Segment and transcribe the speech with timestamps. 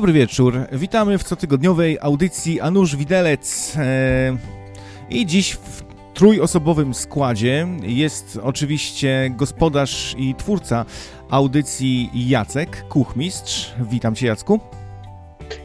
[0.00, 0.58] Dobry wieczór.
[0.72, 3.76] Witamy w cotygodniowej audycji Anusz Widelec.
[3.76, 4.36] E,
[5.10, 5.82] I dziś w
[6.14, 10.84] trójosobowym składzie jest oczywiście gospodarz i twórca
[11.30, 13.72] audycji Jacek Kuchmistrz.
[13.90, 14.60] Witam Cię, Jacku.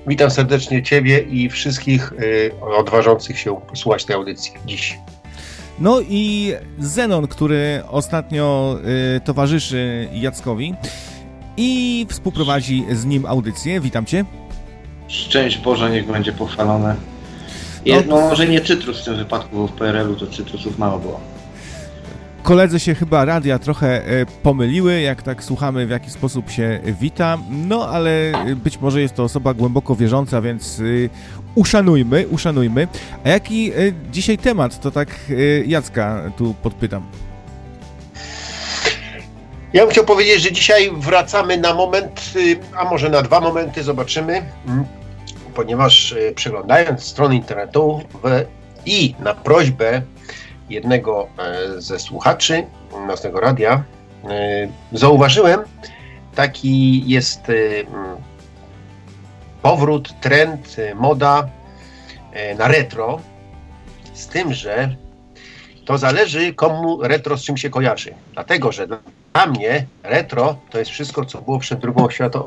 [0.07, 4.99] Witam serdecznie Ciebie i wszystkich y, odważących się słuchać tej audycji dziś.
[5.79, 8.77] No i Zenon, który ostatnio
[9.17, 10.75] y, towarzyszy Jackowi
[11.57, 13.81] i współprowadzi z nim audycję.
[13.81, 14.25] Witam Cię.
[15.07, 16.95] Szczęść Boże, niech będzie pochwalone.
[17.85, 21.19] Je, no, może nie cytrus w tym wypadku, bo w PRL-u to cytrusów mało było.
[22.43, 27.37] Koledzy się chyba radia trochę e, pomyliły, jak tak słuchamy, w jaki sposób się wita.
[27.49, 28.31] No, ale
[28.63, 31.09] być może jest to osoba głęboko wierząca, więc y,
[31.55, 32.87] uszanujmy, uszanujmy.
[33.23, 33.73] A jaki e,
[34.11, 34.79] dzisiaj temat?
[34.79, 35.33] To tak e,
[35.65, 37.03] Jacka tu podpytam.
[39.75, 43.83] Ja bym chciał powiedzieć, że dzisiaj wracamy na moment, y, a może na dwa momenty,
[43.83, 44.33] zobaczymy,
[44.67, 44.85] mm,
[45.55, 48.45] ponieważ y, przeglądając strony internetowe
[48.85, 50.01] i na prośbę
[50.69, 52.63] jednego e, ze słuchaczy
[53.07, 53.83] naszego radia,
[54.29, 55.61] e, zauważyłem,
[56.35, 58.15] taki jest y, mm,
[59.61, 61.49] powrót, trend, moda
[62.33, 63.19] e, na retro,
[64.13, 64.95] z tym, że
[65.85, 68.13] to zależy komu retro z czym się kojarzy.
[68.33, 68.87] Dlatego, że
[69.35, 71.93] dla mnie retro to jest wszystko, co było przed II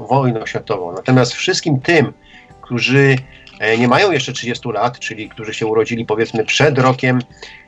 [0.08, 0.92] wojną światową.
[0.92, 2.12] Natomiast wszystkim tym,
[2.60, 3.16] którzy
[3.60, 7.18] e, nie mają jeszcze 30 lat, czyli którzy się urodzili powiedzmy przed rokiem,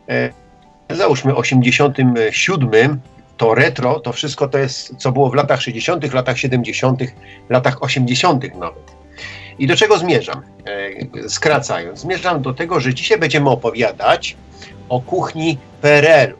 [0.08, 0.30] e,
[0.90, 3.00] załóżmy 87,
[3.36, 7.00] to retro, to wszystko to jest, co było w latach 60., latach 70.,
[7.48, 8.54] latach 80.
[8.54, 8.92] nawet.
[9.58, 10.42] I do czego zmierzam?
[11.24, 14.36] E, skracając, zmierzam do tego, że dzisiaj będziemy opowiadać
[14.88, 16.38] o kuchni PRL-u.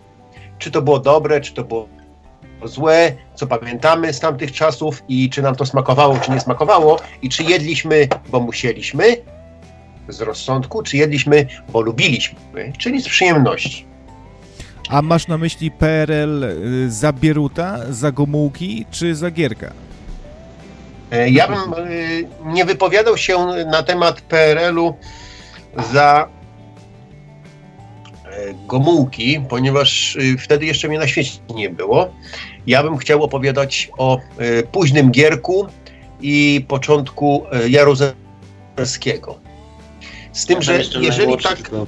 [0.59, 1.89] Czy to było dobre, czy to było
[2.65, 7.29] złe, co pamiętamy z tamtych czasów i czy nam to smakowało, czy nie smakowało i
[7.29, 9.17] czy jedliśmy, bo musieliśmy
[10.09, 12.39] z rozsądku, czy jedliśmy, bo lubiliśmy,
[12.79, 13.87] czyli z przyjemności.
[14.89, 19.73] A masz na myśli PRL y, za Bieruta, za Gomułki czy za Gierka?
[21.11, 24.95] E, ja bym y, nie wypowiadał się na temat PRL-u
[25.93, 26.29] za
[28.67, 32.09] Gomułki, ponieważ y, wtedy jeszcze mnie na świecie nie było.
[32.67, 35.67] Ja bym chciał opowiadać o y, późnym Gierku
[36.21, 39.39] i początku y, Jaruzelskiego.
[40.33, 41.57] Z tym, ja że jeżeli tak...
[41.57, 41.87] Tylko,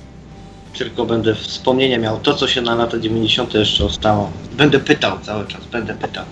[0.78, 3.54] tylko będę wspomnienia miał to, co się na lata 90.
[3.54, 4.31] jeszcze stało.
[4.52, 6.25] Będę pytał cały czas, będę pytał.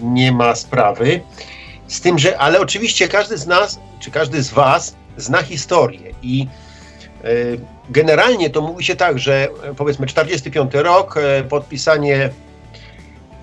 [0.00, 1.20] Nie ma sprawy.
[1.86, 6.46] Z tym, że, ale oczywiście każdy z nas, czy każdy z Was zna historię i
[7.24, 7.60] y,
[7.90, 11.14] generalnie to mówi się tak, że powiedzmy 45 rok,
[11.48, 12.30] podpisanie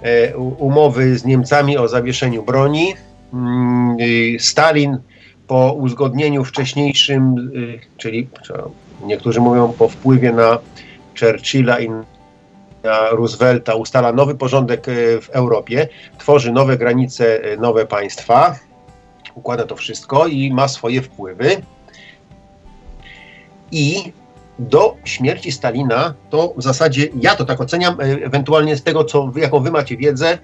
[0.04, 2.96] E, umowy z Niemcami o zawieszeniu broni.
[3.34, 3.98] Mm,
[4.40, 4.98] Stalin
[5.48, 7.52] po uzgodnieniu wcześniejszym,
[7.98, 8.28] czyli
[9.06, 10.60] niektórzy mówią po wpływie na
[11.20, 11.90] Churchilla i
[12.84, 15.88] na Roosevelta, ustala nowy porządek e, w Europie,
[16.18, 18.56] tworzy nowe granice, e, nowe państwa,
[19.36, 21.62] układa to wszystko i ma swoje wpływy.
[23.72, 24.14] I
[24.60, 29.32] do śmierci Stalina, to w zasadzie ja to tak oceniam, e, ewentualnie z tego, co,
[29.36, 30.38] jaką wy macie wiedzę,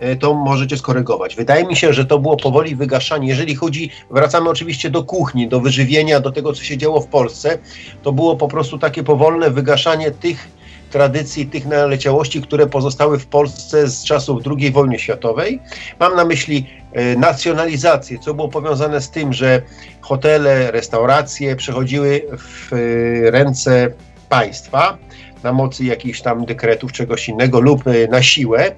[0.00, 1.36] e, to możecie skorygować.
[1.36, 3.28] Wydaje mi się, że to było powoli wygaszanie.
[3.28, 7.58] Jeżeli chodzi, wracamy oczywiście do kuchni, do wyżywienia, do tego, co się działo w Polsce,
[8.02, 10.48] to było po prostu takie powolne wygaszanie tych
[10.94, 15.60] tradycji, tych naleciałości, które pozostały w Polsce z czasów II wojny światowej.
[16.00, 19.62] Mam na myśli e, nacjonalizację, co było powiązane z tym, że
[20.00, 23.90] hotele, restauracje przechodziły w e, ręce
[24.28, 24.98] państwa
[25.42, 28.74] na mocy jakichś tam dekretów, czegoś innego lub e, na siłę.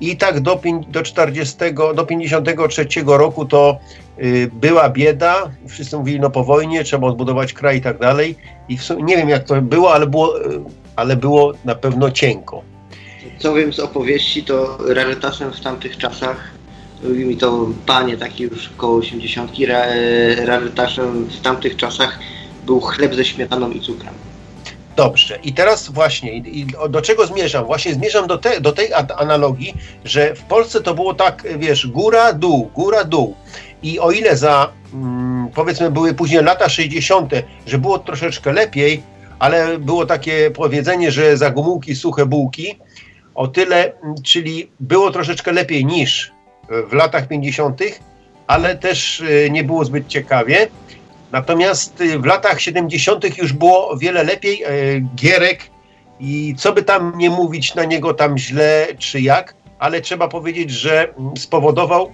[0.00, 1.56] I tak do, do 40,
[1.94, 3.78] do 53 roku to
[4.18, 5.50] y, była bieda.
[5.68, 8.36] Wszyscy mówili, no po wojnie trzeba odbudować kraj i tak dalej.
[8.68, 10.34] I sumie, nie wiem jak to było, ale było
[10.96, 12.62] ale było na pewno cienko.
[13.38, 16.50] Co wiem z opowieści, to rarytasem w tamtych czasach,
[17.02, 19.50] mówi mi to panie takie już koło 80,
[20.44, 22.18] rarytasem w tamtych czasach
[22.66, 24.14] był chleb ze śmietaną i cukrem.
[24.96, 27.64] Dobrze, i teraz właśnie, i do czego zmierzam?
[27.64, 29.74] Właśnie zmierzam do, te, do tej analogii,
[30.04, 33.34] że w Polsce to było tak, wiesz, góra, dół, góra, dół.
[33.82, 37.32] I o ile za, mm, powiedzmy, były później lata 60.,
[37.66, 39.02] że było troszeczkę lepiej,
[39.38, 42.78] ale było takie powiedzenie, że za gumułki suche bułki,
[43.34, 43.92] o tyle,
[44.22, 46.32] czyli było troszeczkę lepiej niż
[46.88, 47.80] w latach 50.,
[48.46, 50.68] ale też e, nie było zbyt ciekawie.
[51.32, 53.38] Natomiast e, w latach 70.
[53.38, 54.62] już było wiele lepiej.
[54.62, 54.68] E,
[55.16, 55.60] Gierek
[56.20, 60.70] i co by tam nie mówić na niego tam źle czy jak, ale trzeba powiedzieć,
[60.70, 62.12] że spowodował,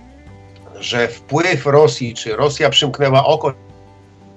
[0.80, 3.54] że wpływ Rosji, czy Rosja przymknęła oko,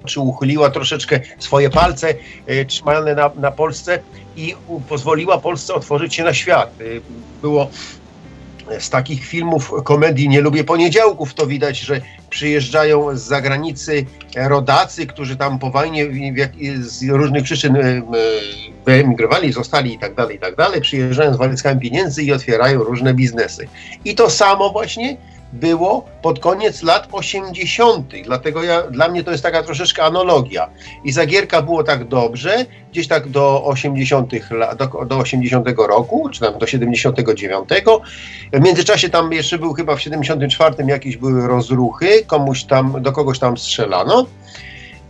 [0.06, 2.14] czy uchyliła troszeczkę swoje palce
[2.50, 4.00] y, trzymane na, na Polsce
[4.36, 4.56] i
[4.90, 6.82] pozwoliła Polsce otworzyć się na świat.
[6.82, 7.02] Y,
[7.42, 7.70] było
[8.80, 14.06] z takich filmów, komedii Nie lubię poniedziałków, to widać, że przyjeżdżają z zagranicy
[14.36, 16.06] rodacy, którzy tam po wojnie
[16.80, 17.78] z różnych przyczyn
[18.86, 23.14] wyemigrowali, zostali i tak dalej, i tak dalej, przyjeżdżają z walizkami pieniędzy i otwierają różne
[23.14, 23.68] biznesy.
[24.06, 25.18] I to samo właśnie
[25.54, 28.14] było pod koniec lat 80.
[28.24, 30.70] Dlatego ja, dla mnie to jest taka troszeczkę analogia.
[31.04, 34.32] I Zagierka było tak dobrze, gdzieś tak do 80.
[34.78, 37.70] Do, do 80 roku, czy tam do 79.
[38.54, 43.40] W międzyczasie tam jeszcze był chyba w 74 jakieś były rozruchy, komuś tam, do kogoś
[43.40, 44.26] tam strzelano.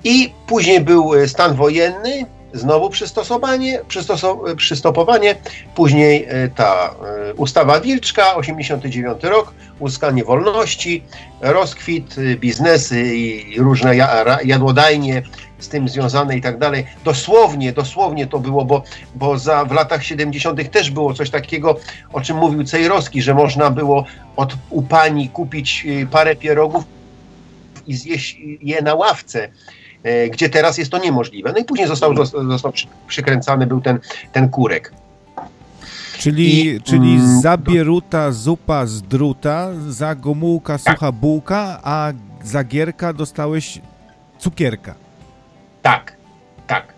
[0.04, 5.36] I później był stan wojenny, znowu przystosowanie, przystosow- przystopowanie,
[5.76, 6.96] później e, ta
[7.30, 11.04] e, ustawa Wilczka, 89 rok, uzyskanie wolności,
[11.42, 13.96] rozkwit, e, biznesy i różne
[14.44, 15.22] jadłodajnie
[15.60, 16.86] z tym związane i tak dalej.
[17.04, 18.84] Dosłownie, dosłownie to było, bo,
[19.16, 20.72] bo za, w latach 70.
[20.72, 21.80] też było coś takiego,
[22.14, 26.84] o czym mówił Cejrowski, że można było od, u pani kupić parę pierogów
[27.88, 29.50] i zjeść je na ławce.
[30.04, 31.52] E, gdzie teraz jest to niemożliwe.
[31.52, 32.74] No i później został, został
[33.08, 34.00] przykręcany był ten,
[34.32, 34.94] ten kurek.
[36.18, 40.94] Czyli, I, czyli mm, za bieruta zupa z druta, za gomułka tak.
[40.94, 42.12] sucha bułka, a
[42.44, 43.82] za gierka dostałeś
[44.40, 44.96] cukierka.
[45.82, 46.16] Tak,
[46.68, 46.94] tak.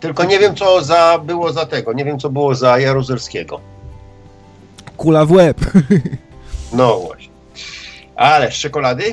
[0.00, 3.60] Tylko nie wiem, co za, było za tego, nie wiem, co było za Jaruzelskiego.
[4.96, 5.60] Kula w łeb.
[6.72, 7.32] No właśnie.
[8.16, 9.04] Ale z czekolady?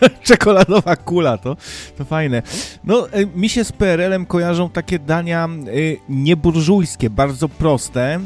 [0.28, 1.56] czekoladowa kula, to,
[1.98, 2.42] to fajne.
[2.84, 5.70] No, e, mi się z PRL-em kojarzą takie dania e,
[6.08, 8.20] nieburżujskie, bardzo proste, e,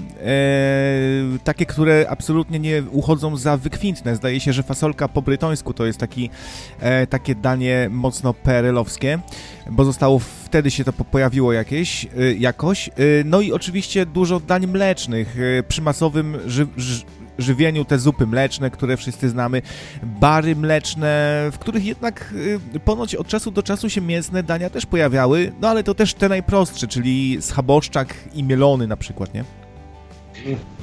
[1.44, 4.16] takie, które absolutnie nie uchodzą za wykwintne.
[4.16, 6.30] Zdaje się, że fasolka po brytońsku to jest taki,
[7.10, 9.18] takie danie mocno PRL-owskie,
[9.70, 12.06] bo zostało wtedy się to pojawiło jakieś,
[12.38, 12.90] jakoś.
[13.24, 15.36] No i oczywiście dużo dań mlecznych.
[15.68, 17.04] Przy masowym ży, ży,
[17.38, 19.62] żywieniu te zupy mleczne, które wszyscy znamy,
[20.02, 22.34] bary mleczne, w których jednak
[22.74, 26.14] y, ponoć od czasu do czasu się mięsne dania też pojawiały, no ale to też
[26.14, 29.44] te najprostsze, czyli schaboszczak i mielony na przykład, nie?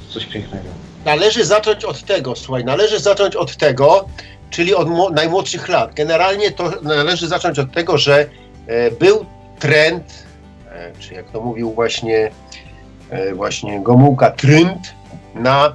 [0.08, 0.68] Coś pięknego.
[1.04, 4.08] Należy zacząć od tego, słuchaj, należy zacząć od tego,
[4.50, 5.94] czyli od najmłodszych lat.
[5.94, 8.26] Generalnie to należy zacząć od tego, że
[8.66, 9.26] e, był
[9.58, 10.04] trend,
[10.70, 12.30] e, czy jak to mówił właśnie,
[13.10, 14.94] e, właśnie Gomułka, trend
[15.34, 15.72] na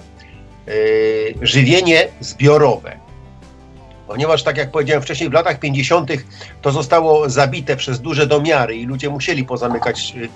[1.41, 3.07] żywienie zbiorowe.
[4.07, 6.11] Ponieważ, tak jak powiedziałem wcześniej, w latach 50.
[6.61, 10.29] to zostało zabite przez duże domiary i ludzie musieli pozamykać y,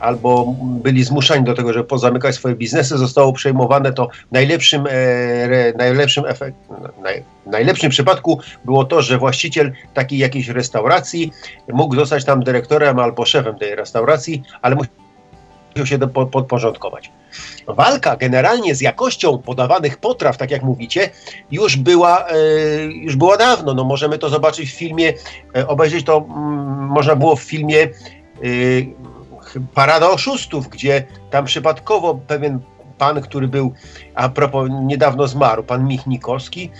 [0.00, 6.24] albo byli zmuszani do tego, żeby pozamykać swoje biznesy, zostało przejmowane to najlepszym, e, najlepszym,
[6.26, 6.56] efekt,
[7.02, 11.32] naj, najlepszym przypadku było to, że właściciel takiej jakiejś restauracji
[11.72, 15.01] mógł zostać tam dyrektorem albo szefem tej restauracji, ale musiał
[15.84, 15.98] się
[16.32, 17.10] podporządkować
[17.66, 21.10] walka generalnie z jakością podawanych potraw, tak jak mówicie,
[21.50, 22.34] już była, e,
[22.84, 23.74] już była dawno.
[23.74, 25.12] No, możemy to zobaczyć w filmie,
[25.56, 27.88] e, obejrzeć to mm, można było w filmie e,
[29.74, 32.58] Parada Oszustów, gdzie tam przypadkowo pewien
[33.02, 33.72] pan, który był,
[34.14, 36.70] a propos niedawno zmarł, pan Michnikowski,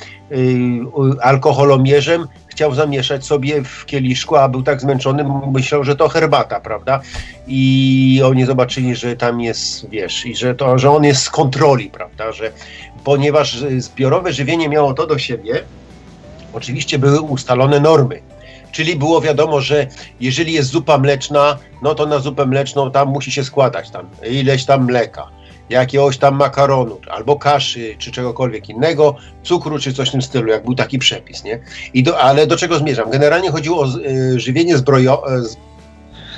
[1.21, 7.01] alkoholomierzem, chciał zamieszać sobie w kieliszku, a był tak zmęczony, myślał, że to herbata, prawda?
[7.47, 11.91] I oni zobaczyli, że tam jest, wiesz, i że, to, że on jest z kontroli,
[11.91, 12.33] prawda?
[12.33, 12.53] Że
[13.05, 15.65] ponieważ zbiorowe żywienie miało to do siebie,
[16.53, 18.23] oczywiście były ustalone normy.
[18.73, 19.87] Czyli było wiadomo, że
[20.21, 24.65] jeżeli jest zupa mleczna, no to na zupę mleczną tam musi się składać tam ileś
[24.65, 30.23] tam mleka jakiegoś tam makaronu, albo kaszy, czy czegokolwiek innego, cukru, czy coś w tym
[30.23, 31.61] stylu, jak był taki przepis, nie?
[31.95, 33.11] I do, ale do czego zmierzam?
[33.11, 35.43] Generalnie chodziło o y, żywienie zbrojowe.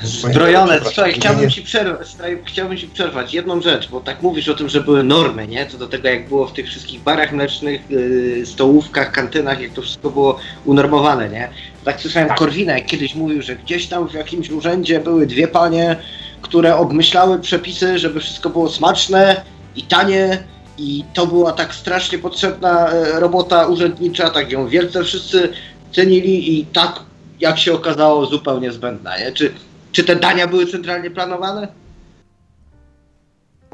[0.03, 4.69] Zdrojone, słuchaj, chciałbym ci, przerwać, chciałbym ci przerwać jedną rzecz, bo tak mówisz o tym,
[4.69, 5.67] że były normy, nie?
[5.67, 9.83] Co do tego, jak było w tych wszystkich barach mlecznych, yy, stołówkach, kantynach, jak to
[9.83, 11.49] wszystko było unormowane, nie?
[11.85, 12.39] Tak słyszałem tak.
[12.39, 15.97] Korwina, jak kiedyś mówił, że gdzieś tam w jakimś urzędzie były dwie panie,
[16.45, 19.43] które obmyślały przepisy, żeby wszystko było smaczne
[19.77, 20.45] i tanie
[20.79, 25.53] i to była tak strasznie potrzebna e, robota urzędnicza, tak ją wielce wszyscy
[25.93, 27.01] cenili i tak,
[27.41, 29.19] jak się okazało, zupełnie zbędna.
[29.19, 29.33] Nie?
[29.33, 29.55] Czy,
[29.93, 31.69] czy te dania były centralnie planowane?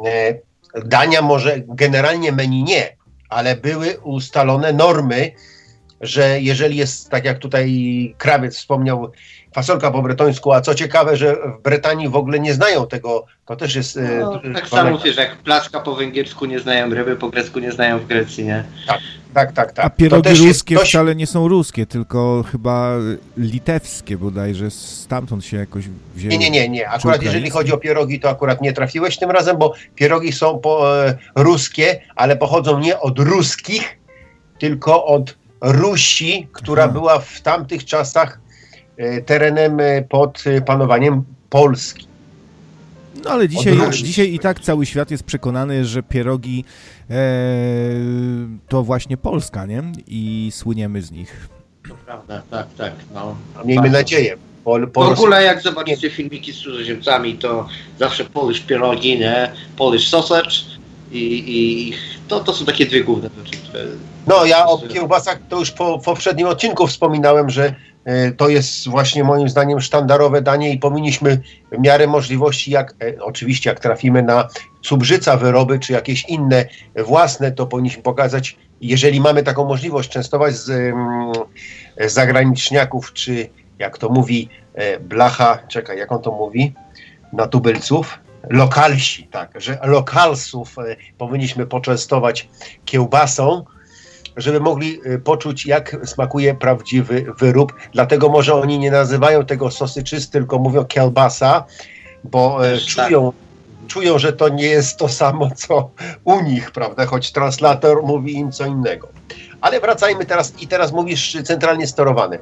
[0.06, 0.34] E,
[0.84, 2.96] dania może generalnie menu nie,
[3.28, 5.32] ale były ustalone normy,
[6.00, 9.12] że jeżeli jest, tak jak tutaj krawiec wspomniał,
[9.54, 13.56] fasolka po bretońsku, a co ciekawe, że w Brytanii w ogóle nie znają tego, to
[13.56, 13.96] też jest...
[13.96, 17.72] E, no, tak samo wiesz, jak placzka po węgiersku nie znają ryby, po grecku nie
[17.72, 18.64] znają w Grecji, nie?
[18.86, 19.00] Tak,
[19.34, 19.84] Tak, tak, tak.
[19.84, 20.90] A pierogi ruskie dość...
[20.90, 22.96] wcale nie są ruskie, tylko chyba
[23.36, 26.32] litewskie bodajże, stamtąd się jakoś wzięły.
[26.32, 26.88] Nie, nie, nie, nie.
[26.88, 31.04] Akurat jeżeli chodzi o pierogi, to akurat nie trafiłeś tym razem, bo pierogi są po,
[31.06, 33.98] e, ruskie, ale pochodzą nie od ruskich,
[34.58, 36.92] tylko od Rusi, która Aha.
[36.92, 38.40] była w tamtych czasach
[39.26, 42.06] terenem e, pod e, panowaniem Polski.
[43.24, 46.64] No ale dzisiaj, dzisiaj i tak cały świat jest przekonany, że pierogi
[47.10, 47.14] e,
[48.68, 49.82] to właśnie Polska, nie?
[50.06, 51.48] I słyniemy z nich.
[51.88, 52.92] To prawda, tak, tak.
[53.14, 53.36] No.
[53.56, 53.98] A miejmy Bardzo.
[53.98, 54.36] nadzieję.
[54.64, 59.52] Pol, w ogóle jak zobaczycie filmiki z cudzoziemcami, to zawsze Polish pierogi, nie?
[59.76, 60.50] Polish sausage
[61.12, 61.92] i, i
[62.28, 63.58] to, to są takie dwie główne rzeczy.
[63.58, 63.84] Które...
[64.26, 67.74] No ja o kiełbasach to już po, poprzednim odcinku wspominałem, że
[68.04, 71.40] E, to jest właśnie moim zdaniem sztandarowe danie i powinniśmy
[71.72, 74.48] w miarę możliwości, jak e, oczywiście jak trafimy na
[74.82, 76.64] cubrzyca wyroby czy jakieś inne
[77.06, 81.32] własne, to powinniśmy pokazać, jeżeli mamy taką możliwość, częstować z, mm,
[82.08, 83.48] z zagraniczniaków, czy
[83.78, 86.74] jak to mówi e, Blacha, czekaj, jak on to mówi,
[87.32, 88.18] na tubylców,
[88.50, 90.76] lokalsi, tak, że lokalsów
[91.18, 92.48] powinniśmy poczęstować
[92.84, 93.64] kiełbasą,
[94.40, 97.74] żeby mogli y, poczuć, jak smakuje prawdziwy wyrób.
[97.92, 101.64] Dlatego może oni nie nazywają tego sosyczysty, tylko mówią kielbasa,
[102.24, 103.32] bo e, czują,
[103.88, 105.90] czują, że to nie jest to samo, co
[106.24, 107.06] u nich, prawda?
[107.06, 109.08] Choć translator mówi im co innego.
[109.60, 112.38] Ale wracajmy teraz i teraz mówisz centralnie sterowany.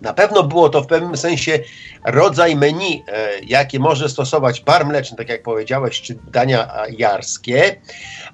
[0.00, 1.58] Na pewno było to w pewnym sensie
[2.04, 7.80] rodzaj menu, e, jakie może stosować bar mleczny, tak jak powiedziałeś, czy dania jarskie,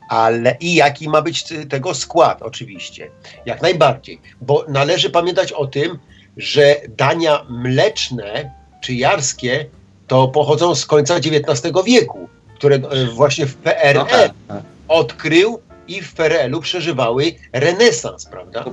[0.09, 3.11] ale i jaki ma być tego skład, oczywiście.
[3.47, 5.99] Jak najbardziej, bo należy pamiętać o tym,
[6.37, 9.67] że dania mleczne czy jarskie
[10.07, 14.63] to pochodzą z końca XIX wieku, które e, właśnie w PRL no tak, tak.
[14.89, 18.65] odkrył i w PRL-u przeżywały renesans, prawda?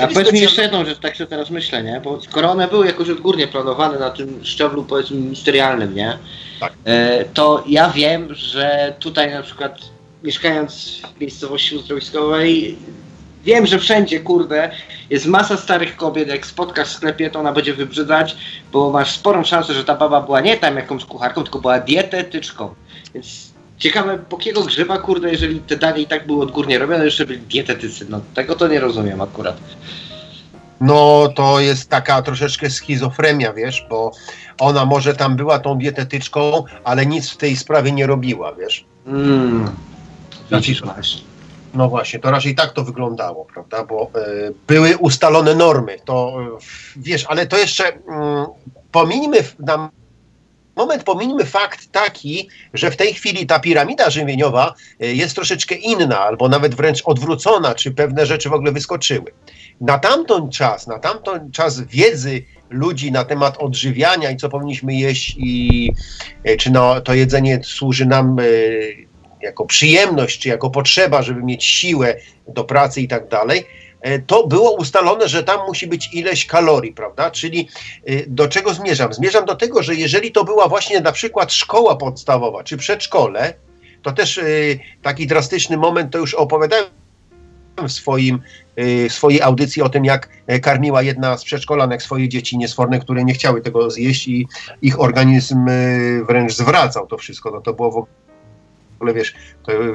[0.00, 2.00] A powiedz mi jeszcze jedną rzecz, tak sobie teraz myślę, nie?
[2.04, 6.18] Bo skoro one były jakoś odgórnie planowane na tym szczeblu, powiedzmy, ministerialnym, nie?
[6.60, 6.72] Tak.
[6.84, 9.78] E, to ja wiem, że tutaj na przykład
[10.22, 12.78] mieszkając w miejscowości uzdrowiskowej,
[13.44, 14.70] wiem, że wszędzie, kurde,
[15.10, 18.36] jest masa starych kobiet, jak spotkasz w sklepie, to ona będzie wybrzydzać,
[18.72, 22.74] bo masz sporą szansę, że ta baba była nie tam jakąś kucharką, tylko była dietetyczką.
[23.14, 23.53] Więc
[23.84, 27.40] ciekawe, po jakiego grzyba, kurde, jeżeli te danie i tak były odgórnie robione, jeszcze byli
[27.40, 28.06] dietetycy.
[28.08, 29.56] No tego to nie rozumiem akurat.
[30.80, 34.12] No to jest taka troszeczkę schizofrenia, wiesz, bo
[34.58, 38.84] ona może tam była tą dietetyczką, ale nic w tej sprawie nie robiła, wiesz.
[39.06, 39.70] Mm.
[40.48, 40.72] Znaczy,
[41.74, 47.00] no właśnie, to raczej tak to wyglądało, prawda, bo y, były ustalone normy, to y,
[47.00, 47.96] wiesz, ale to jeszcze y,
[48.92, 49.90] pomińmy na
[50.76, 56.20] moment, pomińmy fakt taki, że w tej chwili ta piramida żywieniowa y, jest troszeczkę inna,
[56.20, 59.32] albo nawet wręcz odwrócona, czy pewne rzeczy w ogóle wyskoczyły.
[59.80, 65.34] Na tamten czas, na tamten czas wiedzy ludzi na temat odżywiania i co powinniśmy jeść
[65.38, 65.90] i
[66.48, 68.36] y, czy no, to jedzenie służy nam
[69.44, 72.16] jako przyjemność, czy jako potrzeba, żeby mieć siłę
[72.48, 73.64] do pracy i tak dalej, e,
[74.26, 77.30] to było ustalone, że tam musi być ileś kalorii, prawda?
[77.30, 77.68] Czyli
[78.06, 79.12] e, do czego zmierzam?
[79.12, 83.54] Zmierzam do tego, że jeżeli to była właśnie na przykład szkoła podstawowa czy przedszkole,
[84.02, 84.42] to też e,
[85.02, 86.86] taki drastyczny moment, to już opowiadałem
[87.88, 88.40] w swoim,
[88.76, 90.28] w swojej audycji o tym, jak
[90.62, 94.46] karmiła jedna z przedszkolanek swoje dzieci niesforne, które nie chciały tego zjeść i
[94.82, 95.66] ich organizm
[96.28, 97.50] wręcz zwracał to wszystko.
[97.50, 97.96] No to było w
[99.04, 99.34] ogóle wiesz,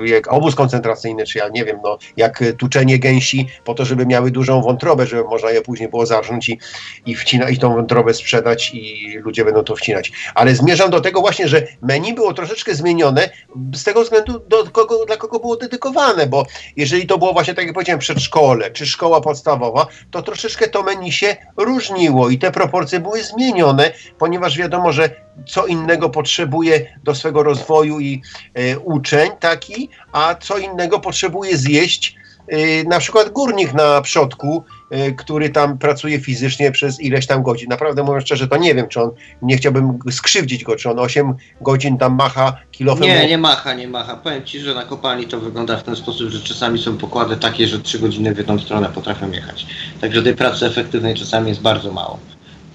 [0.06, 4.32] jak obóz koncentracyjny, czy ja nie wiem, no, jak tuczenie gęsi po to, żeby miały
[4.32, 6.60] dużą wątrobę, żeby można je później było zarżnąć i,
[7.06, 7.16] i,
[7.50, 10.12] i tą wątrobę sprzedać i ludzie będą to wcinać.
[10.36, 13.30] Ale zmierzam do tego właśnie, że menu było troszeczkę zmienione
[13.74, 17.66] z tego względu, do kogo, dla kogo było dedykowane, bo jeżeli to było właśnie, tak
[17.66, 23.00] jak powiedziałem, przedszkole czy szkoła podstawowa, to troszeczkę to menu się różniło i te proporcje
[23.00, 28.22] były zmienione, ponieważ wiadomo, że co innego potrzebuje do swego rozwoju i
[28.54, 32.16] e, uczeń taki, a co innego potrzebuje zjeść
[32.48, 37.70] e, na przykład górnik na przodku, e, który tam pracuje fizycznie przez ileś tam godzin.
[37.70, 41.34] Naprawdę mówiąc szczerze, to nie wiem, czy on, nie chciałbym skrzywdzić go, czy on 8
[41.62, 43.08] godzin tam macha kilofem.
[43.08, 44.16] Nie, nie macha, nie macha.
[44.16, 47.68] Powiem Ci, że na kopalni to wygląda w ten sposób, że czasami są pokłady takie,
[47.68, 49.66] że 3 godziny w jedną stronę potrafią jechać.
[50.02, 52.20] Także tej pracy efektywnej czasami jest bardzo mało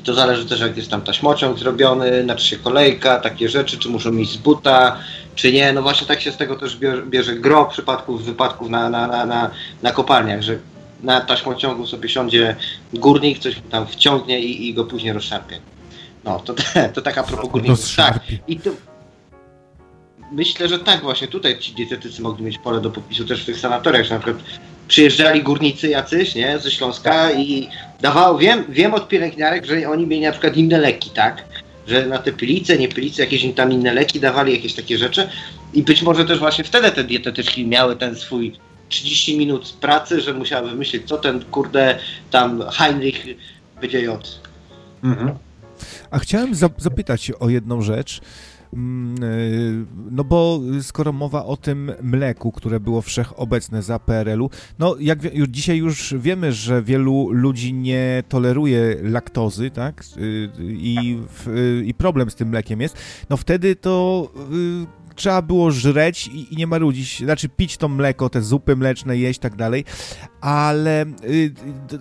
[0.04, 4.16] to zależy też jak jest tam taśmociąg zrobiony, znaczy się kolejka, takie rzeczy, czy muszą
[4.16, 4.98] iść z buta,
[5.34, 5.72] czy nie.
[5.72, 9.26] No właśnie tak się z tego też bierze, bierze gro przypadków, wypadków na, na, na,
[9.26, 9.50] na,
[9.82, 10.58] na kopalniach, że
[11.02, 12.56] na taśmociągu sobie siądzie
[12.92, 15.58] górnik, coś tam wciągnie i, i go później rozszarpie.
[16.24, 16.54] No, to,
[16.94, 17.96] to taka propos górników.
[17.96, 18.20] Tak.
[18.48, 18.70] I to,
[20.32, 23.60] myślę, że tak właśnie tutaj ci dietetycy mogli mieć pole do podpisu też w tych
[23.60, 24.44] sanatoriach, że na przykład
[24.88, 27.68] przyjeżdżali górnicy jacyś, nie, ze Śląska i
[28.00, 31.44] dawało, wiem, wiem od pielęgniarek, że oni mieli na przykład inne leki, tak?
[31.86, 35.28] Że na te pylice, nie pylice, jakieś tam inne leki dawali, jakieś takie rzeczy.
[35.74, 38.56] I być może też właśnie wtedy te dietetyczki miały ten swój
[38.88, 41.98] 30 minut pracy, że musiały wymyślić, co ten kurde
[42.30, 43.26] tam Heinrich
[43.80, 44.26] będzie jadł.
[45.04, 45.38] Mhm.
[46.10, 48.20] A chciałem zapytać o jedną rzecz.
[48.74, 54.96] Mm, y, no bo skoro mowa o tym mleku, które było wszechobecne za PRL-u, no
[55.00, 60.04] jak już dzisiaj już wiemy, że wielu ludzi nie toleruje laktozy, tak?
[60.16, 61.18] Y, I,
[61.84, 62.96] i problem z tym mlekiem jest.
[63.30, 68.28] No wtedy to y, trzeba było żreć i, i, nie marudzić, znaczy pić to mleko,
[68.28, 69.84] te zupy mleczne, jeść tak dalej,
[70.40, 71.52] ale y,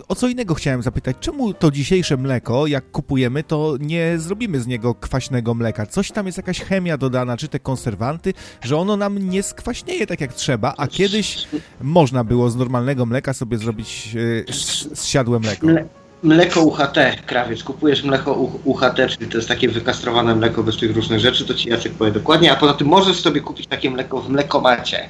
[0.08, 4.67] o co innego chciałem zapytać, czemu to dzisiejsze mleko, jak kupujemy, to nie zrobimy z
[4.67, 5.86] niego kwaśnego mleka?
[5.86, 10.22] Coś tam jest jakaś chemia dodana, czy te konserwanty, że ono nam nie skwaśnieje tak
[10.22, 11.48] jak trzeba, a kiedyś
[11.82, 14.46] można było z normalnego mleka sobie zrobić y,
[14.93, 15.67] zsiadłe mleko.
[16.23, 17.63] Mleko UHT, krawiec.
[17.63, 21.69] Kupujesz mleko UHT, czyli to jest takie wykastrowane mleko bez tych różnych rzeczy, to ci
[21.69, 25.09] Jacek powie dokładnie, a poza tym możesz sobie kupić takie mleko w mlekomacie.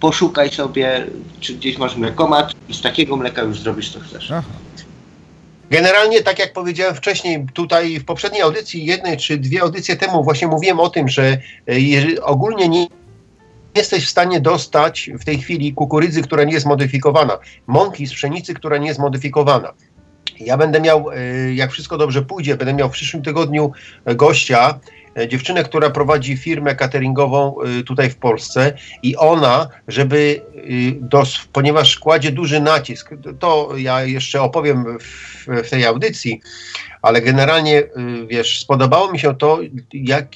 [0.00, 1.06] Poszukaj sobie,
[1.40, 4.30] czy gdzieś masz mlekomat i z takiego mleka już zrobisz co chcesz.
[4.30, 4.42] Aha.
[5.70, 10.48] Generalnie, tak jak powiedziałem wcześniej, tutaj w poprzedniej audycji, jednej czy dwie audycje temu, właśnie
[10.48, 12.86] mówiłem o tym, że e, ogólnie nie
[13.74, 18.54] jesteś w stanie dostać w tej chwili kukurydzy, która nie jest modyfikowana, mąki z pszenicy,
[18.54, 19.72] która nie jest modyfikowana.
[20.40, 21.16] Ja będę miał, e,
[21.54, 23.72] jak wszystko dobrze pójdzie, będę miał w przyszłym tygodniu
[24.06, 24.80] gościa,
[25.18, 30.42] e, dziewczynę, która prowadzi firmę cateringową e, tutaj w Polsce i ona, żeby,
[31.00, 36.40] dos, ponieważ kładzie duży nacisk, to ja jeszcze opowiem w, w tej audycji,
[37.06, 37.82] ale generalnie,
[38.26, 39.58] wiesz, spodobało mi się to,
[39.92, 40.28] jak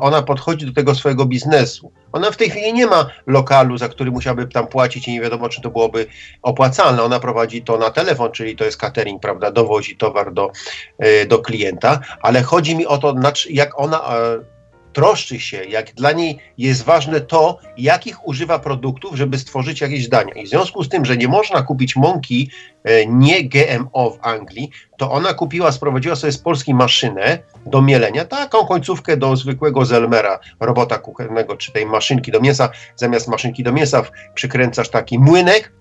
[0.00, 1.92] ona podchodzi do tego swojego biznesu.
[2.12, 5.48] Ona w tej chwili nie ma lokalu, za który musiałaby tam płacić i nie wiadomo,
[5.48, 6.06] czy to byłoby
[6.42, 7.02] opłacalne.
[7.02, 10.50] Ona prowadzi to na telefon, czyli to jest catering, prawda, dowozi towar do,
[10.98, 13.14] e, do klienta, ale chodzi mi o to,
[13.50, 14.55] jak ona e,
[14.96, 20.34] troszczy się, jak dla niej jest ważne to, jakich używa produktów, żeby stworzyć jakieś dania.
[20.34, 22.50] I w związku z tym, że nie można kupić mąki
[22.84, 28.24] e, nie GMO w Anglii, to ona kupiła, sprowadziła sobie z Polski maszynę do mielenia,
[28.24, 32.68] taką końcówkę do zwykłego Zelmera, robota kuchennego, czy tej maszynki do mięsa.
[32.96, 34.02] Zamiast maszynki do mięsa
[34.34, 35.72] przykręcasz taki młynek,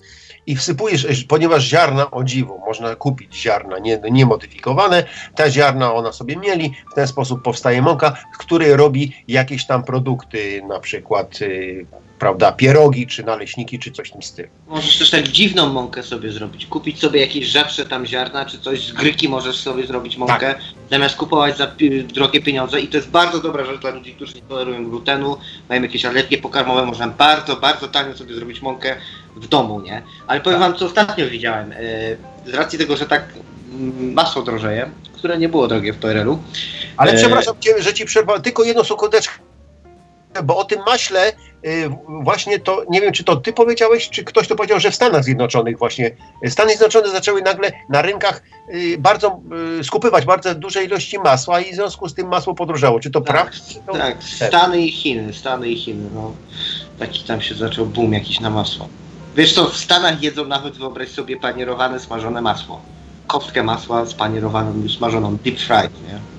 [0.48, 5.04] i wsypujesz, ponieważ ziarna, o dziwo, można kupić ziarna nie, niemodyfikowane,
[5.36, 9.84] te ziarna ona sobie mieli, w ten sposób powstaje mąka, z której robi jakieś tam
[9.84, 11.86] produkty, na przykład y,
[12.20, 14.50] prawda, pierogi, czy naleśniki, czy coś w tym stylu.
[14.68, 16.66] Możesz też tak dziwną mąkę sobie zrobić.
[16.66, 20.60] Kupić sobie jakieś rzadsze tam ziarna, czy coś z gryki możesz sobie zrobić mąkę, tak.
[20.92, 21.72] zamiast kupować za
[22.14, 22.82] drogie pieniądze.
[22.82, 25.38] I to jest bardzo dobra rzecz dla ludzi, którzy nie tolerują glutenu,
[25.70, 28.96] mają jakieś alergie pokarmowe, można bardzo, bardzo tanio sobie zrobić mąkę
[29.36, 30.02] w domu, nie?
[30.28, 30.70] Ale powiem tak.
[30.70, 31.72] wam, co ostatnio widziałem.
[31.72, 31.76] E,
[32.46, 33.34] z racji tego, że tak
[34.00, 36.40] masło drożeje, które nie było drogie w PRL-u.
[36.98, 37.16] Ale e...
[37.16, 39.40] przepraszam cię, że ci przerwałem, tylko jedno sekundeczkę
[40.44, 41.30] bo o tym maśle
[41.66, 41.90] y,
[42.24, 45.24] właśnie to, nie wiem czy to ty powiedziałeś, czy ktoś to powiedział, że w Stanach
[45.24, 46.12] Zjednoczonych właśnie,
[46.48, 48.44] Stany Zjednoczone zaczęły nagle na rynkach
[48.74, 49.40] y, bardzo
[49.80, 53.00] y, skupywać bardzo duże ilości masła i w związku z tym masło podrożało.
[53.00, 53.52] Czy to tak, prawda?
[53.88, 53.94] To...
[53.94, 56.34] Tak, Stany i Chiny, Stany i Chiny, no.
[57.00, 58.88] Taki tam się zaczął boom jakiś na masło.
[59.36, 62.82] Wiesz co, w Stanach jedzą nawet, wyobraź sobie, panierowane, smażone masło.
[63.28, 66.35] Kostkę masła spanierowaną, smażoną, deep fried, nie?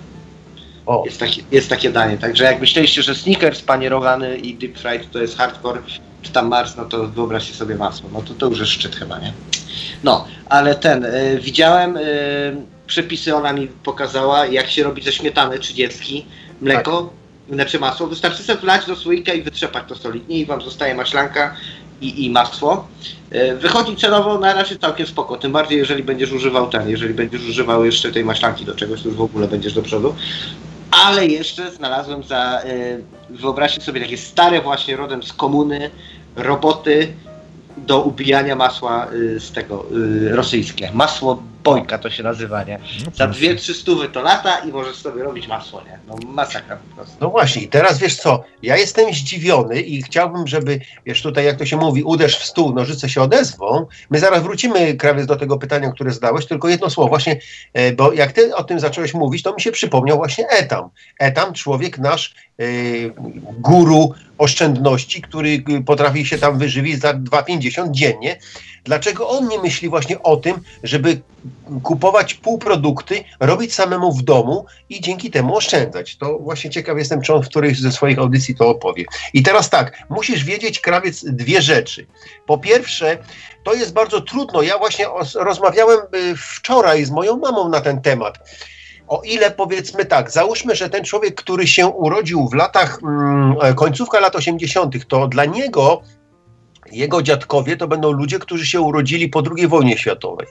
[1.05, 2.19] Jest, taki, jest takie danie.
[2.19, 5.83] Także jak myśleliście, że sneakers panierowany i deep fried to jest hardcore,
[6.23, 8.11] czy tam Mars, no to wyobraźcie sobie masło.
[8.13, 9.33] No to to już jest szczyt chyba, nie?
[10.05, 15.59] No, ale ten, y, widziałem y, przepisy, ona mi pokazała, jak się robi ze śmietany
[15.59, 16.27] 30
[16.61, 17.11] mleko,
[17.47, 17.55] tak.
[17.55, 18.07] znaczy masło.
[18.07, 21.57] Wystarczy sobie wlać do słoika i wytrzepać to solidnie i wam zostaje maślanka
[22.01, 22.89] i, i masło.
[23.33, 27.49] Y, wychodzi cenowo na razie całkiem spoko, tym bardziej jeżeli będziesz używał ten, jeżeli będziesz
[27.49, 30.15] używał jeszcze tej maślanki do czegoś, to już w ogóle będziesz do przodu
[31.07, 35.91] ale jeszcze znalazłem za, y, wyobraźcie sobie takie stare właśnie rodem z komuny
[36.37, 37.13] roboty
[37.77, 40.91] do ubijania masła y, z tego y, rosyjskie.
[40.95, 42.79] Masło bojka to się nazywa, nie?
[43.05, 45.99] No Za dwie, trzy stówy to lata i możesz sobie robić masło, nie?
[46.09, 47.17] No masakra po prostu.
[47.21, 51.59] No właśnie i teraz wiesz co, ja jestem zdziwiony i chciałbym, żeby, wiesz tutaj jak
[51.59, 53.87] to się mówi, uderz w stół, nożyce się odezwą.
[54.11, 57.41] My zaraz wrócimy, krawiec, do tego pytania, które zadałeś, tylko jedno słowo właśnie,
[57.73, 60.89] e, bo jak ty o tym zacząłeś mówić, to mi się przypomniał właśnie Etam.
[61.19, 63.15] Etam, człowiek nasz, yy,
[63.59, 68.39] guru oszczędności, który potrafi się tam wyżywić za 2,50 dziennie
[68.87, 71.21] Dlaczego on nie myśli właśnie o tym, żeby
[71.83, 76.17] kupować półprodukty, robić samemu w domu i dzięki temu oszczędzać?
[76.17, 79.05] To właśnie ciekaw jestem, czy on w którejś ze swoich audycji to opowie.
[79.35, 82.07] I teraz tak, musisz wiedzieć, krawiec, dwie rzeczy.
[82.47, 83.19] Po pierwsze,
[83.65, 84.63] to jest bardzo trudno.
[84.63, 88.39] Ja właśnie rozmawiałem y, wczoraj z moją mamą na ten temat
[89.09, 94.21] o ile powiedzmy tak, załóżmy, że ten człowiek, który się urodził w latach, mm, końcówka
[94.21, 96.03] lat 80., to dla niego
[96.93, 100.47] jego dziadkowie to będą ludzie, którzy się urodzili po II wojnie światowej.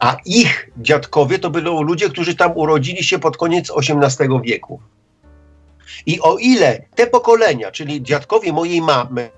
[0.00, 4.80] A ich dziadkowie to będą ludzie, którzy tam urodzili się pod koniec XVIII wieku.
[6.06, 9.30] I o ile te pokolenia, czyli dziadkowie mojej mamy,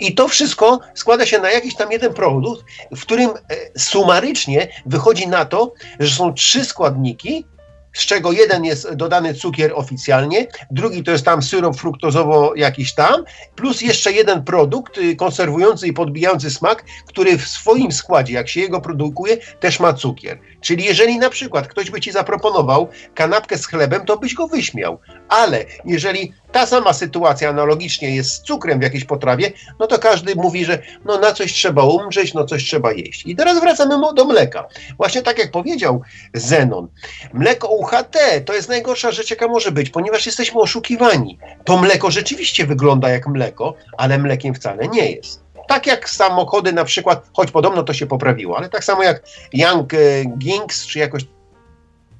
[0.00, 2.64] i to wszystko składa się na jakiś tam jeden produkt,
[2.96, 7.46] w którym e, sumarycznie wychodzi na to, że są trzy składniki,
[7.92, 13.24] z czego jeden jest dodany cukier oficjalnie, drugi to jest tam syrop fruktozowo jakiś tam,
[13.56, 18.60] plus jeszcze jeden produkt y, konserwujący i podbijający smak, który w swoim składzie, jak się
[18.60, 20.38] jego produkuje, też ma cukier.
[20.62, 24.98] Czyli jeżeli na przykład ktoś by ci zaproponował kanapkę z chlebem, to byś go wyśmiał.
[25.28, 30.34] Ale jeżeli ta sama sytuacja analogicznie jest z cukrem w jakiejś potrawie, no to każdy
[30.34, 33.26] mówi, że no na coś trzeba umrzeć, no coś trzeba jeść.
[33.26, 34.68] I teraz wracamy do mleka.
[34.96, 36.02] Właśnie tak jak powiedział
[36.34, 36.88] Zenon,
[37.32, 41.38] mleko UHT to jest najgorsza rzecz, jaka może być, ponieważ jesteśmy oszukiwani.
[41.64, 45.42] To mleko rzeczywiście wygląda jak mleko, ale mlekiem wcale nie jest.
[45.68, 49.22] Tak jak samochody na przykład, choć podobno to się poprawiło, ale tak samo jak
[49.52, 49.92] Young
[50.38, 51.24] Gings, czy jakoś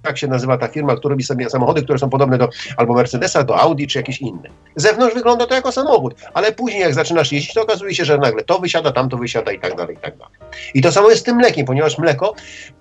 [0.02, 3.42] tak się nazywa ta firma, która robi sobie samochody, które są podobne do albo Mercedesa,
[3.42, 4.48] do Audi, czy jakieś inne.
[4.76, 8.18] Z zewnątrz wygląda to jako samochód, ale później jak zaczynasz jeździć, to okazuje się, że
[8.18, 10.34] nagle to wysiada, tamto wysiada i tak dalej, i tak dalej.
[10.74, 12.34] I to samo jest z tym mlekiem, ponieważ mleko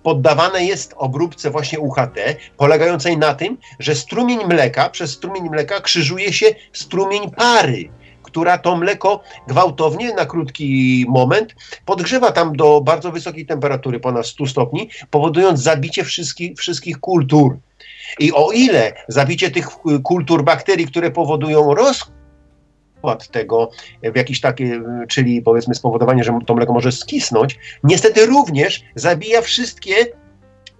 [0.03, 2.17] poddawane jest obróbce właśnie UHT,
[2.57, 7.89] polegającej na tym, że strumień mleka, przez strumień mleka krzyżuje się strumień pary
[8.31, 14.45] która to mleko gwałtownie na krótki moment podgrzewa tam do bardzo wysokiej temperatury, ponad 100
[14.45, 17.57] stopni, powodując zabicie wszystkich, wszystkich kultur.
[18.19, 19.67] I o ile zabicie tych
[20.03, 23.69] kultur bakterii, które powodują rozkład tego
[24.03, 24.63] w jakiś taki,
[25.07, 29.93] czyli powiedzmy spowodowanie, że to mleko może skisnąć, niestety również zabija wszystkie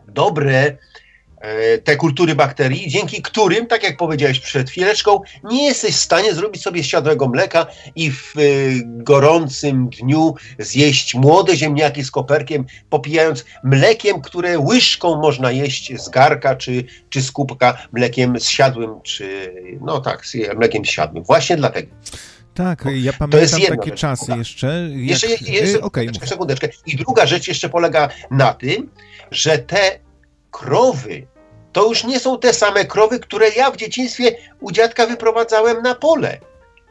[0.08, 0.78] dobre
[1.84, 6.62] te kultury bakterii, dzięki którym, tak jak powiedziałeś przed chwileczką, nie jesteś w stanie zrobić
[6.62, 8.42] sobie siadłego mleka i w e,
[8.86, 16.56] gorącym dniu zjeść młode ziemniaki z koperkiem, popijając mlekiem, które łyżką można jeść z garka
[16.56, 21.24] czy, czy z kubka, mlekiem zsiadłym, czy no tak, z mlekiem zsiadłym.
[21.24, 21.92] Właśnie dlatego.
[22.54, 24.38] Tak, ja pamiętam takie rzecz, czasy tak.
[24.38, 24.90] jeszcze.
[24.90, 25.10] Jak...
[25.10, 26.70] Jeszcze, jeszcze y, okay, sekundeczkę.
[26.86, 28.90] I druga rzecz jeszcze polega na tym,
[29.32, 30.00] że te
[30.52, 31.28] krowy
[31.72, 35.96] to już nie są te same krowy, które ja w dzieciństwie u dziadka wyprowadzałem na
[35.96, 36.38] pole.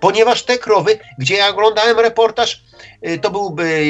[0.01, 2.65] Ponieważ te krowy, gdzie ja oglądałem reportaż,
[3.09, 3.83] y, to byłby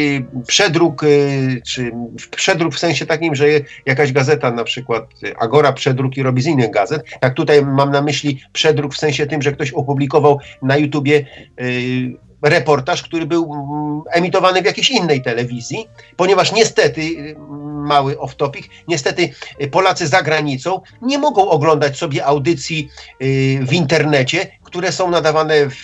[0.46, 1.92] przedruk, y, czy
[2.37, 3.46] przedruk w sensie takim, że
[3.87, 5.05] jakaś gazeta, na przykład
[5.38, 7.03] Agora przedruk i robi z innych gazet.
[7.22, 11.26] Jak tutaj mam na myśli przedruk w sensie tym, że ktoś opublikował na YouTubie
[11.61, 18.68] y, reportaż, który był mm, emitowany w jakiejś innej telewizji, ponieważ niestety, mm, mały off-topic,
[18.88, 19.31] niestety
[19.62, 22.88] y, Polacy za granicą nie mogą oglądać sobie audycji
[23.22, 25.74] y, w internecie, które są nadawane w,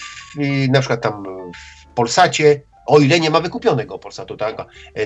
[0.40, 4.56] y, na przykład tam w Polsacie, o ile nie ma wykupionego Polsatu, tak,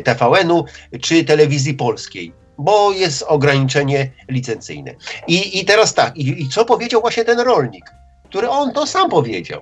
[0.04, 0.64] TVN-u
[1.00, 4.94] czy telewizji polskiej bo jest ograniczenie licencyjne.
[5.26, 7.84] I, i teraz tak, i, i co powiedział właśnie ten rolnik,
[8.24, 9.60] który on to sam powiedział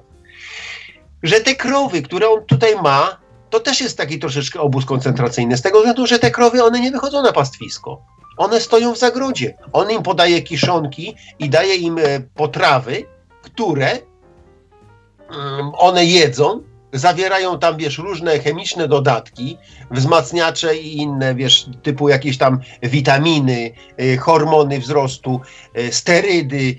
[1.23, 3.17] że te krowy, które on tutaj ma,
[3.51, 6.91] to też jest taki troszeczkę obóz koncentracyjny, z tego względu, że te krowy, one nie
[6.91, 8.03] wychodzą na pastwisko.
[8.37, 9.55] one stoją w zagrodzie.
[9.73, 13.05] On im podaje kiszonki i daje im e, potrawy,
[13.43, 19.59] które mm, one jedzą, zawierają tam, wiesz, różne chemiczne dodatki,
[19.91, 25.41] wzmacniacze i inne, wiesz, typu jakieś tam witaminy, e, hormony wzrostu,
[25.75, 26.79] e, sterydy,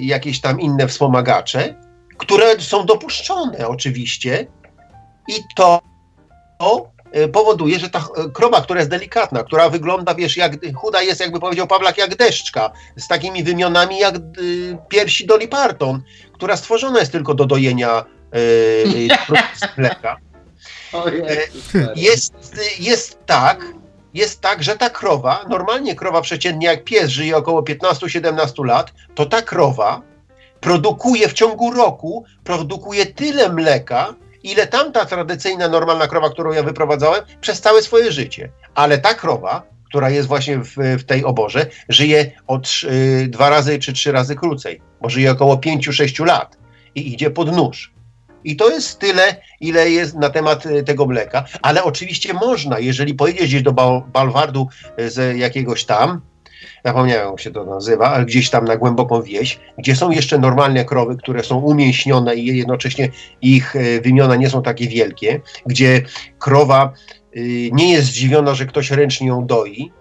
[0.00, 1.74] jakieś tam inne wspomagacze,
[2.20, 4.46] które są dopuszczone oczywiście
[5.28, 5.80] i to
[7.12, 11.20] E, powoduje, że ta e, krowa, która jest delikatna, która wygląda, wiesz, jak chuda jest,
[11.20, 14.20] jakby powiedział Pawlak, jak deszczka, z takimi wymionami jak y,
[14.88, 16.02] piersi Dolly Parton,
[16.32, 18.04] która stworzona jest tylko do dojenia
[18.36, 19.08] y,
[19.76, 20.16] mleka.
[21.96, 22.34] Jest,
[22.78, 23.64] jest tak,
[24.14, 29.26] jest tak, że ta krowa, normalnie krowa przeciętnie jak pies żyje około 15-17 lat, to
[29.26, 30.02] ta krowa
[30.60, 37.24] produkuje w ciągu roku, produkuje tyle mleka, ile tamta tradycyjna, normalna krowa, którą ja wyprowadzałem,
[37.40, 38.50] przez całe swoje życie.
[38.74, 43.78] Ale ta krowa, która jest właśnie w, w tej oborze, żyje o y, dwa razy
[43.78, 46.56] czy trzy razy krócej, bo żyje około pięciu, sześciu lat
[46.94, 47.92] i idzie pod nóż.
[48.44, 53.14] I to jest tyle, ile jest na temat y, tego mleka, ale oczywiście można, jeżeli
[53.14, 53.72] pojedziesz gdzieś do
[54.12, 54.68] Balwardu
[55.00, 56.20] y, z jakiegoś tam,
[56.84, 60.84] zapomniałem jak się to nazywa, ale gdzieś tam na głęboką wieś, gdzie są jeszcze normalne
[60.84, 63.08] krowy, które są umięśnione i jednocześnie
[63.42, 66.02] ich e, wymiona nie są takie wielkie, gdzie
[66.38, 66.92] krowa
[67.36, 67.40] e,
[67.72, 69.92] nie jest zdziwiona, że ktoś ręcznie ją doi,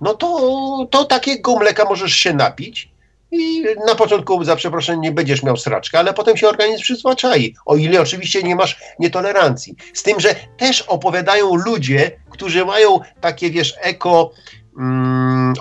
[0.00, 2.94] no to, to takiego mleka możesz się napić
[3.34, 7.76] i na początku, za przeproszeniem, nie będziesz miał sraczka, ale potem się organizm przyzwyczai, o
[7.76, 9.76] ile oczywiście nie masz nietolerancji.
[9.94, 14.30] Z tym, że też opowiadają ludzie, którzy mają takie, wiesz, eko
[14.78, 15.54] Mm,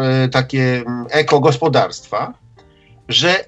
[0.00, 2.34] e, takie mm, ekogospodarstwa,
[3.08, 3.44] że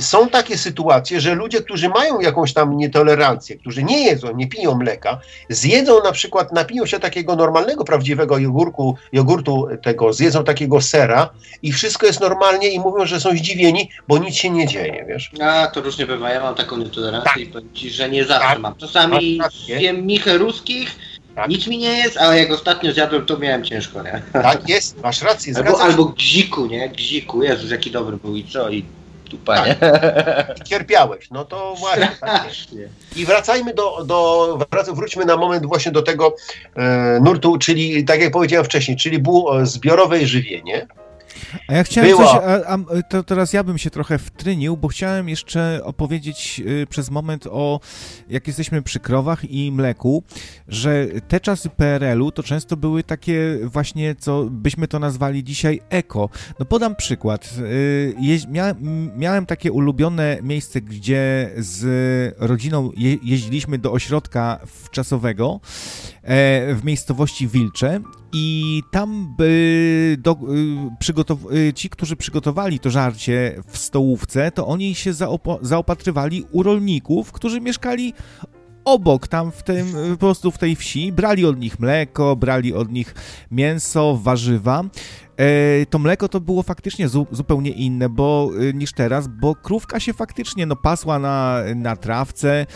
[0.00, 4.74] są takie sytuacje, że ludzie, którzy mają jakąś tam nietolerancję, którzy nie jedzą, nie piją
[4.74, 11.30] mleka, zjedzą na przykład, napiją się takiego normalnego, prawdziwego jogurku, jogurtu tego, zjedzą takiego sera
[11.62, 15.30] i wszystko jest normalnie i mówią, że są zdziwieni, bo nic się nie dzieje, wiesz.
[15.42, 17.42] A, to różnie bywa, ja mam taką nietolerancję tak.
[17.42, 18.58] i powiem Ci, że nie zawsze tak.
[18.58, 18.76] mam.
[18.76, 20.96] Czasami jem michę ruskich,
[21.34, 21.48] tak.
[21.48, 24.22] Nic mi nie jest, ale jak ostatnio zjadłem, to miałem ciężko, nie?
[24.32, 25.54] Tak jest, masz rację.
[25.56, 26.88] Albo, albo gziku, nie?
[26.88, 28.70] Gziku, Jezus, jaki dobry był i co?
[28.70, 28.84] I
[29.30, 29.66] dupa, tak.
[29.66, 29.76] nie?
[30.64, 32.08] Cierpiałeś, no to właśnie.
[32.20, 32.48] Tak
[33.16, 34.58] I wracajmy do, do
[34.92, 36.36] wróćmy na moment właśnie do tego
[36.76, 40.86] e, nurtu, czyli tak jak powiedziałem wcześniej, czyli było zbiorowe żywienie.
[41.68, 42.26] A ja chciałem Była.
[42.26, 46.86] coś, a, a, to teraz ja bym się trochę wtrynił, bo chciałem jeszcze opowiedzieć y,
[46.86, 47.80] przez moment o,
[48.28, 50.22] jak jesteśmy przy krowach i mleku,
[50.68, 56.28] że te czasy PRL-u to często były takie właśnie, co byśmy to nazwali dzisiaj eko.
[56.58, 57.54] No podam przykład.
[57.58, 58.14] Y,
[59.16, 65.60] miałem, takie ulubione miejsce, gdzie z rodziną je, jeździliśmy do ośrodka wczasowego
[66.22, 68.00] e, w miejscowości Wilcze
[68.36, 70.36] i tam by do,
[71.52, 75.12] y, y, ci, którzy przygotowali to żarcie w stołówce, to oni się
[75.60, 78.12] zaopatrywali u rolników, którzy mieszkali
[78.84, 82.92] obok, tam w tym, po prostu w tej wsi, brali od nich mleko, brali od
[82.92, 83.14] nich
[83.50, 84.84] mięso, warzywa
[85.90, 90.12] to mleko to było faktycznie zu, zupełnie inne bo, e, niż teraz, bo krówka się
[90.12, 92.66] faktycznie no, pasła na, na trawce.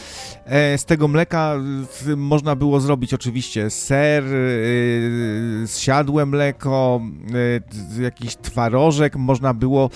[0.44, 1.54] E, z tego mleka
[2.16, 4.24] można było zrobić oczywiście ser,
[5.66, 7.00] zsiadłe mleko,
[8.00, 9.90] jakiś twarożek, można było...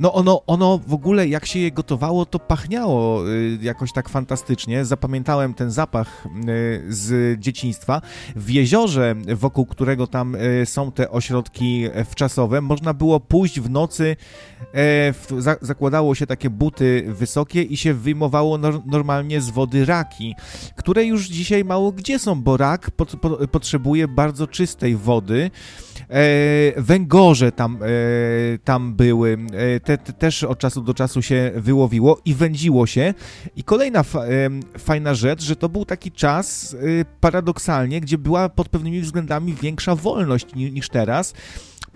[0.00, 3.22] No ono, ono w ogóle jak się je gotowało, to pachniało
[3.62, 4.84] jakoś tak fantastycznie.
[4.84, 6.26] Zapamiętałem ten zapach
[6.88, 8.02] z dzieciństwa.
[8.36, 14.16] W jeziorze, wokół którego tam są te ośrodki wczasowe, można było pójść w nocy,
[14.60, 19.84] e, w, za, zakładało się takie buty wysokie i się wyjmowało no, normalnie z wody
[19.84, 20.34] raki,
[20.76, 25.50] które już dzisiaj mało gdzie są, bo rak pot, po, potrzebuje bardzo czystej wody.
[26.10, 31.52] E, węgorze tam, e, tam były, e, te, te, też od czasu do czasu się
[31.56, 33.14] wyłowiło i wędziło się.
[33.56, 34.28] I kolejna fa, e,
[34.78, 39.94] fajna rzecz, że to był taki czas e, paradoksalnie, gdzie była pod pewnymi względami większa
[39.94, 41.34] wolność niż teraz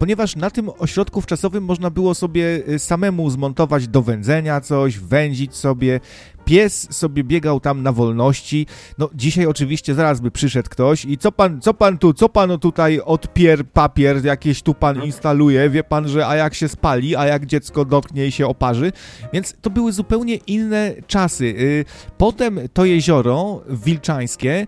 [0.02, 5.54] ponieważ na tym ośrodku wczasowym można było sobie y, samemu zmontować do wędzenia coś, wędzić
[5.54, 6.00] sobie.
[6.44, 8.66] Pies sobie biegał tam na wolności.
[8.98, 12.58] No dzisiaj oczywiście zaraz by przyszedł ktoś i co pan, co pan tu, co pan
[12.58, 17.26] tutaj odpier papier jakieś tu pan instaluje, wie pan, że a jak się spali, a
[17.26, 18.92] jak dziecko dotknie i się oparzy.
[19.32, 21.44] Więc to były zupełnie inne czasy.
[21.44, 21.84] Y,
[22.18, 24.66] potem to jezioro wilczańskie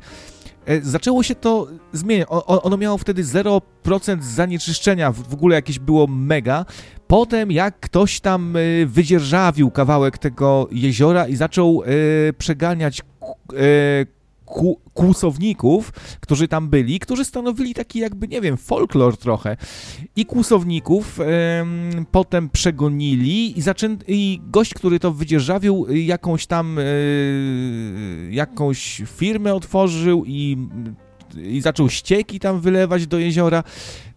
[0.83, 2.29] zaczęło się to zmieniać.
[2.47, 3.61] ono miało wtedy 0%
[4.21, 6.65] zanieczyszczenia, w ogóle jakieś było mega.
[7.07, 13.03] Potem, jak ktoś tam e, wydzierżawił kawałek tego jeziora i zaczął e, przeganiać
[14.45, 19.57] ku, kłusowników, którzy tam byli, którzy stanowili taki jakby, nie wiem, folklor trochę.
[20.17, 21.19] I kłusowników
[22.11, 23.97] potem przegonili i, zaczę...
[24.09, 26.79] i gość, który to wydzierżawił, jakąś tam
[28.31, 30.57] jakąś firmę otworzył i
[31.43, 33.63] i zaczął ścieki tam wylewać do jeziora.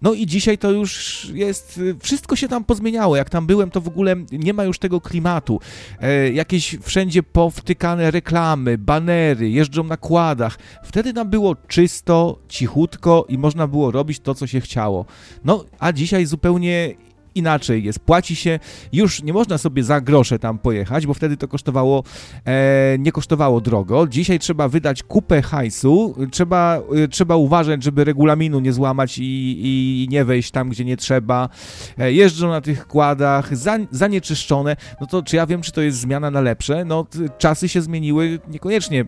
[0.01, 3.15] No i dzisiaj to już jest, wszystko się tam pozmieniało.
[3.15, 5.59] Jak tam byłem, to w ogóle nie ma już tego klimatu.
[6.01, 10.57] E, jakieś wszędzie powtykane reklamy, banery, jeżdżą na kładach.
[10.83, 15.05] Wtedy nam było czysto, cichutko i można było robić to, co się chciało.
[15.45, 17.06] No, a dzisiaj zupełnie
[17.37, 17.99] inaczej jest.
[17.99, 18.59] Płaci się,
[18.93, 22.03] już nie można sobie za grosze tam pojechać, bo wtedy to kosztowało,
[22.45, 24.07] e, nie kosztowało drogo.
[24.07, 30.07] Dzisiaj trzeba wydać kupę hajsu, trzeba, e, trzeba uważać, żeby regulaminu nie złamać i, i
[30.09, 31.49] nie wejść tam, gdzie nie trzeba.
[31.97, 34.75] E, jeżdżą na tych kładach, za, zanieczyszczone.
[35.01, 36.85] No to czy ja wiem, czy to jest zmiana na lepsze?
[36.85, 39.05] No czasy się zmieniły niekoniecznie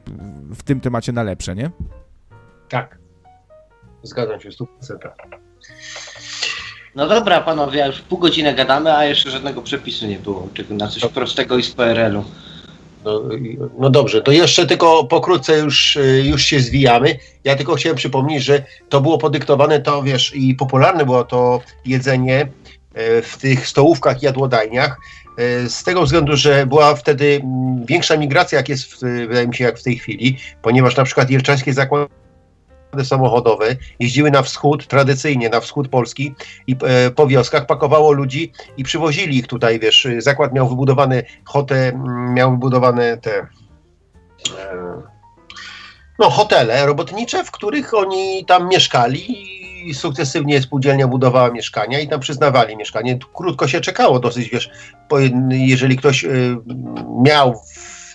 [0.55, 1.71] w tym temacie na lepsze, nie?
[2.69, 2.99] Tak.
[4.03, 4.67] Zgadzam się w 100%.
[6.95, 10.87] No dobra, panowie, już pół godziny gadamy, a jeszcze żadnego przepisu nie było, czego na
[10.87, 12.23] coś prostego i z PRL-u.
[13.05, 13.21] No,
[13.79, 17.19] no, dobrze, to jeszcze tylko pokrótce już, już się zwijamy.
[17.43, 22.47] Ja tylko chciałem przypomnieć, że to było podyktowane, to wiesz, i popularne było to jedzenie
[22.93, 24.97] e, w tych stołówkach, jadłodajniach,
[25.37, 29.55] e, z tego względu, że była wtedy mm, większa migracja, jak jest, w, wydaje mi
[29.55, 32.18] się, jak w tej chwili, ponieważ na przykład Jelczańskie Zakłady
[33.03, 36.35] samochodowe jeździły na wschód, tradycyjnie na wschód Polski
[36.67, 41.99] i e, po wioskach pakowało ludzi i przywozili ich tutaj, wiesz, zakład miał wybudowane hotele,
[42.33, 43.45] miał wybudowane te e,
[46.19, 49.49] no, hotele robotnicze, w których oni tam mieszkali
[49.89, 53.19] i sukcesywnie spółdzielnia budowała mieszkania i tam przyznawali mieszkanie.
[53.33, 54.69] Krótko się czekało dosyć, wiesz,
[55.49, 56.29] jeżeli ktoś e,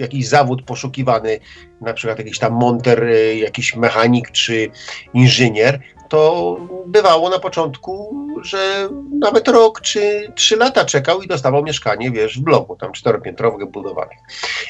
[0.01, 1.39] miał jakiś zawód poszukiwany,
[1.81, 4.71] na przykład jakiś tam monter, y, jakiś mechanik czy
[5.15, 8.89] inżynier, to bywało na początku, że
[9.21, 14.19] nawet rok czy trzy lata czekał i dostawał mieszkanie, wiesz, w bloku, tam czteropiętrowych budowanych.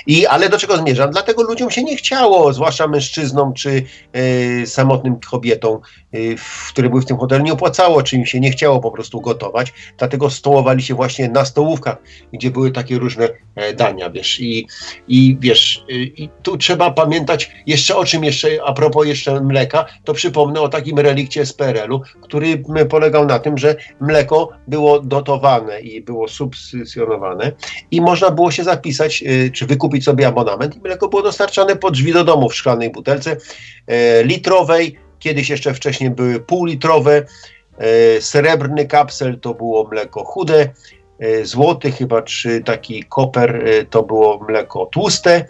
[0.07, 1.11] I, ale do czego zmierzam?
[1.11, 3.83] Dlatego ludziom się nie chciało, zwłaszcza mężczyznom czy
[4.16, 5.81] y, samotnym kobietom,
[6.14, 6.37] y,
[6.68, 9.73] które były w tym hotelu, nie opłacało, czy im się nie chciało po prostu gotować,
[9.99, 11.97] dlatego stołowali się właśnie na stołówkach,
[12.33, 14.66] gdzie były takie różne e, dania, wiesz, i,
[15.09, 19.87] i wiesz, y, i tu trzeba pamiętać jeszcze o czym jeszcze, a propos jeszcze mleka,
[20.05, 25.80] to przypomnę o takim relikcie z PRL-u, który polegał na tym, że mleko było dotowane
[25.80, 27.52] i było subsycjonowane
[27.90, 31.94] i można było się zapisać, y, czy wykupić sobie abonament i mleko było dostarczane pod
[31.94, 33.37] drzwi do domu w szklanej butelce
[33.87, 37.22] e, litrowej, kiedyś jeszcze wcześniej były półlitrowe,
[37.78, 40.68] e, srebrny kapsel to było mleko chude,
[41.42, 45.44] złoty chyba, czy taki koper to było mleko tłuste,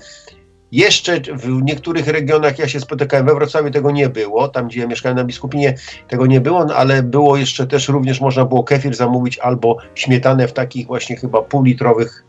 [0.75, 4.87] jeszcze w niektórych regionach, ja się spotykałem, we Wrocławiu tego nie było, tam gdzie ja
[4.87, 5.75] mieszkałem na Biskupinie
[6.09, 10.49] tego nie było, no, ale było jeszcze też również można było kefir zamówić albo śmietanę
[10.49, 12.25] w takich właśnie chyba półlitrowych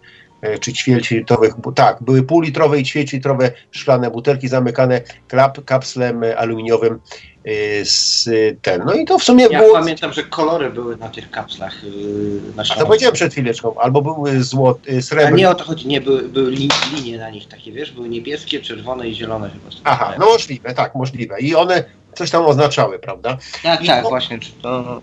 [0.59, 6.99] czy ćwierćlitrowych, tak, były półlitrowe i ćwierćlitrowe szklane butelki zamykane klap, kapslem aluminiowym
[7.47, 8.29] Y, z
[8.61, 8.81] ten.
[8.85, 9.73] No i to w sumie ja było...
[9.73, 11.83] pamiętam, że kolory były na tych kapslach.
[11.83, 13.79] Y, na A to powiedziałem przed chwileczką.
[13.79, 15.33] Albo były złote, y, srebrne.
[15.33, 18.61] A nie o to chodzi, nie, były, były linie na nich takie, wiesz, były niebieskie,
[18.61, 19.75] czerwone i zielone chyba.
[19.83, 21.39] Aha, no możliwe, tak, możliwe.
[21.39, 23.37] I one coś tam oznaczały, prawda?
[23.63, 24.09] Tak, I tak, to...
[24.09, 24.39] właśnie.
[24.39, 25.01] Czy to...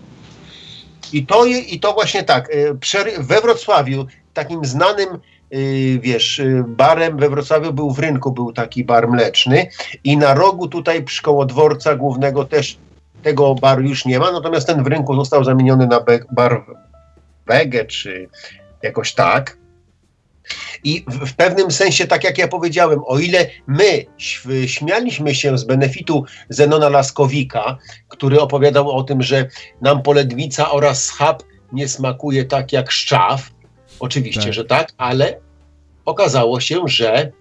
[1.13, 2.49] I to, I to właśnie tak,
[3.19, 5.07] we Wrocławiu takim znanym
[5.99, 9.67] wiesz, y, barem we Wrocławiu był w rynku, był taki bar mleczny
[10.03, 12.77] i na rogu tutaj przy koło dworca głównego też
[13.23, 16.65] tego baru już nie ma, natomiast ten w rynku został zamieniony na bar
[17.47, 18.29] Wege, czy
[18.81, 19.57] jakoś tak.
[20.83, 24.05] I w, w, pewnym sensie, tak jak ja powiedziałem, o ile my
[24.65, 29.49] śmialiśmy się z benefitu Zenona Laskowika, który opowiadał o tym, że
[29.81, 33.49] nam poledwica oraz schab nie smakuje tak jak szczaw,
[34.03, 34.53] oczywiście, tak.
[34.53, 35.39] że tak, ale
[36.05, 37.31] okazało się, że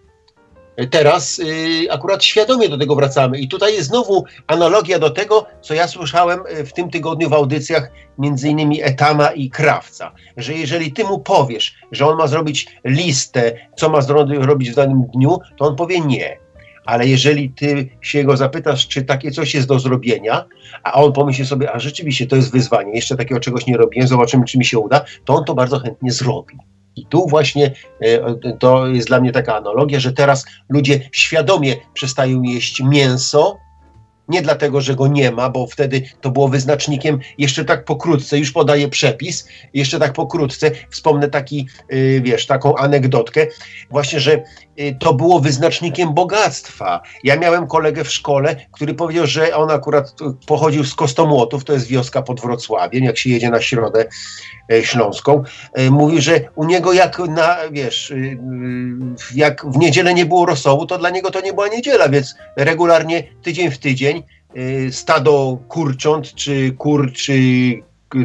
[0.90, 3.38] teraz y, akurat świadomie do tego wracamy.
[3.38, 7.33] I tutaj jest znowu analogia do tego, co ja słyszałem y, w tym tygodniu w
[7.33, 12.66] audycjach między innymi Etama i Krawca, że jeżeli ty mu powiesz, że on ma zrobić
[12.84, 16.41] listę, co ma zrobić w danym dniu, to on powie nie.
[16.85, 20.45] Ale jeżeli ty się go zapytasz, czy takie coś jest do zrobienia,
[20.83, 24.45] a on pomyśli sobie, a rzeczywiście to jest wyzwanie, jeszcze takiego czegoś nie robiłem, zobaczymy,
[24.45, 26.57] czy mi się uda, to on to bardzo chętnie zrobi.
[26.97, 27.70] I tu właśnie
[28.01, 33.57] e, to jest dla mnie taka analogia, że teraz ludzie świadomie przestają jeść mięso,
[34.28, 38.53] nie dlatego, że go nie ma, bo wtedy to było wyznacznikiem, jeszcze tak pokrótce, już
[38.53, 43.47] podaję przepis, jeszcze tak pokrótce, wspomnę taki, e, wiesz, taką anegdotkę,
[43.91, 44.43] właśnie, że y,
[44.99, 47.03] to było wyznacznikiem bogactwa.
[47.25, 50.14] Ja miałem kolegę w szkole, który powiedział, że on akurat
[50.47, 54.05] pochodził z Kostomłotów, to jest wioska pod Wrocławiem, jak się jedzie na środę
[54.73, 55.43] e, śląską.
[55.73, 58.39] E, mówił, że u niego jak na, wiesz, y, y,
[59.35, 63.25] jak w niedzielę nie było rosołu, to dla niego to nie była niedziela, więc regularnie
[63.43, 64.23] tydzień w tydzień
[64.91, 67.33] stado kurcząt, czy kur, czy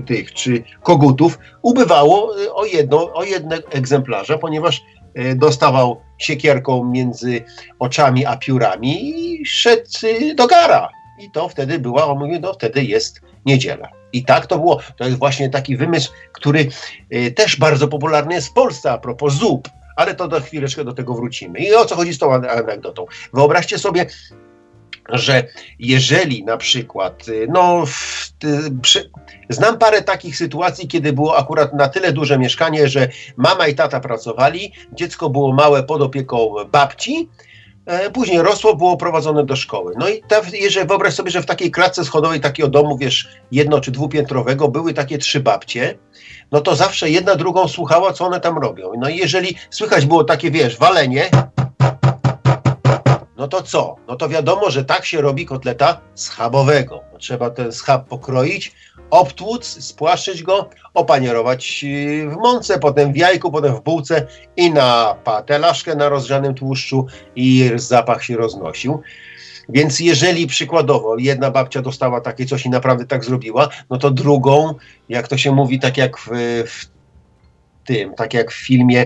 [0.05, 4.81] tych, czy kogutów ubywało o jedno, o jedne egzemplarze, ponieważ
[5.35, 7.43] dostawał siekierką między
[7.79, 10.89] oczami a piórami i szedł y, do gara.
[11.19, 13.89] I to wtedy była, on mówił, no wtedy jest niedziela.
[14.13, 14.79] I tak to było.
[14.97, 16.67] To jest właśnie taki wymysł, który
[17.13, 19.69] y, też bardzo popularny jest w Polsce a propos zup.
[19.95, 21.59] Ale to do chwileczkę do tego wrócimy.
[21.59, 23.05] I o co chodzi z tą anegdotą?
[23.33, 24.05] Wyobraźcie sobie,
[25.09, 25.43] że
[25.79, 28.31] jeżeli na przykład, y, no, w,
[28.81, 29.11] przy,
[29.49, 33.99] znam parę takich sytuacji, kiedy było akurat na tyle duże mieszkanie, że mama i tata
[33.99, 37.29] pracowali, dziecko było małe pod opieką babci,
[37.85, 39.93] e, Później rosło, było prowadzone do szkoły.
[39.99, 40.21] No i
[40.53, 44.93] jeżeli wyobraź sobie, że w takiej klatce schodowej takiego domu, wiesz, jedno czy dwupiętrowego, były
[44.93, 45.97] takie trzy babcie,
[46.51, 48.91] no to zawsze jedna drugą słuchała, co one tam robią.
[48.99, 51.29] No i jeżeli słychać było takie, wiesz, walenie,
[53.37, 53.95] no to co?
[54.07, 57.03] No to wiadomo, że tak się robi kotleta schabowego.
[57.19, 58.75] Trzeba ten schab pokroić,
[59.09, 64.27] obtłuc, spłaszczyć go, opanierować y, w mące, potem w jajku, potem w bułce
[64.57, 69.01] i na patelaszkę na rozgrzanym tłuszczu i zapach się roznosił.
[69.69, 74.73] Więc jeżeli przykładowo jedna babcia dostała takie coś i naprawdę tak zrobiła, no to drugą,
[75.09, 76.29] jak to się mówi, tak jak w,
[76.67, 76.85] w
[77.85, 79.05] tym, tak jak w filmie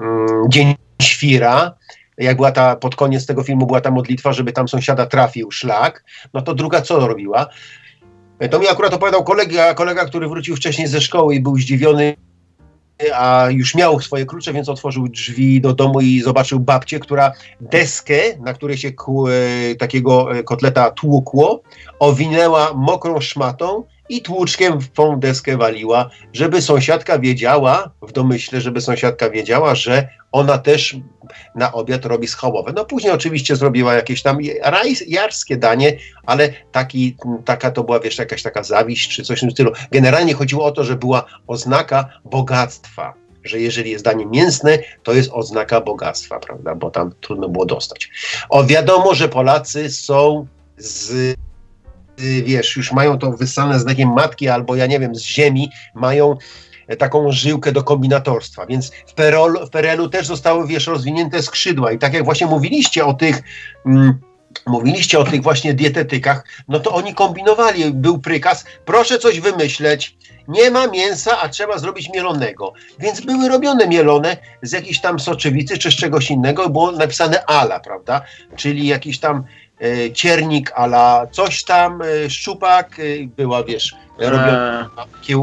[0.00, 1.74] mm, Dzień Świra,
[2.18, 6.04] jak była ta, pod koniec tego filmu była ta modlitwa, żeby tam sąsiada trafił szlak,
[6.34, 7.46] no to druga co robiła?
[8.50, 12.16] To mi akurat opowiadał kolega, kolega, który wrócił wcześniej ze szkoły i był zdziwiony,
[13.14, 18.38] a już miał swoje klucze, więc otworzył drzwi do domu i zobaczył babcię, która deskę,
[18.40, 21.62] na której się e, takiego e, kotleta tłukło,
[21.98, 28.80] owinęła mokrą szmatą i tłuczkiem w tą deskę waliła, żeby sąsiadka wiedziała, w domyśle, żeby
[28.80, 30.96] sąsiadka wiedziała, że ona też
[31.54, 32.72] na obiad robi schałowe.
[32.76, 34.38] No później oczywiście zrobiła jakieś tam
[35.06, 35.96] jarskie danie,
[36.26, 39.72] ale taki, taka to była, wiesz, jakaś taka zawiść czy coś w tym stylu.
[39.90, 45.30] Generalnie chodziło o to, że była oznaka bogactwa że jeżeli jest danie mięsne, to jest
[45.32, 48.10] oznaka bogactwa, prawda, bo tam trudno było dostać.
[48.48, 50.46] O wiadomo, że Polacy są
[50.76, 51.34] z
[52.44, 56.36] wiesz, już mają to wyssane znakiem matki albo ja nie wiem, z ziemi, mają
[56.98, 58.66] taką żyłkę do kombinatorstwa.
[58.66, 61.92] Więc w, PRL, w PRL-u też zostały, wiesz, rozwinięte skrzydła.
[61.92, 63.42] I tak jak właśnie mówiliście o tych.
[63.86, 64.18] Mm,
[64.66, 70.16] mówiliście o tych właśnie dietetykach, no to oni kombinowali, był prykaz, proszę coś wymyśleć,
[70.48, 72.72] nie ma mięsa, a trzeba zrobić mielonego.
[72.98, 77.80] Więc były robione mielone z jakiejś tam soczewicy czy z czegoś innego, było napisane ala,
[77.80, 78.22] prawda?
[78.56, 79.44] Czyli jakiś tam e,
[80.14, 84.86] ciernik ala coś tam, e, szczupak, e, była, wiesz, robione.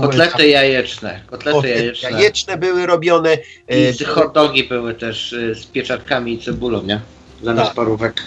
[0.01, 1.21] kotlety jajeczne.
[1.27, 2.11] Kotlety jajeczne.
[2.11, 3.37] jajeczne były robione.
[3.69, 7.01] I hot dogi były też z pieczatkami i cebulą, nie?
[7.43, 7.75] Zamiast tak.
[7.75, 8.23] parówek.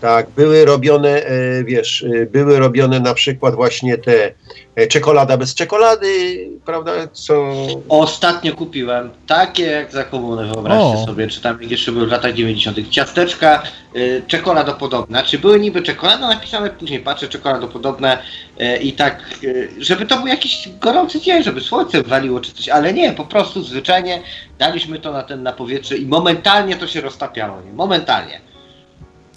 [0.00, 4.32] Tak, były robione, e, wiesz, e, były robione na przykład właśnie te
[4.76, 6.08] e, czekolada bez czekolady,
[6.64, 7.52] prawda, co...
[7.88, 11.06] Ostatnio kupiłem takie jak za komunę, wyobraźcie o.
[11.06, 12.90] sobie, czy tam jeszcze były w latach 90.
[12.90, 13.62] Ciasteczka
[13.96, 18.18] y, czekoladopodobne, czy były niby czekolada napisane, później patrzę, czekoladopodobne
[18.60, 22.68] y, i tak, y, żeby to był jakiś gorący dzień, żeby słońce waliło czy coś,
[22.68, 24.22] ale nie, po prostu zwyczajnie
[24.58, 27.72] daliśmy to na ten na powietrze i momentalnie to się roztapiało, nie?
[27.72, 28.47] Momentalnie.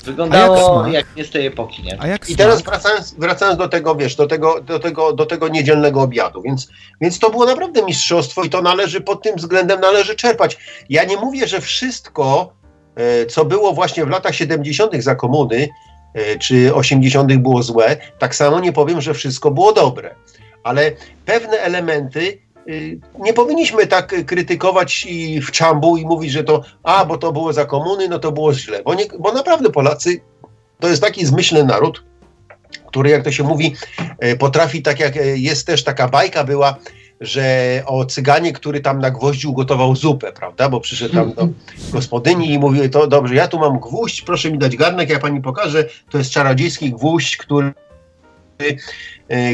[0.05, 1.97] Wyglądało jak, jak nie z tej epoki, nie?
[2.27, 6.41] I teraz wracając, wracając do tego, wiesz, do tego, do tego, do tego niedzielnego obiadu,
[6.41, 6.67] więc,
[7.01, 10.57] więc to było naprawdę mistrzostwo i to należy pod tym względem należy czerpać.
[10.89, 12.53] Ja nie mówię, że wszystko,
[12.95, 15.03] e, co było właśnie w latach 70.
[15.03, 15.69] za komuny,
[16.13, 17.37] e, czy 80.
[17.37, 20.15] było złe, tak samo nie powiem, że wszystko było dobre.
[20.63, 20.91] Ale
[21.25, 22.41] pewne elementy
[23.19, 27.53] nie powinniśmy tak krytykować i w czambu i mówić, że to, a bo to było
[27.53, 28.83] za komuny, no to było źle.
[28.83, 30.21] Bo, nie, bo naprawdę Polacy
[30.79, 32.03] to jest taki zmyślny naród,
[32.87, 33.75] który, jak to się mówi,
[34.25, 36.75] y, potrafi, tak jak y, jest też taka bajka była,
[37.21, 40.69] że o cyganie, który tam na gwoździu gotował zupę, prawda?
[40.69, 41.47] Bo przyszedł tam do
[41.91, 45.41] gospodyni i mówił, to dobrze, ja tu mam gwóźdź, proszę mi dać garnek, ja pani
[45.41, 47.73] pokażę, to jest czarodziejski gwóźdź, który
[48.61, 48.75] E,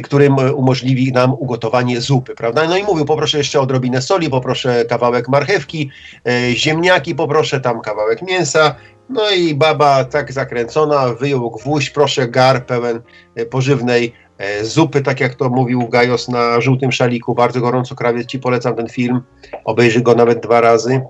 [0.04, 2.68] którym umożliwi nam ugotowanie zupy, prawda?
[2.68, 5.90] No i mówił, poproszę jeszcze odrobinę soli, poproszę kawałek marchewki,
[6.28, 8.76] e, ziemniaki, poproszę tam kawałek mięsa,
[9.10, 13.02] no i baba tak zakręcona, wyjął gwóźdź, proszę gar pełen
[13.36, 14.14] e, pożywnej
[14.62, 18.90] zupy, tak jak to mówił Gajos na żółtym szaliku, bardzo gorąco krawiec ci polecam ten
[18.90, 19.22] film,
[19.66, 21.02] obejrzy go nawet dwa razy.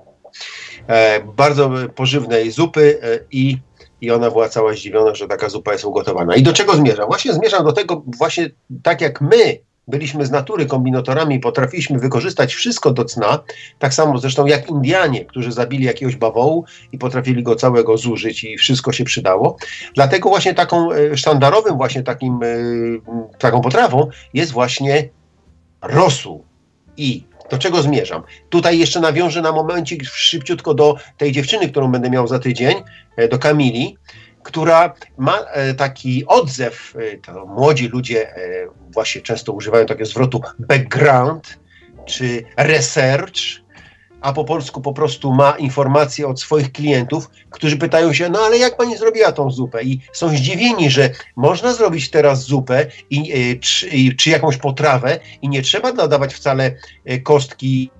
[0.86, 3.58] e, bardzo pożywnej zupy e, i,
[4.00, 6.36] i ona była cała zdziwiona, że taka zupa jest ugotowana.
[6.36, 7.06] I do czego zmierzam?
[7.06, 8.50] Właśnie zmierzam do tego, właśnie
[8.82, 13.38] tak jak my byliśmy z natury kombinatorami potrafiliśmy wykorzystać wszystko do cna,
[13.78, 18.56] tak samo zresztą jak Indianie, którzy zabili jakiegoś bawołu i potrafili go całego zużyć i
[18.56, 19.56] wszystko się przydało.
[19.94, 22.48] Dlatego właśnie taką e, sztandarowym właśnie takim, e,
[23.38, 25.08] taką potrawą jest właśnie
[25.82, 26.44] rosół.
[26.96, 28.22] I do czego zmierzam?
[28.48, 32.82] Tutaj jeszcze nawiążę na momencik szybciutko do tej dziewczyny, którą będę miał za tydzień,
[33.16, 33.96] e, do Kamili,
[34.42, 38.34] która ma e, taki odzew, e, to młodzi ludzie
[38.90, 41.58] właśnie często używają takiego zwrotu background,
[42.06, 43.34] czy research,
[44.20, 48.58] a po polsku po prostu ma informacje od swoich klientów, którzy pytają się, no ale
[48.58, 49.82] jak pani zrobiła tą zupę?
[49.82, 55.62] I są zdziwieni, że można zrobić teraz zupę i, czy, czy jakąś potrawę i nie
[55.62, 56.74] trzeba dodawać wcale
[57.10, 57.90] y, kostki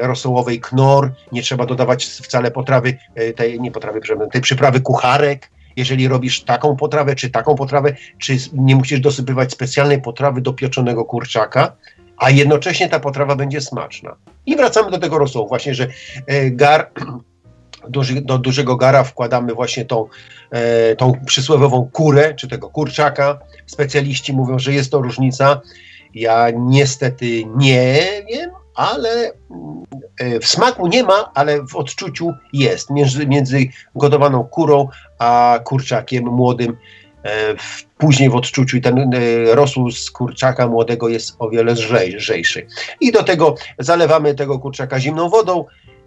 [0.00, 4.00] rosołowej knor, nie trzeba dodawać wcale potrawy, y, tej, nie potrawy,
[4.32, 10.02] tej przyprawy kucharek, jeżeli robisz taką potrawę, czy taką potrawę, czy nie musisz dosypywać specjalnej
[10.02, 11.76] potrawy do pieczonego kurczaka,
[12.22, 14.16] a jednocześnie ta potrawa będzie smaczna.
[14.46, 15.86] I wracamy do tego rosołu, właśnie, że
[16.26, 16.90] e, gar,
[17.88, 20.06] duży, do dużego gara wkładamy właśnie tą,
[20.50, 23.38] e, tą przysłowiową kurę, czy tego kurczaka.
[23.66, 25.60] Specjaliści mówią, że jest to różnica.
[26.14, 29.32] Ja niestety nie wiem, ale
[30.18, 32.90] e, w smaku nie ma, ale w odczuciu jest.
[32.90, 33.58] Między, między
[33.94, 36.76] gotowaną kurą a kurczakiem młodym
[37.98, 39.08] później w odczuciu i ten e,
[39.54, 42.66] rosół z kurczaka młodego jest o wiele lżejszy.
[43.00, 45.64] I do tego zalewamy tego kurczaka zimną wodą,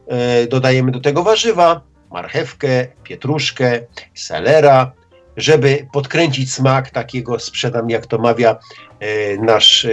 [0.07, 3.81] e, dodajemy do tego warzywa, marchewkę, pietruszkę,
[4.13, 4.91] selera,
[5.37, 8.55] żeby podkręcić smak takiego, sprzedam jak to mawia
[9.39, 9.87] nasz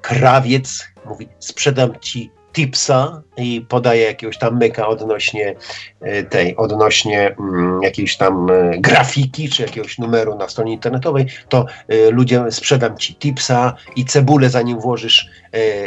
[0.00, 5.54] krawiec, mówi sprzedam ci tipsa i podaje jakiegoś tam myka odnośnie
[6.00, 11.66] e, tej, odnośnie mm, jakiejś tam e, grafiki, czy jakiegoś numeru na stronie internetowej, to
[11.92, 15.30] y, ludzie sprzedam ci tipsa i cebulę zanim włożysz,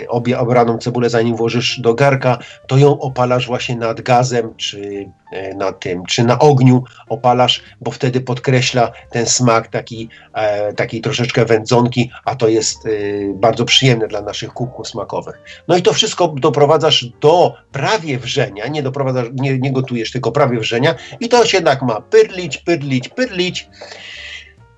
[0.07, 2.37] obie, obraną cebulę zanim włożysz do garka,
[2.67, 5.09] to ją opalasz właśnie nad gazem, czy
[5.55, 11.45] na tym, czy na ogniu opalasz, bo wtedy podkreśla ten smak taki, e, takiej troszeczkę
[11.45, 12.87] wędzonki, a to jest
[13.33, 15.39] bardzo przyjemne dla naszych kubków smakowych.
[15.67, 16.27] No i to wszystko
[16.57, 21.57] doprowadzasz do prawie wrzenia, nie doprowadzasz, nie, nie gotujesz, tylko prawie wrzenia i to się
[21.57, 23.69] jednak ma pyrlić, pyrlić, pyrlić.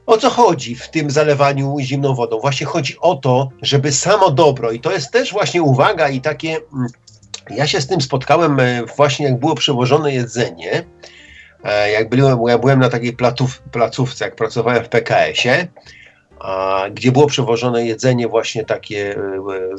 [0.05, 2.39] O co chodzi w tym zalewaniu zimną wodą?
[2.39, 6.49] Właśnie chodzi o to, żeby samo dobro, i to jest też właśnie uwaga i takie.
[6.49, 6.87] Mm,
[7.49, 10.83] ja się z tym spotkałem e, właśnie, jak było przewożone jedzenie.
[11.63, 15.67] E, jak byłem, ja byłem na takiej platów, placówce, jak pracowałem w PKS-ie,
[16.91, 19.17] gdzie było przewożone jedzenie właśnie takie e,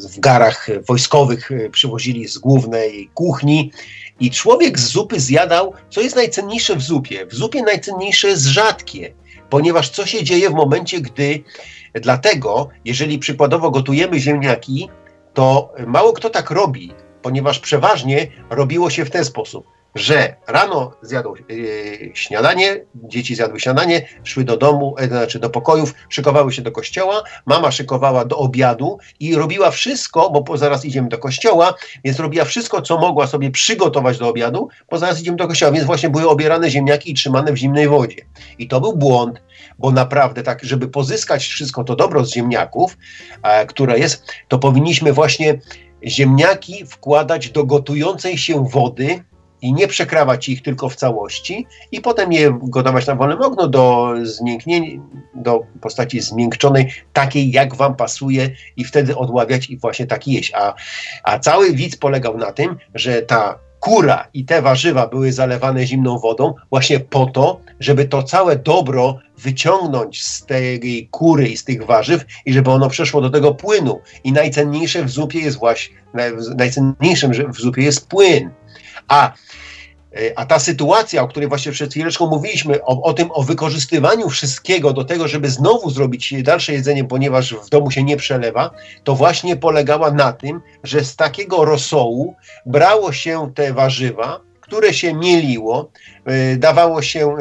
[0.08, 3.72] w garach wojskowych e, przywozili z głównej kuchni
[4.20, 7.26] i człowiek z zupy zjadał, co jest najcenniejsze w zupie.
[7.26, 9.14] W zupie najcenniejsze jest rzadkie,
[9.50, 11.42] ponieważ co się dzieje w momencie, gdy
[11.94, 14.88] dlatego, jeżeli przykładowo gotujemy ziemniaki,
[15.34, 16.92] to mało kto tak robi,
[17.22, 24.08] ponieważ przeważnie robiło się w ten sposób że rano zjadł yy, śniadanie, dzieci zjadły śniadanie,
[24.24, 28.98] szły do domu, yy, znaczy do pokojów, szykowały się do kościoła, mama szykowała do obiadu
[29.20, 31.74] i robiła wszystko, bo zaraz idziemy do kościoła,
[32.04, 35.86] więc robiła wszystko, co mogła sobie przygotować do obiadu, bo zaraz idziemy do kościoła, więc
[35.86, 38.26] właśnie były obierane ziemniaki i trzymane w zimnej wodzie.
[38.58, 39.42] I to był błąd,
[39.78, 42.98] bo naprawdę tak, żeby pozyskać wszystko to dobro z ziemniaków,
[43.42, 45.58] e, które jest, to powinniśmy właśnie
[46.04, 49.24] ziemniaki wkładać do gotującej się wody,
[49.62, 54.12] i nie przekrawać ich tylko w całości i potem je gotować na wolnym ogniu do
[54.22, 55.02] zmięknienia,
[55.34, 60.52] do postaci zmiękczonej, takiej jak wam pasuje i wtedy odławiać i właśnie taki jeść.
[60.54, 60.74] A,
[61.24, 66.18] a cały widz polegał na tym, że ta kura i te warzywa były zalewane zimną
[66.18, 71.86] wodą właśnie po to, żeby to całe dobro wyciągnąć z tej kury i z tych
[71.86, 74.00] warzyw i żeby ono przeszło do tego płynu.
[74.24, 75.96] I najcenniejsze w zupie jest właśnie,
[76.56, 78.50] najcenniejszym w zupie jest płyn.
[79.10, 79.32] A,
[80.12, 84.28] e, a ta sytuacja, o której właśnie przed chwileczką mówiliśmy, o, o, tym, o wykorzystywaniu
[84.28, 88.70] wszystkiego do tego, żeby znowu zrobić dalsze jedzenie, ponieważ w domu się nie przelewa,
[89.04, 92.34] to właśnie polegała na tym, że z takiego rosołu
[92.66, 95.90] brało się te warzywa, które się mieliło,
[96.26, 97.36] yy, dawało się.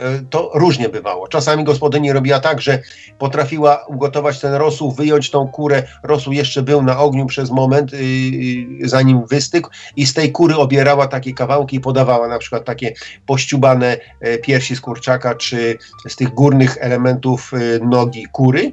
[0.00, 1.28] Yy, E, to różnie bywało.
[1.28, 2.78] Czasami gospodyni robiła tak, że
[3.18, 8.88] potrafiła ugotować ten rosół, wyjąć tą kurę, rosół jeszcze był na ogniu przez moment, yy,
[8.88, 12.94] zanim wystygł i z tej kury obierała takie kawałki i podawała na przykład takie
[13.26, 15.78] pościubane e, piersi z kurczaka, czy
[16.08, 18.72] z tych górnych elementów nogi kury.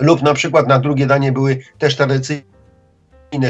[0.00, 2.44] Lub na przykład na drugie danie były też tradycyjne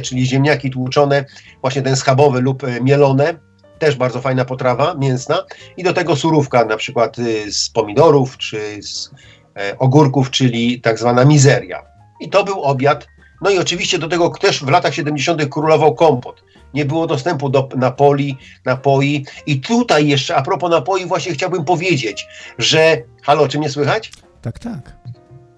[0.03, 1.24] czyli ziemniaki tłuczone,
[1.61, 3.35] właśnie ten schabowy lub mielone,
[3.79, 5.45] też bardzo fajna potrawa mięsna
[5.77, 9.11] i do tego surówka na przykład y, z pomidorów czy z
[9.57, 11.83] e, ogórków, czyli tak zwana mizeria.
[12.20, 13.07] I to był obiad.
[13.43, 15.49] No i oczywiście do tego też w latach 70.
[15.49, 16.45] królował kompot.
[16.75, 19.27] Nie było dostępu do napoli, napoi.
[19.47, 22.27] I tutaj jeszcze a propos napoi właśnie chciałbym powiedzieć,
[22.59, 23.03] że...
[23.22, 24.11] Halo, czy mnie słychać?
[24.43, 24.97] Tak, tak.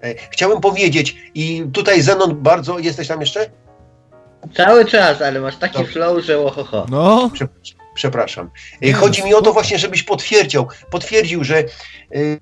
[0.03, 2.79] E, chciałem powiedzieć i tutaj Zenon bardzo...
[2.79, 3.49] Jesteś tam jeszcze?
[4.55, 5.93] Cały czas, ale masz taki Dobrze.
[5.93, 6.85] flow, że ohoho.
[6.89, 7.47] No, Prze-
[7.97, 8.49] Przepraszam.
[8.81, 12.39] E, Nie, Chodzi no, mi o to właśnie, żebyś potwierdził, potwierdził, że y,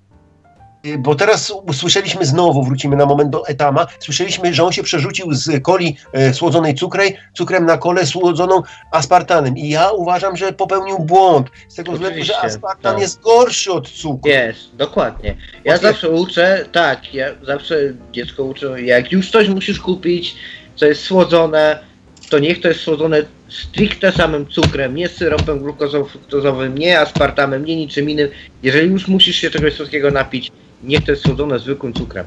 [0.85, 5.33] y, bo teraz usłyszeliśmy znowu, wrócimy na moment do Etama, słyszeliśmy, że on się przerzucił
[5.33, 10.99] z coli e, słodzonej cukrej, cukrem na kolę słodzoną aspartanem i ja uważam, że popełnił
[10.99, 13.01] błąd, z tego względu, że Oczywiście, aspartan tak.
[13.01, 14.31] jest gorszy od cukru.
[14.31, 15.37] Jest, dokładnie.
[15.63, 17.75] Ja zawsze uczę, tak, ja zawsze
[18.11, 20.35] dziecko uczę, jak już coś musisz kupić,
[20.75, 21.94] co jest słodzone,
[22.35, 28.09] to niech to jest słodzone stricte samym cukrem, nie syropem glukozowym, nie aspartamem, nie niczym
[28.09, 28.29] innym.
[28.63, 30.51] Jeżeli już musisz się czegoś słodkiego napić,
[30.83, 32.25] niech to jest słodzone zwykłym cukrem.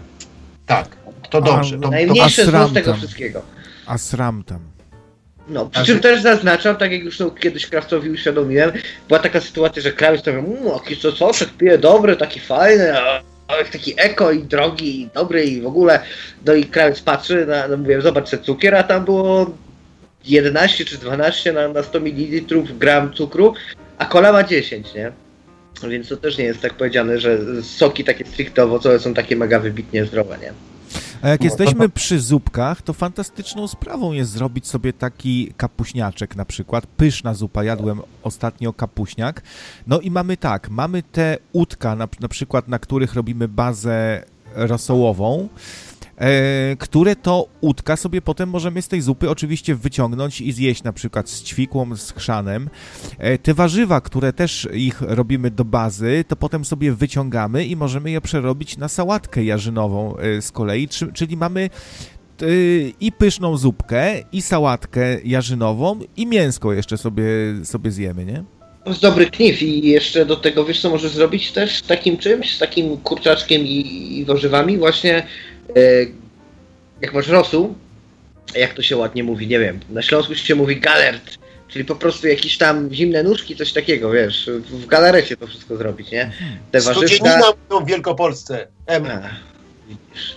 [0.67, 0.97] Tak,
[1.31, 1.77] to dobrze.
[1.77, 3.43] To, to, Najmniejsze zło asram z tego wszystkiego.
[3.87, 4.61] a sram tam.
[5.49, 8.73] No, przy A czym też zaznaczam, tak jak już to kiedyś Krawcowi uświadomiłem,
[9.09, 12.99] była taka sytuacja, że krawiec to mówił, mmm, jaki co soczek pije dobry, taki fajny,
[12.99, 16.01] a, a jak taki eko i drogi i dobry i w ogóle.
[16.47, 19.47] No i krawiec patrzy, na, no mówię, zobacz ten cukier, a tam było
[20.29, 23.55] 11 czy 12 na, na 100 ml gram cukru,
[23.99, 25.13] a kola ma 10, nie?
[25.89, 29.61] Więc to też nie jest tak powiedziane, że soki takie stricte owocowe są takie mega
[29.61, 30.53] wybitnie zdrowe, nie?
[31.23, 36.45] A jak No, jesteśmy przy zupkach, to fantastyczną sprawą jest zrobić sobie taki kapuśniaczek na
[36.45, 36.87] przykład.
[36.87, 39.43] Pyszna zupa, jadłem ostatnio kapuśniak.
[39.87, 44.23] No i mamy tak, mamy te udka na, na przykład, na których robimy bazę
[44.55, 45.49] rosołową,
[46.79, 51.31] które to udka sobie potem możemy z tej zupy oczywiście wyciągnąć i zjeść na przykład
[51.31, 52.71] z ćwikłą, z chrzanem.
[53.19, 58.11] E, te warzywa, które też ich robimy do bazy, to potem sobie wyciągamy i możemy
[58.11, 61.61] je przerobić na sałatkę jarzynową e, z kolei, czy, czyli mamy
[62.43, 62.47] e,
[63.01, 67.25] i pyszną zupkę, i sałatkę jarzynową, i mięsko jeszcze sobie,
[67.65, 68.45] sobie zjemy, nie?
[68.87, 72.55] Jest dobry knif i jeszcze do tego wiesz co możesz zrobić też z takim czymś,
[72.55, 75.27] z takim kurczaczkiem i, i warzywami właśnie e,
[77.01, 77.75] jak masz rosół,
[78.55, 81.39] jak to się ładnie mówi, nie wiem, na Śląsku się mówi galert,
[81.69, 86.11] czyli po prostu jakieś tam zimne nóżki, coś takiego, wiesz, w, galarecie to wszystko zrobić,
[86.11, 86.33] nie?
[86.71, 87.07] Te warzywka...
[87.07, 87.53] Studzienina
[87.83, 88.67] w Wielkopolsce.
[88.87, 89.49] A.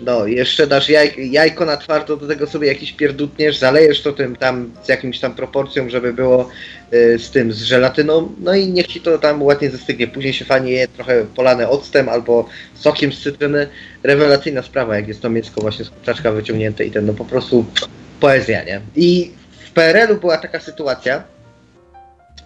[0.01, 4.35] No, jeszcze dasz jaj, jajko na twardo, do tego sobie jakiś pierdutniesz, zalejesz to tym
[4.35, 6.49] tam z jakimś tam proporcją, żeby było
[6.93, 10.07] y, z tym, z żelatyną, no i niech ci to tam ładnie zastygnie.
[10.07, 13.67] Później się fajnie je trochę polane octem albo sokiem z cytryny.
[14.03, 17.65] Rewelacyjna sprawa, jak jest to mięsko właśnie z kurczaczka wyciągnięte i ten, no po prostu
[18.19, 18.81] poezja, nie?
[18.95, 19.31] I
[19.65, 21.23] w PRL-u była taka sytuacja,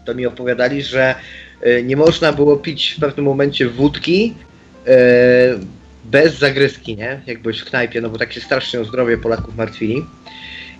[0.05, 1.15] to mi opowiadali, że
[1.65, 4.33] y, nie można było pić w pewnym momencie wódki,
[4.87, 5.75] y,
[6.05, 7.21] bez zagryzki, nie?
[7.25, 10.05] Jak byłeś w knajpie, no bo tak się strasznie o zdrowie Polaków martwili.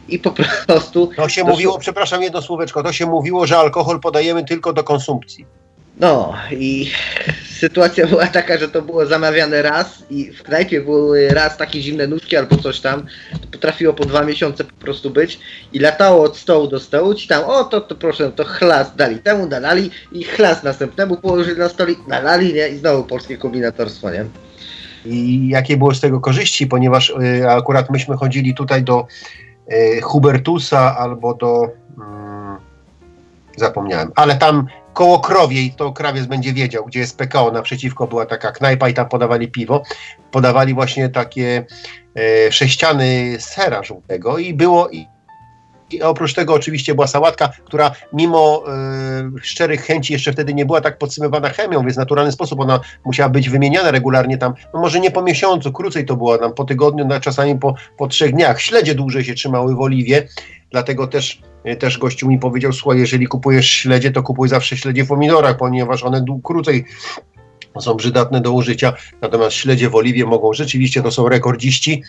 [0.10, 0.32] I po
[0.68, 4.84] prostu, To się mówiło, przepraszam, jedno słóweczko, to się mówiło, że alkohol podajemy tylko do
[4.84, 5.46] konsumpcji.
[6.00, 6.92] no i
[7.62, 12.08] sytuacja była taka, że to było zamawiane raz i w knajpie były raz takie zimne
[12.08, 13.06] nóżki albo coś tam.
[13.42, 15.40] To potrafiło po dwa miesiące po prostu być
[15.74, 19.18] i latało od stołu do stołu, ci tam, o to, to proszę, to chlas dali
[19.20, 22.70] temu, nalali i chlas następnemu położyli na stolik, nalali, nie?
[22.70, 24.26] I znowu polskie kombinatorstwo, nie?
[25.06, 29.08] I jakie było z tego korzyści, ponieważ y, akurat myśmy chodzili tutaj do
[29.72, 31.68] y, Hubertusa albo do.
[31.98, 32.58] Mm,
[33.58, 38.52] zapomniałem, ale tam koło krowiej, to krawiec będzie wiedział, gdzie jest PKO, naprzeciwko była taka
[38.52, 39.84] knajpa i tam podawali piwo.
[40.32, 41.66] Podawali właśnie takie
[42.16, 44.90] e, sześciany sera żółtego i było.
[44.90, 45.08] I,
[46.02, 50.98] oprócz tego oczywiście była sałatka, która mimo e, szczerych chęci jeszcze wtedy nie była tak
[50.98, 55.12] podsymowana chemią, więc w naturalny sposób ona musiała być wymieniana regularnie tam, no może nie
[55.12, 58.62] po miesiącu, krócej to było tam po tygodniu, no, czasami po, po trzech dniach.
[58.62, 60.28] Śledzie dłużej się trzymały w oliwie,
[60.72, 65.04] dlatego też, e, też gościu mi powiedział, słuchaj, jeżeli kupujesz śledzie, to kupuj zawsze śledzie
[65.04, 66.86] w pomidorach, ponieważ one krócej
[67.80, 72.04] są przydatne do użycia, natomiast śledzie w oliwie mogą, rzeczywiście to są rekordziści.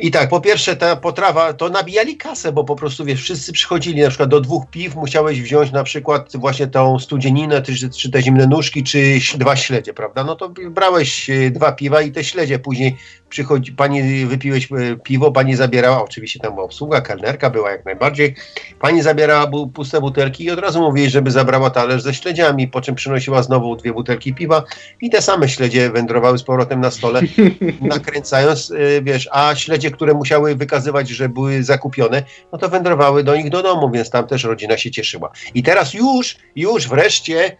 [0.00, 4.02] I tak, po pierwsze ta potrawa, to nabijali kasę, bo po prostu wiesz, wszyscy przychodzili,
[4.02, 8.22] na przykład do dwóch piw musiałeś wziąć na przykład właśnie tą studzieninę, czy, czy te
[8.22, 10.24] zimne nóżki, czy dwa śledzie, prawda?
[10.24, 12.96] No to brałeś e, dwa piwa i te śledzie, później
[13.28, 18.34] przychodzi, pani wypiłeś e, piwo, pani zabierała, oczywiście tam była obsługa, kelnerka była jak najbardziej,
[18.80, 22.80] pani zabierała bu, puste butelki i od razu mówili, żeby zabrała talerz ze śledziami, po
[22.80, 24.62] czym przynosiła znowu dwie butelki piwa
[25.00, 27.20] i te same śledzie wędrowały z powrotem na stole,
[27.80, 32.22] nakręcając, y, wiesz, a śledzie które musiały wykazywać, że były zakupione,
[32.52, 35.30] no to wędrowały do nich do domu, więc tam też rodzina się cieszyła.
[35.54, 37.56] I teraz już, już wreszcie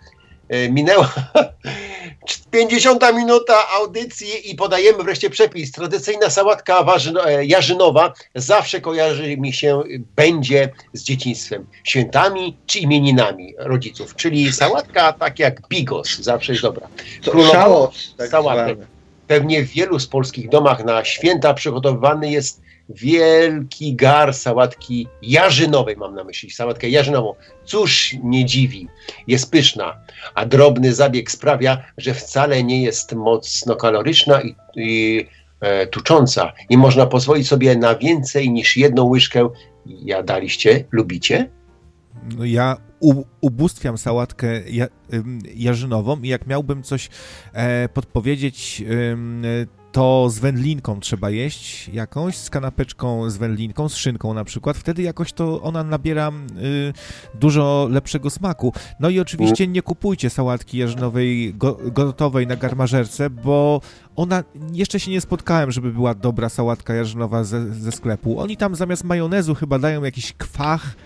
[0.48, 1.12] e, minęła
[2.50, 5.72] 50 minuta audycji i podajemy wreszcie przepis.
[5.72, 6.84] Tradycyjna sałatka
[7.26, 9.82] e, jarzynowa zawsze kojarzy mi się,
[10.16, 14.14] będzie z dzieciństwem, świętami czy imieninami rodziców.
[14.14, 16.88] Czyli sałatka tak jak bigos, zawsze jest dobra.
[17.24, 18.78] Królowa tak sałatek.
[19.28, 26.14] Pewnie w wielu z polskich domach na święta przygotowywany jest wielki gar sałatki jarzynowej, mam
[26.14, 27.34] na myśli, sałatkę jarzynową.
[27.64, 28.88] Cóż nie dziwi,
[29.26, 30.00] jest pyszna,
[30.34, 35.26] a drobny zabieg sprawia, że wcale nie jest mocno kaloryczna i, i
[35.60, 39.48] e, tucząca i można pozwolić sobie na więcej niż jedną łyżkę.
[39.86, 40.84] Jadaliście?
[40.90, 41.57] Lubicie?
[42.36, 44.86] No ja u, ubóstwiam sałatkę ja,
[45.54, 47.08] jarzynową i jak miałbym coś
[47.52, 48.82] e, podpowiedzieć,
[49.92, 55.02] to z wędlinką trzeba jeść jakąś, z kanapeczką z wędlinką, z szynką na przykład, wtedy
[55.02, 56.92] jakoś to ona nabiera y,
[57.40, 58.72] dużo lepszego smaku.
[59.00, 63.80] No i oczywiście nie kupujcie sałatki jarzynowej go, gotowej na garmażerce, bo
[64.16, 68.40] ona, jeszcze się nie spotkałem, żeby była dobra sałatka jarzynowa ze, ze sklepu.
[68.40, 70.96] Oni tam zamiast majonezu chyba dają jakiś kwach,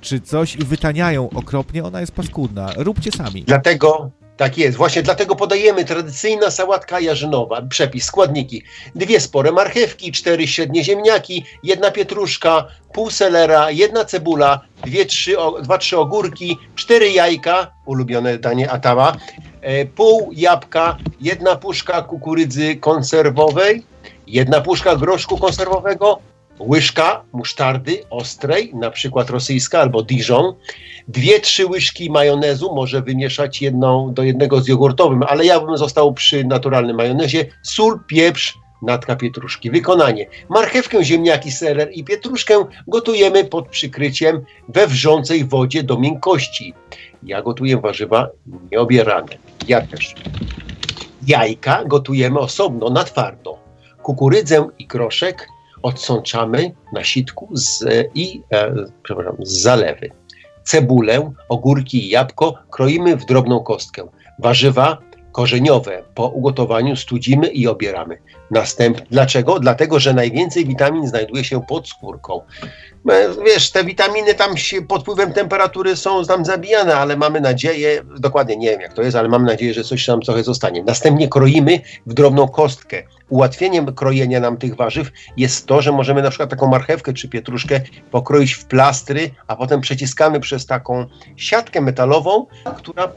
[0.00, 2.70] czy coś i wytaniają okropnie, ona jest paskudna.
[2.76, 3.42] Róbcie sami.
[3.42, 7.62] Dlatego tak jest, właśnie dlatego podajemy tradycyjna sałatka jarzynowa.
[7.62, 8.62] Przepis, składniki.
[8.94, 15.78] Dwie spore marchewki, cztery średnie ziemniaki, jedna pietruszka, pół selera, jedna cebula, dwie, trzy, dwa,
[15.78, 19.16] trzy ogórki, cztery jajka, ulubione danie Atawa,
[19.60, 23.82] e, pół jabłka, jedna puszka kukurydzy konserwowej,
[24.26, 26.18] jedna puszka groszku konserwowego,
[26.60, 30.54] łyżka musztardy ostrej, na przykład rosyjska albo Dijon,
[31.08, 36.14] dwie, trzy łyżki majonezu, może wymieszać jedną do jednego z jogurtowym, ale ja bym został
[36.14, 39.70] przy naturalnym majonezie, sól, pieprz, natka pietruszki.
[39.70, 40.26] Wykonanie.
[40.48, 46.74] Marchewkę, ziemniaki, serer i pietruszkę gotujemy pod przykryciem we wrzącej wodzie do miękkości.
[47.22, 48.28] Ja gotuję warzywa
[48.72, 49.36] nieobierane.
[49.68, 50.14] Ja też.
[51.26, 53.58] Jajka gotujemy osobno, na twardo.
[54.02, 55.48] Kukurydzę i groszek
[55.82, 58.74] odsączamy na sitku z, i e,
[59.42, 60.10] z zalewy.
[60.64, 64.08] Cebulę, ogórki i jabłko kroimy w drobną kostkę.
[64.38, 64.98] Warzywa
[65.32, 68.18] korzeniowe po ugotowaniu studzimy i obieramy.
[68.50, 69.00] Następ...
[69.10, 69.60] Dlaczego?
[69.60, 72.40] Dlatego, że najwięcej witamin znajduje się pod skórką.
[73.08, 78.02] E, wiesz, te witaminy tam się pod wpływem temperatury są tam zabijane, ale mamy nadzieję,
[78.18, 80.82] dokładnie nie wiem jak to jest, ale mam nadzieję, że coś tam trochę zostanie.
[80.82, 83.02] Następnie kroimy w drobną kostkę.
[83.28, 87.80] Ułatwieniem krojenia nam tych warzyw jest to, że możemy na przykład taką marchewkę czy pietruszkę
[88.10, 92.46] pokroić w plastry, a potem przeciskamy przez taką siatkę metalową,
[92.76, 93.08] która e,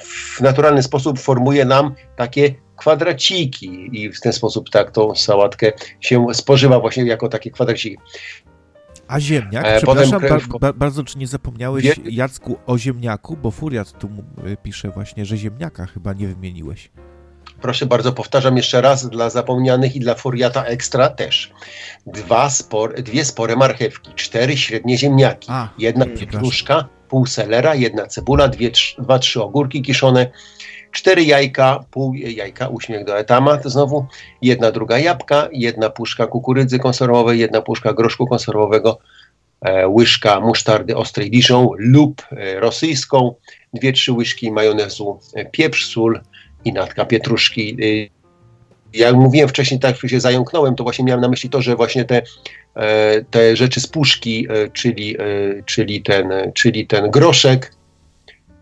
[0.00, 6.26] w naturalny sposób formuje nam takie kwadraciki i w ten sposób tak tą sałatkę się
[6.32, 7.98] spożywa właśnie jako takie kwadraciki.
[9.08, 9.64] A ziemniak?
[9.66, 11.94] E, Przepraszam, ba ba bardzo czy nie zapomniałeś, Wie...
[12.10, 13.36] Jacku, o ziemniaku?
[13.36, 14.08] Bo Furiat tu
[14.62, 16.90] pisze właśnie, że ziemniaka chyba nie wymieniłeś.
[17.60, 21.52] Proszę bardzo, powtarzam jeszcze raz dla zapomnianych i dla Furiata Ekstra też.
[22.06, 28.48] Dwa spor, dwie spore marchewki, cztery średnie ziemniaki, A, jedna pietruszka, pół selera, jedna cebula,
[28.48, 30.30] dwie, trz, dwa, trzy ogórki kiszone,
[30.92, 34.06] cztery jajka, pół jajka, uśmiech do etama, to znowu
[34.42, 38.98] jedna druga jabłka, jedna puszka kukurydzy konserwowej, jedna puszka groszku konserwowego,
[39.60, 43.34] e, łyżka musztardy ostrej Dijon lub e, rosyjską,
[43.74, 46.20] dwie, trzy łyżki majonezu, e, pieprz, sól
[46.64, 47.76] i natka pietruszki.
[47.82, 48.22] E,
[48.94, 52.04] jak mówiłem wcześniej, tak jak się zająknąłem, to właśnie miałem na myśli to, że właśnie
[52.04, 52.22] te,
[52.74, 55.16] e, te rzeczy z puszki, e, czyli,
[55.66, 57.72] czyli, ten, czyli ten groszek,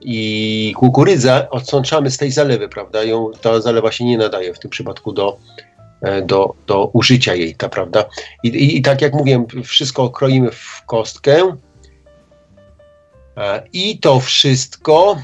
[0.01, 3.05] i kukurydza odsączamy z tej zalewy, prawda?
[3.05, 5.37] Ją, ta zalewa się nie nadaje w tym przypadku do,
[6.03, 8.05] e, do, do użycia jej, ta prawda?
[8.43, 11.57] I, i, I, tak jak mówiłem, wszystko kroimy w kostkę
[13.37, 15.17] e, i to wszystko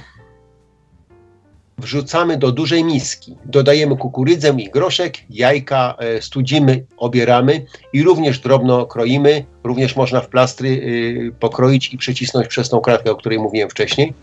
[1.78, 3.36] wrzucamy do dużej miski.
[3.44, 9.44] Dodajemy kukurydzę i groszek, jajka e, studzimy, obieramy i również drobno kroimy.
[9.64, 14.14] Również można w plastry y, pokroić i przecisnąć przez tą kratkę, o której mówiłem wcześniej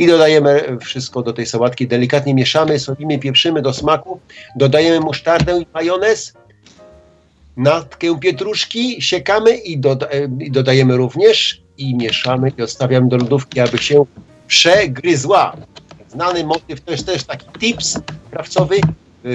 [0.00, 1.88] i dodajemy wszystko do tej sałatki.
[1.88, 4.20] Delikatnie mieszamy, solimy, pieprzymy do smaku.
[4.56, 6.34] Dodajemy musztardę i majonez,
[7.56, 10.06] natkę pietruszki, siekamy i, doda
[10.40, 14.04] i dodajemy również i mieszamy i odstawiamy do lodówki, aby się
[14.46, 15.56] przegryzła.
[16.08, 17.98] Znany motyw, to jest też taki tips
[18.30, 18.76] krawcowy.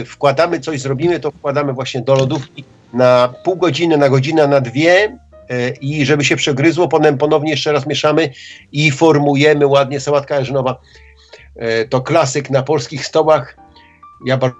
[0.05, 2.63] Wkładamy coś, zrobimy, to wkładamy właśnie do lodówki
[2.93, 5.17] na pół godziny, na godzinę, na dwie
[5.81, 8.29] i żeby się przegryzło, potem ponownie jeszcze raz mieszamy
[8.71, 10.79] i formujemy ładnie sałatka jarzynowa.
[11.55, 13.57] E, to klasyk na polskich stołach.
[14.25, 14.55] Ja bardzo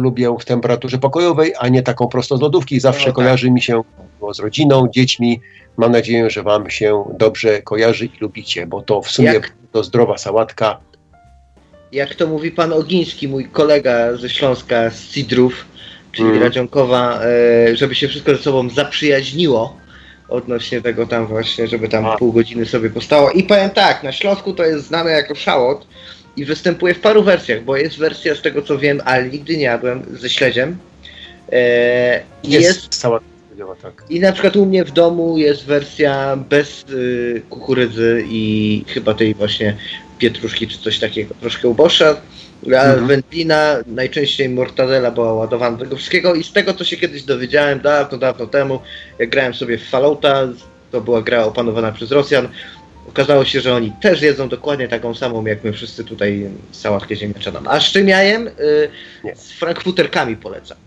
[0.00, 2.80] lubię w temperaturze pokojowej, a nie taką prosto z lodówki.
[2.80, 3.14] Zawsze No tak.
[3.14, 3.82] kojarzy mi się
[4.34, 5.40] z rodziną, dziećmi.
[5.76, 9.84] Mam nadzieję, że Wam się dobrze kojarzy i lubicie, bo to w sumie Jak- to
[9.84, 10.80] zdrowa sałatka.
[11.92, 15.66] Jak to mówi pan Ogiński, mój kolega ze Śląska, z Cidrów,
[16.12, 16.42] czyli Mm.
[16.42, 19.76] Radzionkowa, e, żeby się wszystko ze sobą zaprzyjaźniło
[20.28, 22.16] odnośnie tego tam właśnie, żeby tam A.
[22.16, 23.30] pół godziny sobie postało.
[23.30, 25.86] I powiem tak, na Śląsku to jest znane jako szałot
[26.36, 29.64] i występuje w paru wersjach, bo jest wersja z tego co wiem, ale nigdy nie
[29.64, 30.78] jadłem, ze śledziem.
[31.52, 33.02] E, i Jest, jest
[33.82, 34.04] tak.
[34.10, 39.34] I na przykład u mnie w domu jest wersja bez y, kukurydzy i chyba tej
[39.34, 39.76] właśnie
[40.18, 41.34] pietruszki czy coś takiego.
[41.40, 42.16] Troszkę uboższa,
[42.66, 43.06] Mhm.
[43.06, 47.80] wędlina, najczęściej mortadela była ładowana do tego wszystkiego i z tego co się kiedyś dowiedziałem
[47.80, 48.80] dawno, dawno temu,
[49.18, 50.48] jak grałem sobie w Fallouta,
[50.92, 52.48] to była gra opanowana przez Rosjan,
[53.08, 57.60] okazało się, że oni też jedzą dokładnie taką samą jak my wszyscy tutaj sałatkę ziemniaczaną.
[57.66, 58.48] A z czym ja jem?
[58.48, 58.52] Y,
[59.34, 60.78] z frankfuterkami polecam.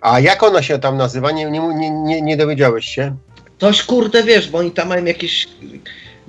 [0.00, 1.30] A jak ona się tam nazywa?
[1.30, 3.16] Nie, nie, nie, nie, dowiedziałeś się?
[3.58, 5.48] Coś kurde wiesz, bo oni tam mają jakieś.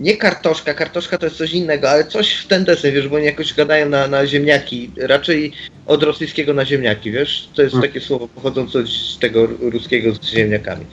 [0.01, 3.25] Nie kartoszka, kartoszka to jest coś innego, ale coś w ten deseń, wiesz, bo oni
[3.25, 5.51] jakoś gadają na, na ziemniaki, raczej
[5.85, 7.49] od rosyjskiego na ziemniaki, wiesz?
[7.55, 7.89] To jest Hmm.
[7.89, 10.85] takie słowo pochodzące z tego ruskiego z ziemniakami,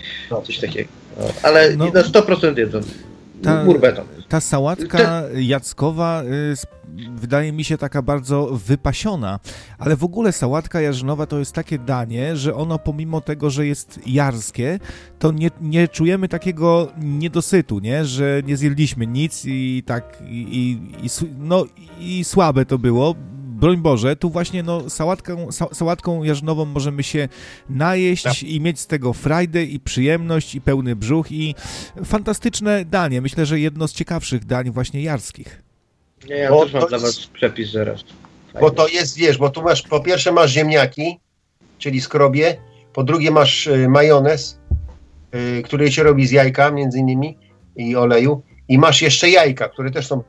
[0.46, 0.88] coś takiego.
[1.18, 1.84] No, ale No.
[1.94, 2.80] na 100% jedzą.
[3.42, 4.06] Ta- Murbeton.
[4.28, 6.54] Ta sałatka jackowa y,
[7.16, 9.40] wydaje mi się taka bardzo wypasiona,
[9.78, 14.00] ale w ogóle sałatka jarzynowa to jest takie danie, że ono pomimo tego, że jest
[14.06, 14.78] jarskie,
[15.18, 18.04] to nie, nie czujemy takiego niedosytu, nie?
[18.04, 21.64] Że nie zjedliśmy nic i tak i, i, i, no,
[22.00, 23.14] i słabe to było.
[23.58, 27.28] Broń Boże, tu właśnie no, sałatką, sa, sałatką jarzynową możemy się
[27.70, 28.42] najeść Tak.
[28.42, 31.54] i mieć z tego frajdę i przyjemność i pełny brzuch i
[32.04, 33.20] fantastyczne danie.
[33.20, 35.62] Myślę, że jedno z ciekawszych dań właśnie jarskich.
[36.28, 38.04] Nie, ja Bo też mam to dla jest- was przepis zaraz.
[38.60, 41.18] Bo to jest, wiesz, bo tu masz, po pierwsze masz ziemniaki,
[41.78, 42.56] czyli skrobie,
[42.92, 44.58] po drugie masz y, majonez,
[45.34, 47.36] y, który się robi z jajka między innymi
[47.76, 50.22] i oleju i masz jeszcze jajka, które też są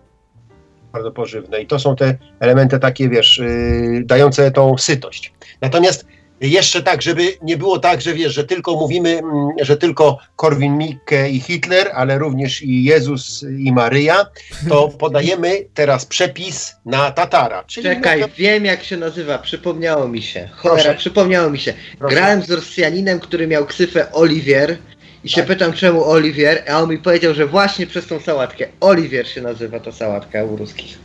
[0.94, 5.34] bardzo pożywne i to są te elementy takie, wiesz, y, dające tą sytość.
[5.62, 6.06] Natomiast
[6.42, 11.30] jeszcze tak, żeby nie było tak, że wiesz, że tylko mówimy, mm, że tylko Korwin-Mikke
[11.30, 14.26] i Hitler, ale również i Jezus i Maryja,
[14.70, 17.64] to podajemy teraz przepis na Tatara.
[17.64, 20.50] Czekaj, na- wiem jak się nazywa, przypomniało mi się.
[20.56, 20.98] Cholera, Proszę.
[20.98, 21.74] przypomniało mi się.
[22.00, 22.16] Proszę.
[22.16, 24.78] Grałem z Rosjaninem, który miał ksywę Oliwier
[25.24, 28.66] i się pytam czemu Oliwier, a on mi powiedział, że właśnie przez tą sałatkę.
[28.80, 31.00] Oliwier się nazywa ta sałatka u ruskich.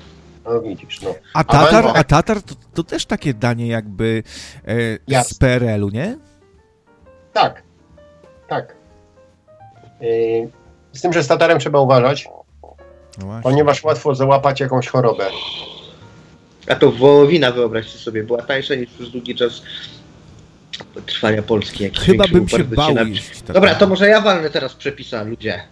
[0.45, 1.15] No widzisz, no.
[1.35, 4.23] A tatar, Węgla- a tatar to, to też takie danie jakby
[5.09, 5.35] e, z.
[5.35, 6.17] PRL-u, nie?
[7.33, 7.63] Tak,
[8.49, 8.75] tak.
[10.01, 10.49] Yy,
[10.93, 12.29] z tym, że z tatarem trzeba uważać,
[13.19, 15.27] No ponieważ łatwo załapać jakąś chorobę.
[16.69, 19.63] A to wołowina wyobraźcie sobie, była tańsza niż przez długi czas
[21.07, 21.85] trwania Polski.
[21.85, 23.05] Jakiś Chyba bym się bał tatara.
[23.55, 25.63] Dobra, to może ja walnę teraz przepisa, ludzie.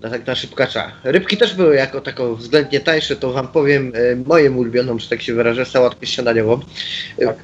[0.00, 0.92] Na, tak na szybkacza.
[1.04, 5.22] Rybki też były jako tako względnie tańsze, to wam powiem e, moją ulubioną, że tak
[5.22, 6.60] się wyrażę, sałatkę śniadaniową.
[7.18, 7.36] E, Tak.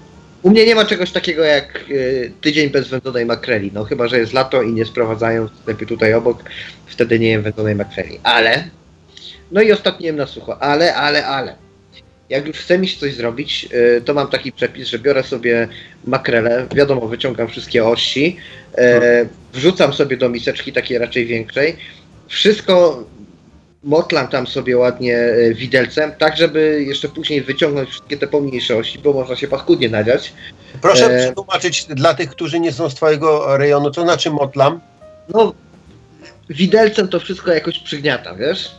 [0.43, 3.70] U mnie nie ma czegoś takiego jak e, tydzień bez wędzonej makreli.
[3.74, 6.45] No chyba, że jest lato i nie sprowadzają w sklepie tutaj obok,
[6.87, 8.20] wtedy nie jem wędzonej makreli.
[8.22, 8.64] Ale,
[9.53, 11.66] no i ostatni jem na sucho, ale, ale, ale.
[12.29, 15.68] Jak już chcę mi się coś zrobić, e, to mam taki przepis, że biorę sobie
[16.05, 18.37] makrelę, wiadomo, wyciągam wszystkie ości,
[18.79, 21.77] e, wrzucam sobie do miseczki takiej raczej większej,
[22.29, 23.05] wszystko
[23.87, 28.99] motlam tam sobie ładnie e, widelcem, tak żeby jeszcze później wyciągnąć wszystkie te pomniejsze osi,
[28.99, 30.33] bo można się paskudnie nadziać.
[30.83, 34.81] Proszę E, przetłumaczyć dla tych, którzy nie są z twojego rejonu, co znaczy motlam?
[35.29, 35.55] No,
[36.49, 38.70] widelcem to wszystko jakoś przygniatam, wiesz?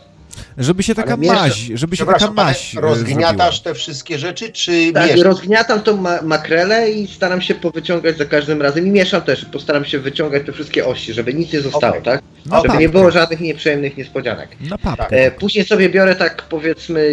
[0.58, 4.52] Żeby się taka Ale miesza- maź, żeby się taka maź e, rozgniatasz te wszystkie rzeczy,
[4.52, 5.22] czy Tak, mieszasz?
[5.22, 9.86] rozgniatam tą ma makrelę i staram się powyciągać za każdym razem i mieszam też, postaram
[9.86, 12.04] się wyciągać te wszystkie osi, żeby nic nie zostało, Okej.
[12.04, 12.22] tak?
[12.46, 12.90] Na Żeby nie papkę.
[12.90, 14.50] było żadnych nieprzyjemnych niespodzianek.
[14.70, 15.08] Na papkę.
[15.18, 17.12] E, później sobie biorę tak powiedzmy,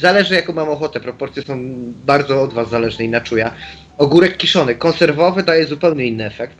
[0.00, 1.58] zależy jaką mam ochotę, proporcje są
[2.06, 3.50] bardzo od Was zależne i na czuja.
[3.98, 6.56] Ogórek kiszony, konserwowy daje zupełnie inny efekt.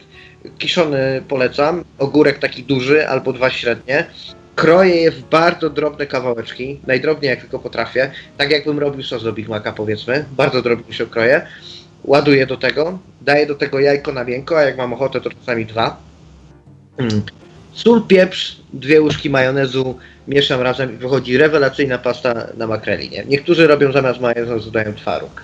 [0.59, 4.07] Kiszony polecam, ogórek taki duży albo dwa średnie.
[4.57, 9.33] Kroję je w bardzo drobne kawałeczki, najdrobniej jak tylko potrafię, tak jakbym robił sos do
[9.33, 11.47] Big Maca powiedzmy, bardzo drobnie się kroję.
[12.05, 15.67] Ładuję do tego, daję do tego jajko na miękko, a jak mam ochotę to czasami
[15.67, 15.97] dwa.
[16.99, 17.23] Mm.
[17.73, 19.99] Sól, pieprz, dwie łyżki majonezu,
[20.29, 23.11] mieszam razem i wychodzi rewelacyjna pasta na makreli.
[23.11, 23.25] Nie?
[23.25, 25.43] Niektórzy robią zamiast majonezu dodają twaróg.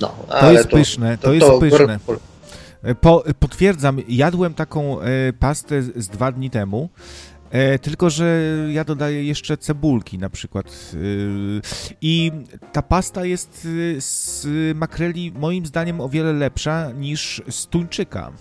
[0.00, 1.98] No, To jest pyszne, to jest pyszne.
[2.82, 6.88] E, Po, potwierdzam, jadłem taką e, pastę z, z dwa dni temu
[7.50, 8.42] E, tylko, że
[8.72, 10.66] ja dodaję jeszcze cebulki na przykład.
[10.66, 10.98] E,
[12.00, 12.32] I
[12.72, 18.32] ta pasta jest e, z makreli moim zdaniem o wiele lepsza niż z tuńczyka.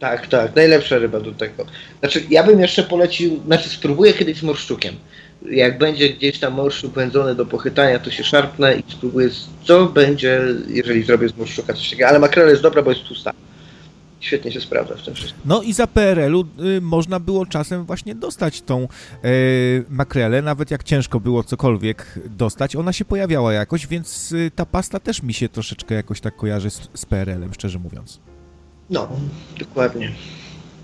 [0.00, 1.66] Tak, tak, najlepsza ryba do tego.
[2.00, 4.94] Znaczy, ja bym jeszcze polecił, znaczy spróbuję kiedyś z morszczukiem.
[5.50, 9.28] Jak będzie gdzieś tam morszczuk wędzony do pochytania, to się szarpnę i spróbuję,
[9.64, 12.08] co będzie, jeżeli zrobię z morszczuka coś takiego.
[12.08, 13.32] Ale makrela jest dobra, bo jest tłusta
[14.20, 15.40] świetnie się sprawdza w tym wszystkim.
[15.44, 18.88] No i za PRL-u y, można było czasem właśnie dostać tą
[19.24, 24.66] y, makrelę, nawet jak ciężko było cokolwiek dostać, ona się pojawiała jakoś, więc y, ta
[24.66, 28.20] pasta też mi się troszeczkę jakoś tak kojarzy z, z PRL-em, szczerze mówiąc.
[28.90, 29.08] No,
[29.58, 30.12] dokładnie.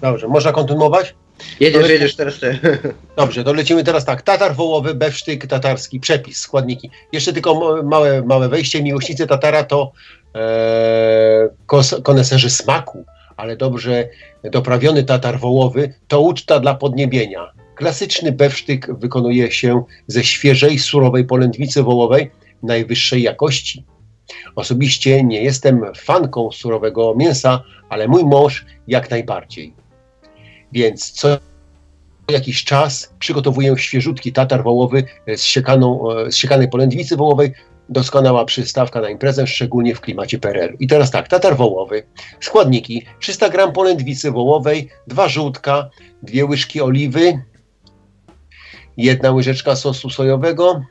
[0.01, 1.14] Dobrze, można kontynuować?
[1.61, 2.59] Jedziesz, jedziesz teraz ty.
[3.16, 4.22] Dobrze, to lecimy teraz tak.
[4.22, 6.91] Tatar wołowy, bewsztyk tatarski, przepis, składniki.
[7.12, 8.83] Jeszcze tylko małe, małe wejście.
[8.83, 9.93] Miłośnicy tatara to
[10.35, 11.49] e,
[12.03, 13.05] koneserzy smaku
[13.43, 14.09] ale dobrze
[14.45, 17.53] doprawiony tatar wołowy to uczta dla podniebienia.
[17.74, 22.30] Klasyczny bewsztyk wykonuje się ze świeżej, surowej polędwicy wołowej
[22.62, 23.84] najwyższej jakości.
[24.57, 29.74] Osobiście nie jestem fanką surowego mięsa, ale mój mąż jak najbardziej.
[30.72, 31.38] Więc co
[32.30, 35.05] jakiś czas przygotowuję świeżutki tatar wołowy
[35.36, 37.55] z, siekaną, z siekanej polędwicy wołowej
[37.89, 40.76] doskonała przystawka na imprezę, szczególnie w klimacie PRL-u.
[40.80, 42.03] I teraz tak, tatar wołowy,
[42.41, 45.91] składniki, 300 gram polędwicy wołowej, dwa żółtka,
[46.22, 47.43] dwie łyżki oliwy,
[48.97, 50.83] jedna łyżeczka sosu sojowego,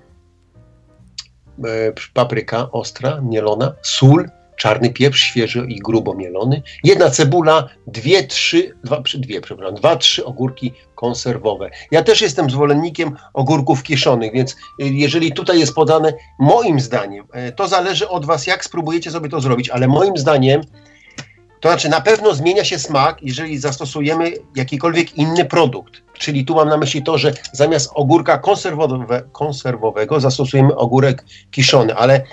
[1.66, 4.30] e, papryka ostra, mielona, sól,
[4.62, 10.26] czarny pieprz świeży i grubo mielony, jedna cebula, dwie, trzy, dwa, dwie, przepraszam, dwa, trzy
[10.26, 11.70] ogórki konserwowe.
[11.92, 17.52] Ja też jestem zwolennikiem ogórków kiszonych, więc y, jeżeli tutaj jest podane, moim zdaniem, y,
[17.52, 20.62] to zależy od Was, jak spróbujecie sobie to zrobić, ale moim zdaniem,
[21.60, 25.94] to znaczy na pewno zmienia się smak, jeżeli zastosujemy jakikolwiek inny produkt.
[26.14, 32.24] Czyli tu mam na myśli to, że zamiast ogórka konserwowe, konserwowego zastosujemy ogórek kiszony, ale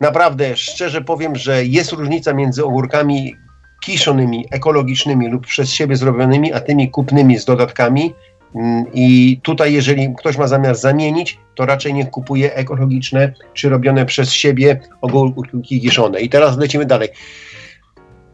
[0.00, 3.36] naprawdę szczerze powiem, że jest różnica między ogórkami
[3.80, 8.14] kiszonymi, ekologicznymi lub przez siebie zrobionymi, a tymi kupnymi z dodatkami.
[8.54, 14.06] Mm, I tutaj, jeżeli ktoś ma zamiar zamienić, to raczej niech kupuje ekologiczne czy robione
[14.06, 16.20] przez siebie ogórki kiszone.
[16.20, 17.08] I teraz lecimy dalej.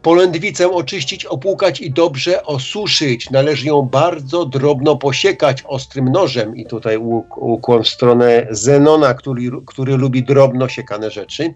[0.07, 3.29] Polędwicę oczyścić, opłukać i dobrze osuszyć.
[3.29, 6.55] Należy ją bardzo drobno posiekać ostrym nożem.
[6.55, 6.97] I tutaj
[7.35, 11.53] ukłon w stronę Zenona, który, który lubi drobno siekane rzeczy.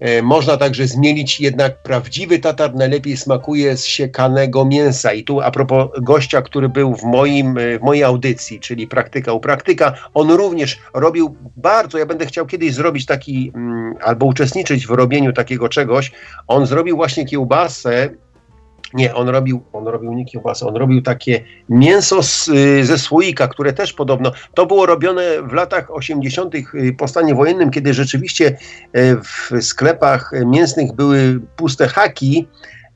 [0.00, 5.12] E, można także zmielić, jednak prawdziwy tatar najlepiej smakuje z siekanego mięsa.
[5.12, 9.32] I tu a propos gościa, który był w, moim, e, w mojej audycji, czyli Praktyka
[9.32, 14.86] u Praktyka, on również robił bardzo, ja będę chciał kiedyś zrobić taki, mm, albo uczestniczyć
[14.86, 16.12] w robieniu takiego czegoś.
[16.46, 18.10] On zrobił właśnie kiełbasę
[18.96, 23.48] nie, on robił, on robił nie kiełbasę, on robił takie mięso z, y, ze słoika,
[23.48, 26.54] które też podobno, to było robione w latach 80.
[26.54, 28.56] Y, po stanie wojennym, kiedy rzeczywiście y,
[29.16, 32.46] w sklepach mięsnych były puste haki,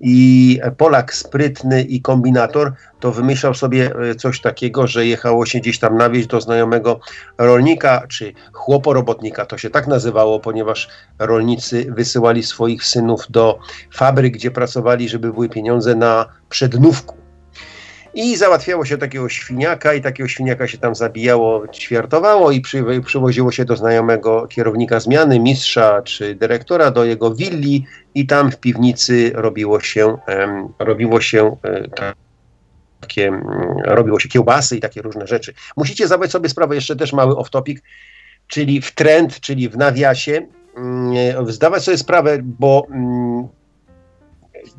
[0.00, 5.78] i Polak sprytny i kombinator to wymyślał sobie e, coś takiego, że jechało się gdzieś
[5.78, 7.00] tam na wieś do znajomego
[7.38, 10.88] rolnika, czy chłoporobotnika, to się tak nazywało, ponieważ
[11.18, 13.58] rolnicy wysyłali swoich synów do
[13.94, 17.29] fabryk, gdzie pracowali, żeby były pieniądze na przednówku.
[18.14, 23.52] I załatwiało się takiego świniaka i takiego świniaka się tam zabijało, ćwiartowało i przy, przywoziło
[23.52, 27.84] się do znajomego kierownika zmiany, mistrza czy dyrektora do jego willi
[28.14, 30.18] i tam w piwnicy robiło się,
[30.78, 32.14] robiło się um,
[33.00, 33.40] takie,
[33.84, 35.54] robiło się kiełbasy i takie różne rzeczy.
[35.76, 37.78] Musicie zdawać sobie sprawę, jeszcze też mały off-topic,
[38.46, 40.46] czyli w trend, czyli w nawiasie,
[40.76, 43.48] mm, zdawać sobie sprawę, bo mm,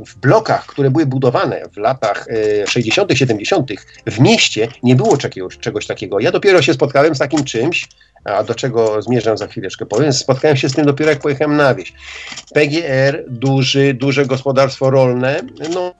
[0.06, 2.28] w blokach, które były budowane w latach
[2.68, 3.72] 60., e, 70.,
[4.08, 6.20] w mieście nie było czegoś, czegoś takiego.
[6.20, 7.90] Ja dopiero się spotkałem z takim czymś,
[8.24, 11.76] a do czego zmierzam za chwileczkę powiem, spotkałem się z tym dopiero jak pojechałem na
[11.76, 11.94] wieś.
[12.54, 15.42] PGR, duży, duże gospodarstwo rolne,
[15.74, 15.94] no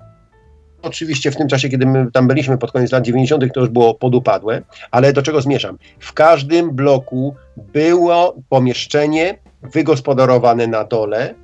[0.82, 3.94] Oczywiście w tym czasie, kiedy my tam byliśmy pod koniec lat 90., to już było
[3.94, 4.62] podupadłe,
[4.92, 5.78] ale do czego zmierzam?
[6.00, 11.36] W każdym bloku było pomieszczenie wygospodarowane na dole,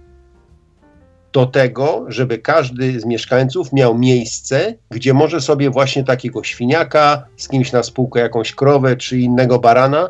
[1.33, 7.47] do tego, żeby każdy z mieszkańców miał miejsce, gdzie może sobie właśnie takiego świniaka, z
[7.47, 10.09] kimś na spółkę jakąś krowę czy innego barana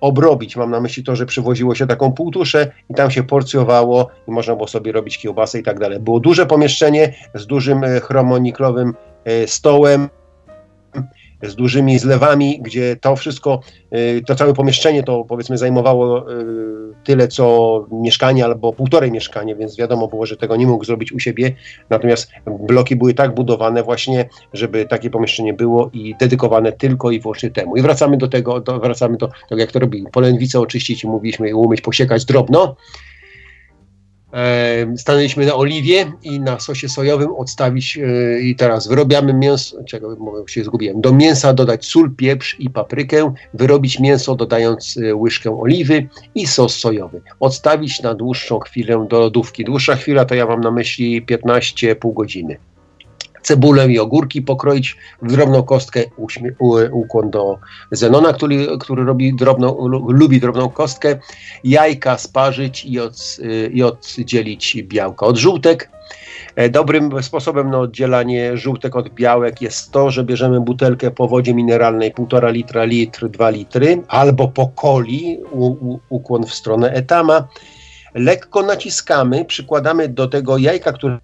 [0.00, 0.56] obrobić.
[0.56, 4.56] Mam na myśli to, że przywoziło się taką półtuszę i tam się porcjowało i można
[4.56, 6.00] było sobie robić kiełbasę i tak dalej.
[6.00, 8.94] Było duże pomieszczenie z dużym e, chromoniklowym
[9.24, 10.08] e, stołem,
[11.42, 13.60] z dużymi zlewami, gdzie to wszystko,
[13.94, 16.34] y, to całe pomieszczenie to powiedzmy zajmowało y,
[17.04, 21.18] tyle co mieszkanie albo półtorej mieszkanie, więc wiadomo było, że tego nie mógł zrobić u
[21.18, 21.52] siebie.
[21.90, 27.50] Natomiast bloki były tak budowane właśnie, żeby takie pomieszczenie było i dedykowane tylko i wyłącznie
[27.50, 27.76] temu.
[27.76, 30.06] I wracamy do tego, do, wracamy do tego, jak to robili.
[30.12, 32.76] Polędwicę oczyścić, mówiliśmy, umyć, posiekać drobno
[34.96, 40.16] stanęliśmy na oliwie i na sosie sojowym odstawić e, i teraz wyrobiamy mięso, czego
[40.46, 46.08] się zgubiłem, do mięsa dodać sól, pieprz i paprykę, wyrobić mięso dodając e, łyżkę oliwy
[46.34, 47.20] i sos sojowy.
[47.40, 49.64] Odstawić na dłuższą chwilę do lodówki.
[49.64, 52.56] Dłuższa chwila to ja mam na myśli 15 pół godziny
[53.44, 56.04] cebulę i ogórki pokroić w drobną kostkę,
[56.92, 57.58] ukłon do
[57.90, 61.18] Zenona, który, który robi drobną, lubi drobną kostkę,
[61.64, 63.38] jajka sparzyć i, od,
[63.72, 65.90] i oddzielić białka od żółtek.
[66.56, 71.54] E, dobrym sposobem na oddzielanie żółtek od białek jest to, że bierzemy butelkę po wodzie
[71.54, 77.48] mineralnej 1,5 litra, litr, 2 litry, albo po coli, u, u, ukłon w stronę etama.
[78.14, 81.18] Lekko naciskamy, przykładamy do tego jajka, które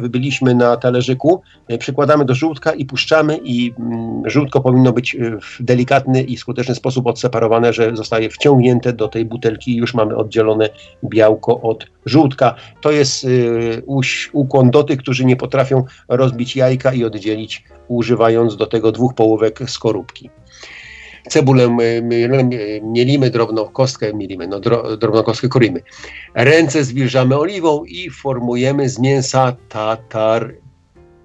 [0.00, 5.18] wybyliśmy na talerzyku, e, przykładamy do żółtka i puszczamy i mm, żółtko powinno być e,
[5.40, 10.16] w delikatny i skuteczny sposób odseparowane, że zostaje wciągnięte do tej butelki i już mamy
[10.16, 10.68] oddzielone
[11.04, 12.54] białko od żółtka.
[12.80, 13.82] To jest y,
[14.32, 19.70] ukłon do tych, którzy nie potrafią rozbić jajka i oddzielić używając do tego dwóch połówek
[19.70, 20.30] skorupki
[21.28, 21.76] cebulę
[22.82, 25.82] mielimy, drobną kostkę mielimy, no dro, drobną kostkę kroimy.
[26.34, 30.54] Ręce zwilżamy oliwą i formujemy z mięsa tatar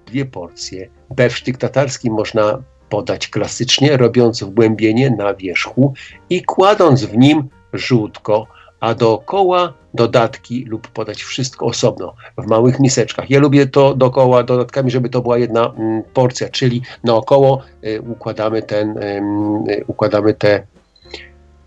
[0.06, 0.88] dwie porcje.
[1.10, 5.94] Bewsztyk tatarski można podać klasycznie, robiąc wgłębienie na wierzchu
[6.30, 8.46] i kładąc w nim żółtko,
[8.80, 13.30] a dookoła dodatki lub podać wszystko osobno w małych miseczkach.
[13.30, 18.62] Ja lubię to dookoła dodatkami, żeby to była jedna mm, porcja, czyli naokoło y, układamy
[18.62, 20.66] ten, y, układamy te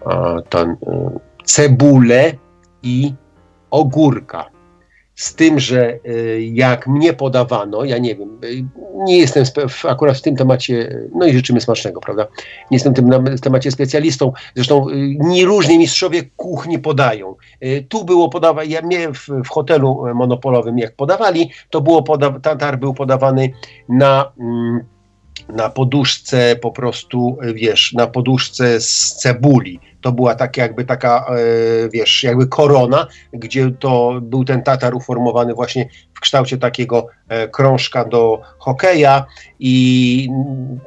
[0.06, 0.76] a, ten, y,
[1.44, 2.32] cebulę
[2.84, 3.14] i
[3.72, 4.53] ogórka.
[5.24, 8.66] Z tym, że y, jak mnie podawano, ja nie wiem, y,
[8.96, 9.44] nie jestem
[9.84, 12.28] akurat w tym temacie, no i życzymy smacznego, prawda?
[12.72, 13.10] Nie jestem w tym
[13.42, 17.36] temacie specjalistą, zresztą y, nie różni mistrzowie kuchni podają.
[17.90, 22.80] Tu było podawane, ja mnie w, w, hotelu monopolowym, jak podawali, to było poda, tatar
[22.80, 23.52] był podawany
[23.90, 24.32] na.
[24.40, 24.84] Mm,
[25.50, 31.90] na poduszce po prostu, wiesz, na poduszce z cebuli to była tak jakby taka, e,
[31.90, 38.06] wiesz, jakby korona, gdzie to był ten tatar uformowany właśnie w kształcie takiego e, krążka
[38.06, 39.26] do hokeja
[39.60, 40.30] i,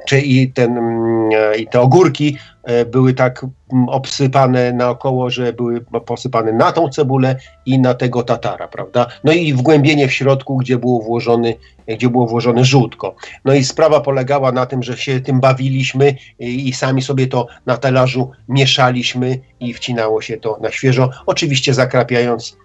[0.07, 2.37] czy, i, ten, mm, e, i te ogórki
[2.85, 8.67] były tak mm, obsypane naokoło, że były posypane na tą cebulę i na tego tatara,
[8.67, 9.07] prawda?
[9.23, 11.55] No i wgłębienie w środku, gdzie było włożony,
[11.87, 13.15] gdzie było włożone żółtko.
[13.45, 17.77] No i sprawa polegała na tym, że się tym bawiliśmy i, sami sobie to na
[17.77, 22.57] talerzu mieszaliśmy i wcinało się to na świeżo, oczywiście zakrapiając,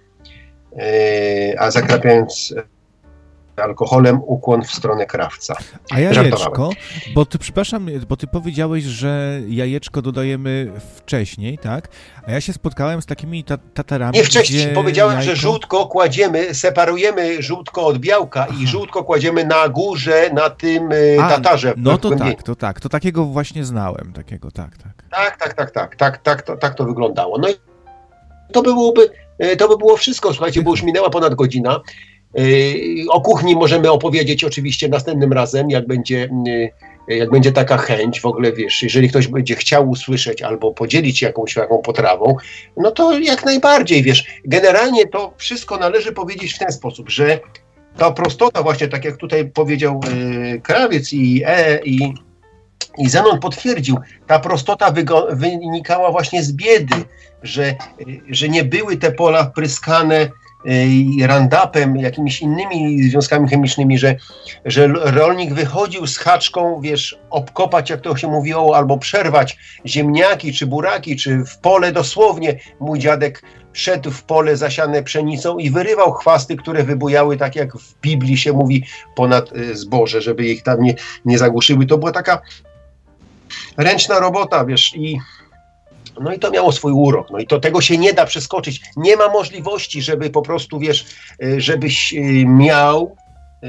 [1.59, 2.55] a zakrapiając
[3.57, 5.57] alkoholem ukłon w stronę krawca.
[5.91, 6.71] A jajeczko,
[7.15, 11.89] bo ty, przepraszam, bo ty powiedziałeś, że jajeczko dodajemy wcześniej, tak?
[12.27, 15.31] A ja się spotkałem z takimi ta tatarami, Nie wcześniej, powiedziałem, jajko...
[15.31, 18.59] że żółtko kładziemy, separujemy żółtko od białka Aha.
[18.61, 21.75] i żółtko kładziemy na górze, na tym y, A, tatarze.
[21.77, 24.93] No to tak, to tak, to takiego właśnie znałem, takiego, tak, tak.
[25.11, 27.39] Tak, tak, tak, tak, tak, tak, to, tak to wyglądało.
[27.39, 27.55] No i
[28.53, 29.11] to byłoby,
[29.45, 31.81] y, to by było wszystko, słuchajcie, bo już minęła ponad godzina.
[32.39, 36.71] Y, o kuchni możemy opowiedzieć oczywiście następnym razem, jak będzie, y,
[37.09, 41.27] jak będzie taka chęć, w ogóle wiesz, jeżeli ktoś będzie chciał usłyszeć albo podzielić się
[41.27, 42.37] jakąś taką potrawą,
[42.77, 47.41] no to jak najbardziej, wiesz, generalnie to wszystko należy powiedzieć w ten sposób, że
[47.99, 50.01] ta prostota właśnie, tak jak tutaj powiedział
[50.57, 52.15] y, Krawiec i E i,
[52.99, 54.95] i Zenon potwierdził, ta prostota
[55.31, 56.95] wynikała właśnie z biedy,
[57.43, 57.75] że,
[58.31, 60.29] że nie były te pola pryskane
[61.27, 64.17] randapem, jakimiś innymi związkami chemicznymi, że,
[64.65, 70.67] że rolnik wychodził z haczką, wiesz, obkopać, jak to się mówiło, albo przerwać ziemniaki, czy
[70.67, 72.59] buraki, czy w pole dosłownie.
[72.81, 73.43] Mój dziadek
[73.73, 78.53] szedł w pole zasiane pszenicą i wyrywał chwasty, które wybujały, tak jak w Biblii się
[78.53, 78.85] mówi,
[79.15, 81.87] ponad y, zboże, żeby ich tam nie, nie zagłuszyły.
[81.87, 82.43] To była taka
[83.77, 85.19] ręczna robota, wiesz, i
[86.21, 87.31] no i to miało swój urok.
[87.31, 88.81] No i to tego się nie da przeskoczyć.
[88.97, 91.07] Nie ma możliwości, żeby po prostu, wiesz,
[91.45, 93.17] y, żebyś y, miał
[93.65, 93.69] y,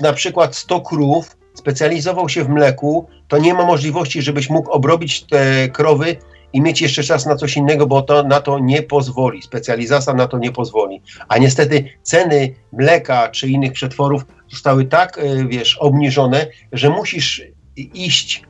[0.00, 5.22] na przykład 100 krów, specjalizował się w mleku, to nie ma możliwości, żebyś mógł obrobić
[5.22, 6.16] te krowy
[6.52, 9.42] i mieć jeszcze czas na coś innego, bo to na to nie pozwoli.
[9.42, 11.02] Specjalizacja na to nie pozwoli.
[11.28, 17.42] A niestety ceny mleka czy innych przetworów zostały tak, wiesz, obniżone, że musisz
[17.76, 18.42] iść,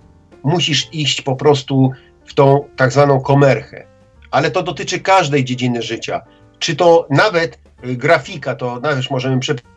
[0.44, 1.90] musisz iść po prostu
[2.26, 3.86] w tą tak zwaną komerchę.
[4.30, 6.20] Ale to dotyczy każdej dziedziny życia.
[6.58, 9.76] Czy to nawet y, grafika, to nawet możemy przeczytać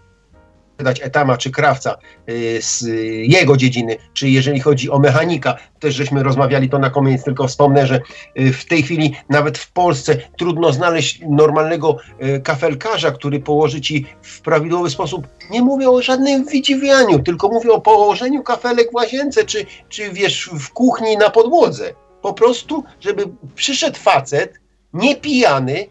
[0.84, 1.97] dać etama czy krawca
[2.30, 2.85] y, z
[3.31, 7.88] jego dziedziny, czy jeżeli chodzi o mechanika, też żeśmy rozmawiali to na koniec, tylko wspomnę,
[7.88, 7.99] że
[8.39, 11.97] y, w tej chwili nawet w Polsce trudno znaleźć normalnego
[12.43, 15.27] kafelkarza, który położy ci w prawidłowy sposób.
[15.51, 20.49] Nie mówię o żadnym wydziwianiu, tylko mówię o położeniu kafelek w łazience, czy, czy wiesz,
[20.53, 21.93] w kuchni na podłodze.
[22.21, 23.23] Po prostu, żeby
[23.55, 24.59] przyszedł facet,
[24.93, 25.87] nie pijany,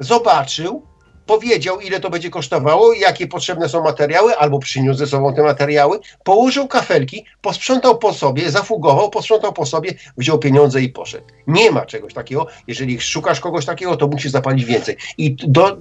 [0.00, 0.82] zobaczył,
[1.30, 5.98] powiedział, ile to będzie kosztowało, jakie potrzebne są materiały, albo przyniósł ze sobą te materiały,
[6.24, 11.24] położył kafelki, posprzątał po sobie, zafugował, posprzątał po sobie, wziął pieniądze i poszedł.
[11.46, 12.46] Nie ma czegoś takiego.
[12.66, 14.96] Jeżeli szukasz kogoś takiego, to musisz zapalić więcej.
[15.18, 15.76] I do,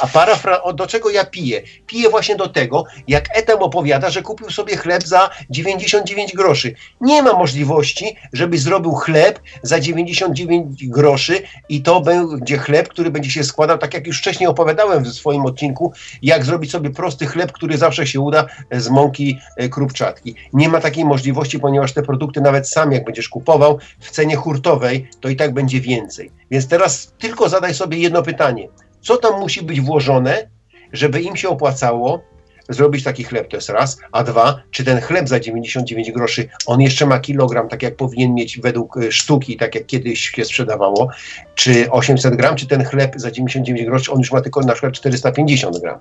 [0.00, 1.62] a parafra, do czego ja piję?
[1.86, 6.74] Piję właśnie do tego, jak Etem opowiada, że kupił sobie chleb za 99 groszy.
[7.00, 13.30] Nie ma możliwości, żeby zrobił chleb za 99 groszy i to będzie chleb, który będzie
[13.30, 15.92] się składał, tak jak już wcześniej opowiadałem, opowiadałem w swoim odcinku,
[16.22, 20.34] jak zrobić sobie prosty chleb, który zawsze się uda z mąki e, krupczatki.
[20.52, 25.08] Nie ma takiej możliwości, ponieważ te produkty nawet sam jak będziesz kupował w cenie hurtowej,
[25.20, 26.30] to i tak będzie więcej.
[26.50, 28.68] Więc teraz tylko zadaj sobie jedno pytanie.
[29.00, 30.48] Co tam musi być włożone,
[30.92, 32.22] żeby im się opłacało
[32.68, 36.80] zrobić taki chleb, to jest raz, a dwa, czy ten chleb za 99 groszy, on
[36.80, 41.08] jeszcze ma kilogram, tak jak powinien mieć według e, sztuki, tak jak kiedyś się sprzedawało,
[41.54, 44.92] czy 800 gram, czy ten chleb za 99 groszy, on już ma tylko na przykład
[44.92, 45.98] 450 gram.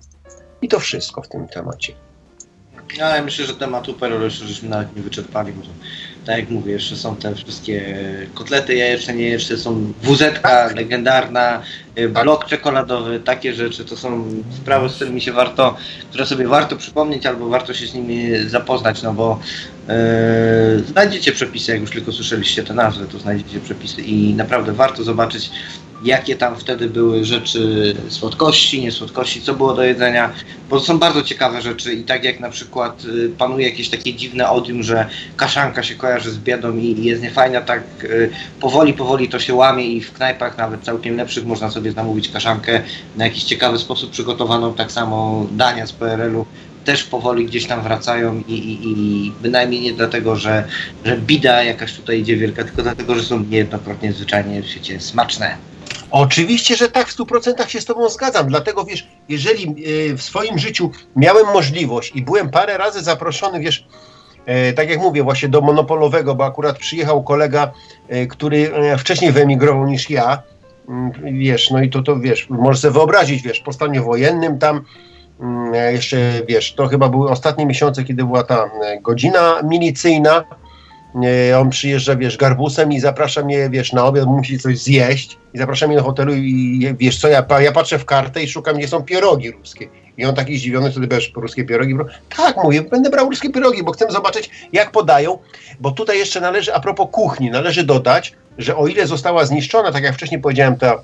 [0.61, 1.93] I to wszystko w tym temacie.
[2.99, 5.61] No, ale myślę, że tematu Perol jeszcze żeśmy nawet nie wyczerpali, bo
[6.25, 7.97] tak jak mówię, jeszcze są te wszystkie
[8.33, 10.23] kotlety jajeczne, jeszcze są wz
[10.75, 11.61] legendarna,
[11.97, 14.25] y, blok czekoladowy, takie rzeczy, to są
[14.61, 15.77] sprawy, z którymi się warto,
[16.09, 19.39] które sobie warto przypomnieć albo warto się z nimi zapoznać, no bo
[19.87, 25.03] yy, znajdziecie przepisy, jak już tylko słyszeliście te nazwy, to znajdziecie przepisy i naprawdę warto
[25.03, 25.51] zobaczyć
[26.03, 30.33] jakie tam wtedy były rzeczy słodkości, niesłodkości, co było do jedzenia,
[30.69, 34.13] bo to są bardzo ciekawe rzeczy i tak jak na przykład y, panuje jakieś takie
[34.13, 39.29] dziwne odium, że kaszanka się kojarzy z biedą i jest niefajna, tak y, powoli, powoli
[39.29, 42.81] to się łamie i w knajpach nawet całkiem lepszych można sobie zamówić kaszankę
[43.15, 46.45] na jakiś ciekawy sposób przygotowaną, tak samo dania z PRL-u
[46.85, 48.91] też powoli gdzieś tam wracają i, i,
[49.27, 50.67] i bynajmniej nie dlatego, że,
[51.05, 55.57] że bida jakaś tutaj idzie wielka, tylko dlatego, że są niejednokrotnie zwyczajnie w świecie smaczne.
[56.13, 58.47] Oczywiście, że tak, w 100% się z Tobą zgadzam.
[58.47, 59.69] Dlatego wiesz, jeżeli
[60.11, 63.87] e, w swoim życiu miałem możliwość i byłem parę razy zaproszony, wiesz,
[64.45, 67.71] e, tak jak mówię, właśnie do monopolowego, bo akurat przyjechał kolega,
[68.09, 70.43] e, który wcześniej wyemigrował niż ja.
[70.89, 74.81] Mm, wiesz, no i to, to wiesz, możesz sobie wyobrazić, wiesz, po stanie wojennym tam
[75.39, 76.17] mm, jeszcze,
[76.47, 78.69] wiesz, to chyba były ostatnie miesiące, kiedy była ta
[79.01, 80.43] godzina milicyjna
[81.59, 85.87] on przyjeżdża, wiesz, garbusem i zaprasza mnie, wiesz, na obiad, musi coś zjeść i zaprasza
[85.87, 89.03] mnie do hotelu i wiesz co, ja, ja patrzę w kartę i szukam, gdzie są
[89.03, 89.87] pierogi ruskie.
[90.17, 91.95] I on taki zdziwiony, wtedy bierzesz ruskie pierogi.
[92.37, 95.37] Tak, mówię, będę brał ruskie pierogi, bo chcę zobaczyć, jak podają,
[95.79, 100.03] bo tutaj jeszcze należy, a propos kuchni, należy dodać, że o ile została zniszczona, tak
[100.03, 101.01] jak wcześniej powiedziałem, ta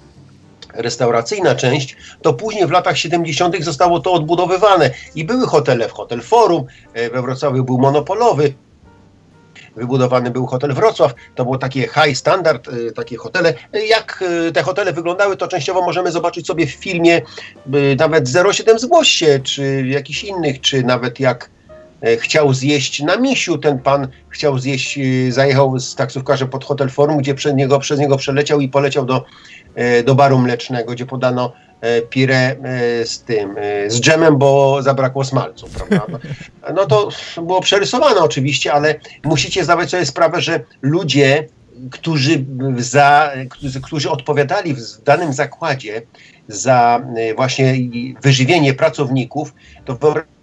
[0.74, 3.64] restauracyjna część, to później w latach 70.
[3.64, 8.54] zostało to odbudowywane i były hotele, w Hotel Forum, e, we Wrocławiu był monopolowy,
[9.80, 11.14] wybudowany był hotel Wrocław.
[11.36, 13.54] To było takie high standard, y, takie hotele.
[13.90, 17.22] Jak y, te hotele wyglądały, to częściowo możemy zobaczyć sobie w filmie
[17.76, 21.50] y, nawet 07 Zgłoś się, czy jakichś innych, czy nawet jak
[22.20, 25.00] chciał zjeść na misiu, ten pan chciał zjeść,
[25.30, 29.26] zajechał z taksówkarzem pod hotel Forum, gdzie przez niego, przez niego przeleciał i poleciał do,
[30.06, 31.69] do baru mlecznego, gdzie podano E,
[32.10, 36.06] pire e, z tym, e, z dżemem, bo zabrakło smalcu, prawda?
[36.76, 41.48] No, to było przerysowane oczywiście, ale musicie zdawać sobie sprawę, że ludzie,
[41.92, 42.46] którzy,
[42.78, 46.02] za, którzy, którzy odpowiadali w danym zakładzie
[46.48, 47.02] za
[47.36, 47.76] właśnie
[48.22, 49.54] wyżywienie pracowników,
[49.86, 50.39] to wyobraźcie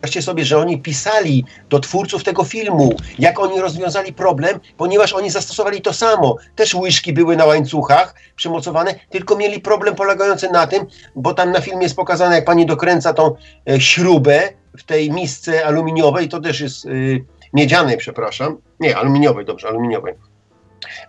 [0.00, 5.30] Wyobraźcie sobie, że oni pisali do twórców tego filmu, jak oni rozwiązali problem, ponieważ oni
[5.30, 6.36] zastosowali to samo.
[6.56, 10.86] Też łyżki były na łańcuchach przymocowane, tylko mieli problem polegający na tym,
[11.16, 13.34] bo tam na filmie jest pokazane, jak pani dokręca tą
[13.70, 14.48] e, śrubę
[14.78, 18.56] w tej misce aluminiowej, to też jest y, miedzianej, przepraszam.
[18.80, 20.14] Nie, aluminiowej, dobrze, aluminiowej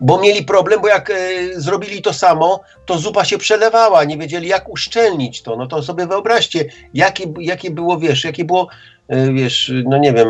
[0.02, 1.14] bo mieli problem, bo jak e,
[1.56, 5.56] zrobili to samo, to zupa się przelewała, nie wiedzieli jak uszczelnić to.
[5.56, 8.68] No to sobie wyobraźcie, jakie, jakie było, wiesz, jakie było,
[9.08, 10.28] e, wiesz, no nie wiem,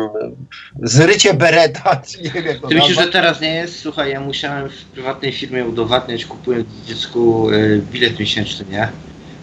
[0.82, 2.02] zrycie bereta.
[2.24, 3.78] Nie wiem, jak to Ty myślisz, że teraz nie jest?
[3.80, 8.88] Słuchaj, ja musiałem w prywatnej firmie udowadniać, kupując dziecku e, bilet miesięczny, nie?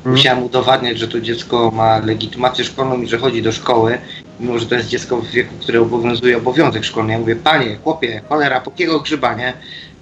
[0.04, 0.18] Hmm.
[0.18, 3.98] Musiałem udowadniać, że to dziecko ma legitymację szkolną i że chodzi do szkoły
[4.40, 7.14] mimo że to jest dziecko w wieku, które obowiązuje obowiązek szkolny.
[7.14, 9.54] Ja mówię, panie, chłopie, cholera, po kiego grzyba, nie?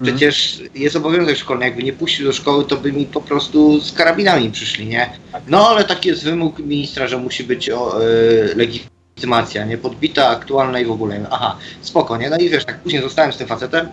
[0.02, 3.92] Przecież jest obowiązek szkolny, jakby nie puścił do szkoły, to by mi po prostu z
[3.92, 5.10] karabinami przyszli, nie?
[5.48, 9.78] No ale taki jest wymóg ministra, że musi być o, y, legitymacja, nie?
[9.78, 11.26] Podbita, aktualna i w ogóle.
[11.30, 12.30] Aha, spoko, nie?
[12.30, 13.88] No i wiesz, tak później zostałem z tym facetem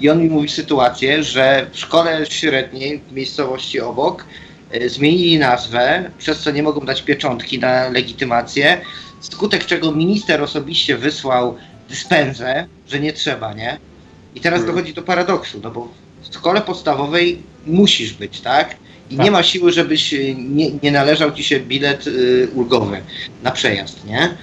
[0.00, 4.24] i on mi mówi sytuację, że w szkole średniej w miejscowości obok
[4.74, 8.80] y, zmienili nazwę, przez co nie mogą dać pieczątki na legitymację,
[9.32, 11.56] skutek czego minister osobiście wysłał
[11.88, 13.78] dyspensę, że nie trzeba, nie?
[14.34, 14.74] I teraz Hmm.
[14.76, 15.88] dochodzi do paradoksu, no bo
[16.22, 18.76] w szkole podstawowej musisz być, tak?
[19.10, 19.24] I Tak.
[19.24, 23.00] nie ma siły, żebyś y, nie, nie należał ci się bilet y, ulgowy
[23.42, 24.36] na przejazd, nie?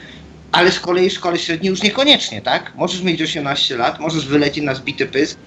[0.52, 2.72] Ale z kolei w szkole średniej już niekoniecznie, tak?
[2.76, 5.38] Możesz mieć 18 lat, możesz wylecieć na zbity pysk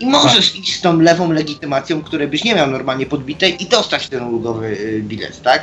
[0.00, 4.08] i możesz iść z tą lewą legitymacją, której byś nie miał normalnie podbitej i dostać
[4.08, 5.62] ten ulgowy y, bilet, tak?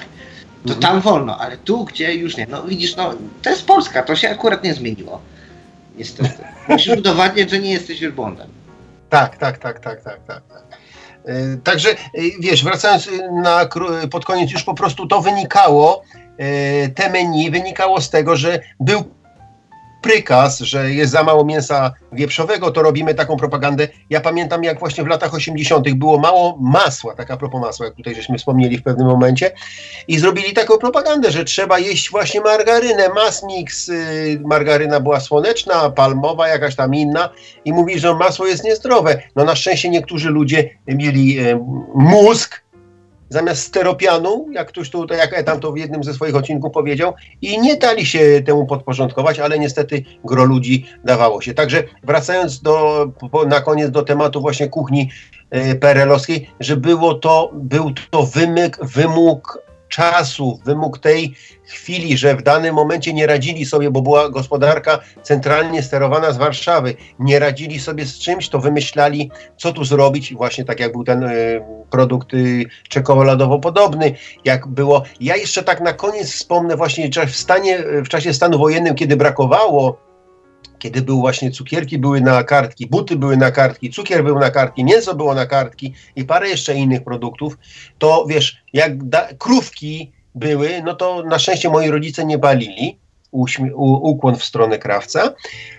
[0.68, 0.80] To Mhm.
[0.82, 2.48] tam wolno, ale tu, gdzie już nie.
[2.50, 5.22] No widzisz, no to jest Polska, to się akurat nie zmieniło.
[5.98, 6.44] Niestety.
[6.68, 8.48] Musisz udowadniać, że nie jesteś wielbłądem.
[9.10, 10.42] Tak, tak, tak, tak, tak, tak.
[10.50, 10.64] tak.
[11.30, 11.96] Y, Także y,
[12.40, 13.12] wiesz, wracając y,
[13.44, 13.70] na,
[14.12, 16.04] pod koniec, już po prostu to wynikało,
[16.96, 19.04] te menu wynikało z tego, że był
[20.04, 23.88] prykaz, że jest za mało mięsa wieprzowego, to robimy taką propagandę.
[24.10, 25.94] Ja pamiętam, jak właśnie w latach 80.
[25.94, 29.52] było mało masła, taka propos masła, jak tutaj żeśmy wspomnieli w pewnym momencie,
[30.08, 36.48] i zrobili taką propagandę, że trzeba jeść właśnie margarynę, Masmix, y, margaryna była słoneczna, palmowa,
[36.48, 37.30] jakaś tam inna,
[37.66, 39.22] i mówi, że masło jest niezdrowe.
[39.36, 41.60] No na szczęście niektórzy ludzie mieli e,
[41.96, 42.63] mózg
[43.34, 47.62] zamiast steropianu, jak ktoś tutaj, jak Etam to w jednym ze swoich odcinków powiedział, i
[47.62, 51.54] nie dali się temu podporządkować, ale niestety gro ludzi dawało się.
[51.54, 53.08] Także wracając do,
[53.48, 55.10] na koniec do tematu właśnie kuchni
[55.50, 59.63] e, perelowskiej, że było to, był to wymyk, wymóg
[59.94, 65.84] czasu, wymóg tej chwili, że w danym momencie nie radzili sobie, bo była gospodarka centralnie
[65.84, 70.66] sterowana z Warszawy, nie radzili sobie z czymś, to wymyślali, co tu zrobić, I właśnie
[70.66, 74.16] tak jak był ten y, produkt y, czekoladowo podobny,
[74.46, 75.04] jak było.
[75.20, 80.13] Ja jeszcze tak na koniec wspomnę właśnie w stanie, w czasie stanu wojennym, kiedy brakowało
[80.84, 84.84] kiedy był właśnie cukierki były na kartki, buty były na kartki, cukier był na kartki,
[84.84, 87.58] mięso było na kartki i parę jeszcze innych produktów,
[87.98, 92.98] to wiesz, jak da, krówki były, no to na szczęście moi rodzice nie balili,
[93.32, 95.34] uśmie- u, ukłon w stronę krawca.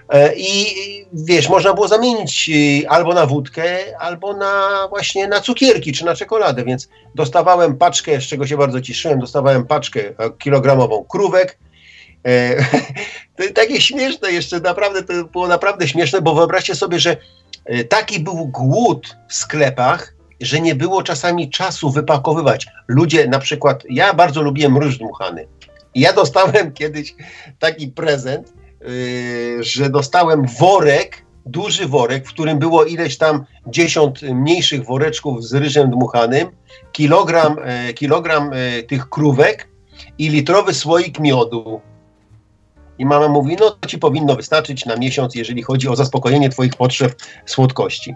[0.09, 0.67] E, i
[1.13, 3.65] wiesz, można było zamienić e, albo na wódkę,
[3.99, 8.81] albo na właśnie na cukierki czy na czekoladę, więc dostawałem paczkę, z czego się bardzo
[8.81, 11.59] cieszyłem, dostawałem paczkę e, kilogramową krówek,
[13.55, 17.17] takie śmieszne jeszcze, naprawdę to było naprawdę śmieszne, bo wyobraźcie sobie, że
[17.65, 22.67] e, taki był głód w sklepach, że nie było czasami czasu wypakowywać.
[22.89, 25.47] Ludzie, na przykład, ja bardzo lubiłem ryż dmuchany.
[25.95, 27.15] Ja dostałem kiedyś
[27.59, 34.85] taki prezent, yy, że dostałem worek, duży worek, w którym było ileś tam dziesiąt mniejszych
[34.85, 36.49] woreczków z ryżem dmuchanym,
[36.93, 39.69] kilogram, e, kilogram e, tych krówek
[40.19, 41.81] i litrowy słoik miodu.
[42.99, 46.75] I mama mówi, no to ci powinno wystarczyć na miesiąc, jeżeli chodzi o zaspokojenie twoich
[46.77, 47.15] potrzeb
[47.47, 48.15] słodkości.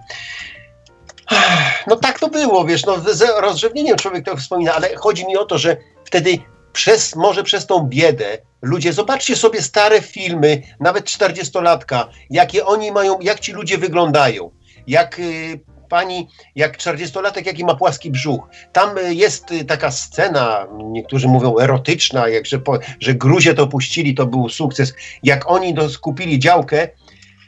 [1.86, 5.44] No tak to było, wiesz, no z rozrzewnieniem człowiek to wspomina, ale chodzi mi o
[5.44, 6.38] to, że wtedy
[6.72, 13.20] przez, może przez tą biedę ludzie, zobaczcie sobie stare filmy, nawet 40-latka, jakie oni mają,
[13.20, 14.50] jak ci ludzie wyglądają,
[14.86, 18.48] jak y, pani, jak 40-latek, jaki ma płaski brzuch.
[18.72, 23.66] Tam y, jest y, taka scena, niektórzy mówią erotyczna, jak, że, po, że Gruzie to
[23.66, 24.94] puścili, to był sukces.
[25.22, 26.88] Jak oni skupili działkę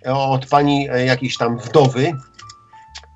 [0.07, 2.13] e, od pani e, jakiejś tam wdowy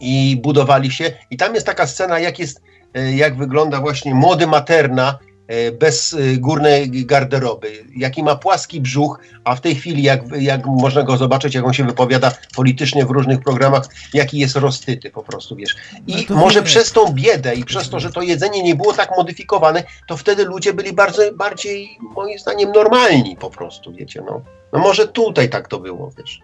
[0.00, 1.12] i budowali się.
[1.30, 2.62] I tam jest taka scena, jak jest,
[2.94, 5.33] e, jak wygląda właśnie młody materna e,
[5.78, 11.02] bez e, górnej garderoby, jaki ma płaski brzuch, a w tej chwili, jak, jak można
[11.02, 15.56] go zobaczyć, jak on się wypowiada politycznie w różnych programach, jaki jest roztyty po prostu,
[15.56, 15.76] wiesz.
[16.06, 19.10] I No może przez tą biedę i przez to, że to jedzenie nie było tak
[19.16, 24.40] modyfikowane, to wtedy ludzie byli bardzo, bardziej, moim zdaniem, normalni po prostu, wiecie, no.
[24.72, 26.40] No może tutaj tak to było, wiesz.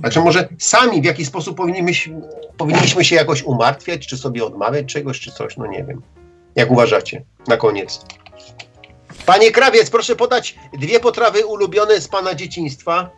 [0.00, 2.20] Znaczy może sami w jakiś sposób powinniśmy,
[2.56, 6.02] powinniśmy się jakoś umartwiać, czy sobie odmawiać czegoś, czy coś, no nie wiem.
[6.54, 7.24] Jak uważacie?
[7.48, 8.04] Na koniec.
[9.26, 13.10] Panie Krawiec, proszę podać dwie potrawy ulubione z pana dzieciństwa.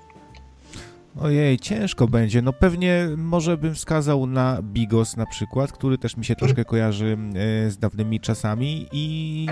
[1.20, 2.42] Ojej, ciężko będzie.
[2.42, 7.18] No pewnie może bym wskazał na Bigos na przykład, który też mi się troszkę kojarzy
[7.66, 9.47] e, z dawnymi czasami i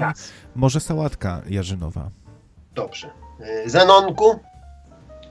[0.54, 2.10] może sałatka jarzynowa.
[2.74, 3.10] Dobrze.
[3.66, 4.38] Y, Zenonku?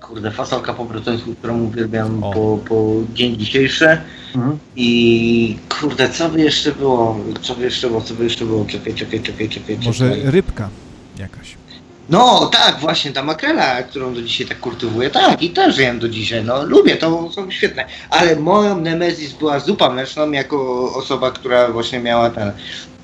[0.02, 2.32] Kurde, fasolka po brytońsku, którą uwielbiam O.
[2.32, 3.98] po, po dzień dzisiejszy.
[4.76, 7.19] I kurde, co by jeszcze było?
[7.41, 8.02] Co by jeszcze było?
[8.02, 8.65] Co by jeszcze było?
[8.65, 9.78] Czekaj, czekaj, czekaj, czekaj.
[9.86, 10.32] Może czekaj.
[10.32, 10.69] rybka
[11.19, 11.57] jakaś.
[12.10, 16.10] No tak, właśnie ta makrela, którą do dzisiaj tak kultywuję, tak i też jem do
[16.10, 17.86] dzisiaj, no lubię, to są świetne.
[18.10, 22.52] Ale moją nemezis była zupa mleczną, jako osoba, która właśnie miała ten,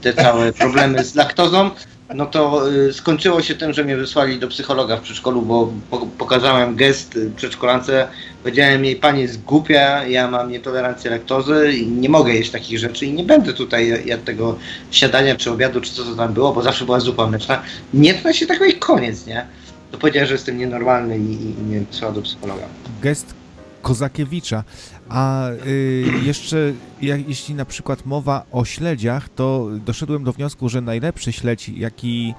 [0.01, 1.69] te całe problemy z laktozą,
[2.13, 5.97] no to y, skończyło się tym, że mnie wysłali do psychologa w przedszkolu, bo po,
[6.17, 8.07] pokazałem gest y, przedszkolance,
[8.43, 13.05] powiedziałem jej, pani jest głupia, ja mam nietolerancję laktozy i nie mogę jeść takich rzeczy
[13.05, 14.57] i nie będę tutaj jadł tego
[14.91, 17.61] śniadania czy obiadu, czy co to tam było, bo zawsze była zupa mleczna.
[17.93, 19.45] Nie to się tak i koniec, nie?
[19.91, 22.63] To powiedziała, że jestem nienormalny i, i mnie wysłała do psychologa.
[23.01, 23.42] Gest
[23.83, 24.63] Kozakiewicza.
[25.09, 30.81] A y, jeszcze jak, jeśli na przykład mowa o śledziach, to doszedłem do wniosku, że
[30.81, 32.33] najlepszy śledź, jaki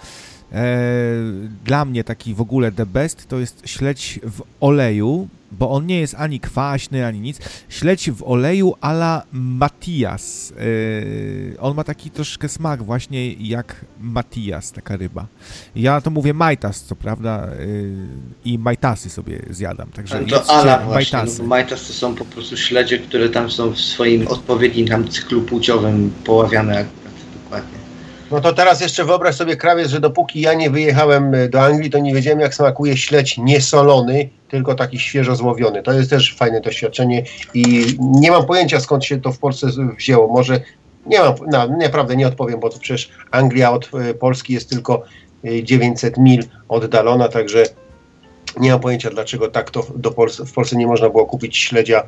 [0.53, 0.77] e,
[1.65, 5.29] dla mnie taki w ogóle the best, to jest śledź w oleju,
[5.59, 7.39] bo on nie jest ani kwaśny, ani nic.
[7.69, 10.53] Śledź w oleju ala Matias.
[10.57, 15.27] Yy, on ma taki troszkę smak właśnie jak Matias, taka ryba.
[15.77, 18.07] Ja to mówię majtas, co prawda, yy,
[18.45, 19.91] i majtasy sobie zjadam.
[19.91, 23.81] Także to ala właśnie, no, majtas to są po prostu śledzie, które tam są w
[23.81, 26.85] swoim odpowiednim tam cyklu płciowym poławiane
[27.45, 27.84] dokładnie.
[28.31, 31.91] No to teraz jeszcze wyobraź sobie, krawiec, że dopóki ja nie wyjechałem e, do Anglii,
[31.91, 35.83] to nie wiedziałem, jak smakuje śledź niesolony, tylko taki świeżo złowiony.
[35.83, 37.23] To jest też fajne doświadczenie
[37.55, 39.67] i nie mam pojęcia, skąd się to w Polsce
[39.99, 40.29] wzięło.
[40.29, 40.61] Może
[41.07, 45.03] nie mam, no, naprawdę nie odpowiem, bo to przecież Anglia od e, Polski jest tylko
[45.63, 47.65] 900 e, mil oddalona, także
[48.61, 52.03] nie mam pojęcia, dlaczego tak to do Polsce, w Polsce nie można było kupić śledzia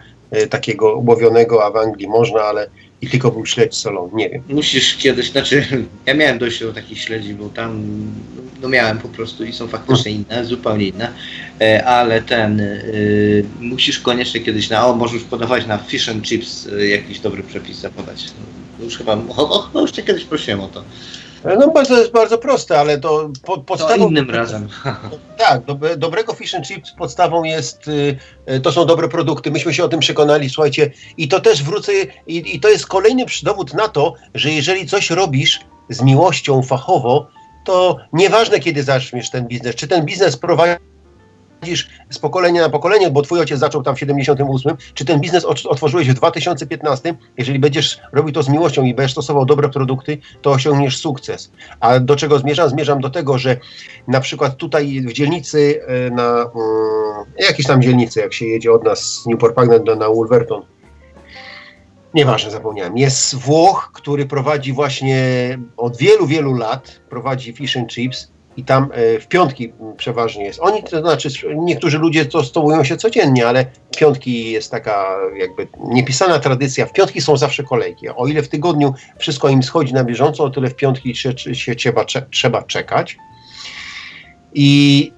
[0.51, 2.71] takiego łowionego, a w Anglii można, ale
[3.03, 4.43] i tylko był śledź solą, nie wiem.
[4.49, 5.65] Musisz kiedyś, znaczy
[6.07, 7.85] ja miałem dojść do takich śledzi, bo tam
[8.63, 11.13] no miałem po prostu i są faktycznie inne, zupełnie inne,
[11.61, 16.67] e, ale ten, y, musisz koniecznie kiedyś na, o możesz podawać na fish and chips
[16.67, 18.25] y, jakiś dobry przepis zapować.
[18.79, 19.17] No, już chyba,
[19.67, 20.85] chyba już cię kiedyś prosiłem o to.
[21.55, 23.99] No bo to jest bardzo proste, ale to po, podstawą...
[23.99, 24.69] To innym razem.
[25.39, 28.17] Tak, do, dobrego fish and chips podstawą jest, y,
[28.51, 31.93] y, to są dobre produkty, myśmy się o tym przekonali, słuchajcie, i to też wrócę,
[32.27, 37.27] i, i to jest kolejny dowód na to, że jeżeli coś robisz z miłością fachowo,
[37.65, 40.96] to nieważne kiedy zaczniesz ten biznes, czy ten biznes prowadzi
[41.67, 45.45] prowadzisz z pokolenia na pokolenie, bo twój ojciec zaczął tam w 78, czy ten biznes
[45.45, 50.51] otworzyłeś w 2015, jeżeli będziesz robił to z miłością i będziesz stosował dobre produkty, to
[50.51, 51.51] osiągniesz sukces.
[51.81, 52.69] A do czego zmierzam?
[52.69, 53.57] Zmierzam do tego, że
[54.09, 56.55] na przykład tutaj w dzielnicy e, na um,
[57.39, 60.63] jakiejś tam dzielnicy, jak się jedzie od nas z Newport Pagnett do na Wolverton,
[62.15, 62.99] nieważne, zapomniałem.
[62.99, 65.19] Jest Włoch, który prowadzi właśnie
[65.77, 70.61] od wielu, wielu lat, prowadzi fish and chips i tam e, w piątki przeważnie jest.
[70.63, 73.67] Oni, to znaczy niektórzy ludzie to stołują się codziennie, ale
[73.97, 76.87] piątki jest taka jakby niepisana tradycja.
[76.87, 78.09] W piątki są zawsze kolejki.
[78.09, 81.75] O ile w tygodniu wszystko im schodzi na bieżąco, o tyle w piątki się, się
[81.75, 83.17] trzeba, trzeba czekać.
[84.55, 85.13] I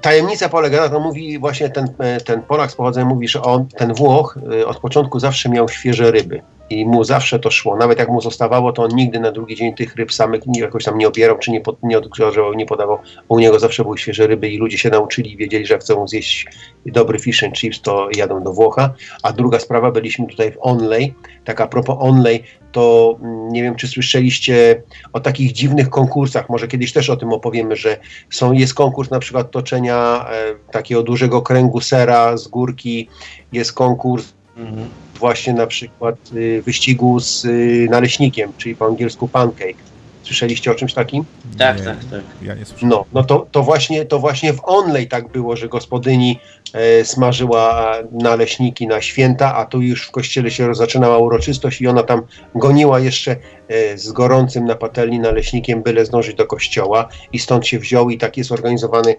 [0.00, 3.66] tajemnica polega na tym, mówi właśnie ten, e, ten Polak z pochodzenia, mówi, że on,
[3.66, 6.42] ten Włoch e, od początku zawsze miał świeże ryby
[6.72, 7.76] i mu zawsze to szło.
[7.76, 10.98] Nawet jak mu zostawało, to on nigdy na drugi dzień tych ryb samych jakoś tam
[10.98, 12.98] nie obierał, czy nie, pod, nie odgrzewał, nie podawał.
[13.28, 16.46] U niego zawsze były świeże ryby i ludzie się nauczyli i wiedzieli, że chcą zjeść
[16.86, 18.94] dobry fish and chips, to jadą do Włocha.
[19.22, 21.14] A druga sprawa, byliśmy tutaj w Onley.
[21.44, 22.42] Tak a propos Onley,
[22.72, 24.82] to mm, nie wiem, czy słyszeliście
[25.12, 27.98] o takich dziwnych konkursach, może kiedyś też o tym opowiemy, że
[28.30, 33.08] są, jest konkurs na przykład toczenia e, takiego dużego kręgu sera z górki,
[33.52, 34.88] jest konkurs mhm
[35.22, 39.92] właśnie na przykład y, wyścigu z y, naleśnikiem, czyli po angielsku pancake.
[40.22, 41.24] Słyszeliście o czymś takim?
[41.58, 42.20] Tak, nie, tak, tak.
[42.42, 42.90] Ja nie słyszałem.
[42.90, 46.40] No, no to, to, właśnie, to właśnie w Onlej tak było, że gospodyni
[46.72, 52.02] e, smażyła naleśniki na święta, a tu już w kościele się zaczynała uroczystość i ona
[52.02, 52.22] tam
[52.54, 53.36] goniła jeszcze
[53.68, 58.18] e, z gorącym na patelni naleśnikiem, byle zdążyć do kościoła i stąd się wziął i
[58.18, 59.14] tak jest organizowany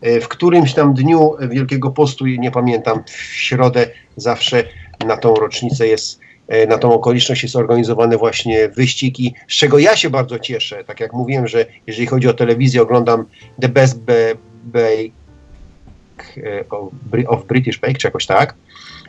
[0.00, 3.86] e, w którymś tam dniu Wielkiego Postu, nie pamiętam, w środę
[4.16, 4.64] zawsze
[5.06, 9.78] na tą rocznicę jest, e, na tą okoliczność jest organizowany właśnie wyścig i z czego
[9.78, 13.24] ja się bardzo cieszę, tak jak mówiłem, że jeżeli chodzi o telewizję, oglądam
[13.60, 14.00] The Best
[14.64, 15.12] Bake
[16.36, 18.54] e, of British Bake, czy jakoś tak,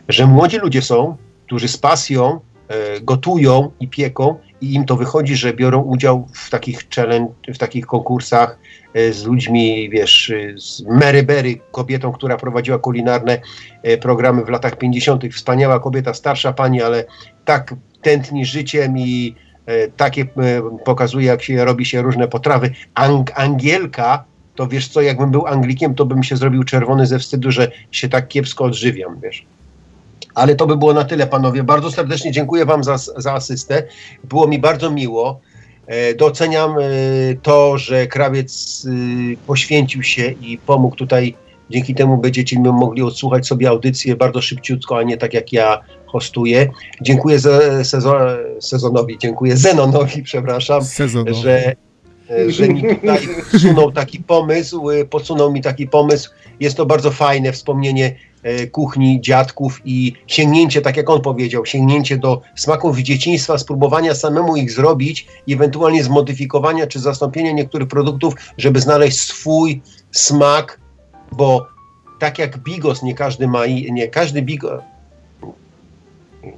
[0.10, 5.36] że młodzi ludzie są, którzy z pasją e, gotują i pieką i im to wychodzi,
[5.36, 8.60] że biorą udział w takich challenge, w takich konkursach
[8.94, 13.42] e, z ludźmi, wiesz, z Mary Berry, kobietą, która prowadziła kulinarne
[13.84, 15.24] e, programy w latach 50.
[15.34, 17.06] Wspaniała kobieta, starsza pani, ale
[17.46, 20.26] tak tętni życiem i e, takie
[20.86, 22.72] pokazuje, jak się robi się różne potrawy.
[22.94, 24.24] Ang Angielka,
[24.56, 28.10] to wiesz co, jakbym był Anglikiem, to bym się zrobił czerwony ze wstydu, że się
[28.10, 29.46] tak kiepsko odżywiam, wiesz.
[30.40, 31.64] Ale to by było na tyle, panowie.
[31.64, 33.84] Bardzo serdecznie dziękuję wam za, za asystę.
[34.24, 35.40] Było mi bardzo miło.
[35.88, 36.84] E, doceniam e,
[37.42, 41.36] to, że krawiec e, poświęcił się i pomógł tutaj.
[41.70, 46.70] Dzięki temu będziecie mogli odsłuchać sobie audycję bardzo szybciutko, a nie tak jak ja hostuję.
[47.02, 47.40] Dziękuję
[48.62, 51.42] sezonowi, dziękuję Zenonowi, przepraszam, Sezonowi.
[51.42, 51.76] że,
[52.48, 56.32] że mi tutaj podsunął taki pomysł, podsunął mi taki pomysł.
[56.60, 62.18] Jest to bardzo fajne wspomnienie E, kuchni dziadków i sięgnięcie, tak jak on powiedział, sięgnięcie
[62.18, 69.20] do smaków dzieciństwa, spróbowania samemu ich zrobić ewentualnie zmodyfikowania czy zastąpienia niektórych produktów, żeby znaleźć
[69.20, 69.82] swój
[70.12, 70.80] smak,
[71.32, 71.68] bo
[72.20, 74.82] tak jak bigos nie każdy ma, nie każdy bigos,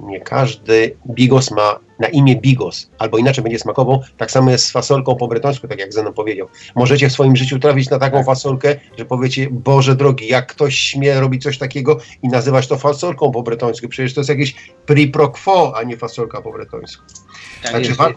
[0.00, 4.02] nie każdy bigos ma na imię bigos, albo inaczej będzie smakował.
[4.16, 6.48] Tak samo jest z fasolką po bretońsku, tak jak Zenon powiedział.
[6.74, 11.20] Możecie w swoim życiu trafić na taką fasolkę, że powiecie, Boże drogi, jak ktoś śmie
[11.20, 13.88] robić coś takiego i nazywać to fasolką po bretońsku.
[13.88, 14.54] Przecież to jest jakieś
[14.86, 17.04] pri pro quo, a nie fasolka po bretońsku.
[17.62, 18.08] Tak Także wa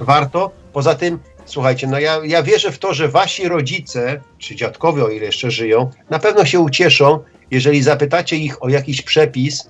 [0.00, 0.50] warto.
[0.72, 5.08] Poza tym, słuchajcie, no ja, ja wierzę w to, że wasi rodzice, czy dziadkowie, o
[5.08, 7.18] ile jeszcze żyją, na pewno się ucieszą,
[7.50, 9.68] jeżeli zapytacie ich o jakiś przepis,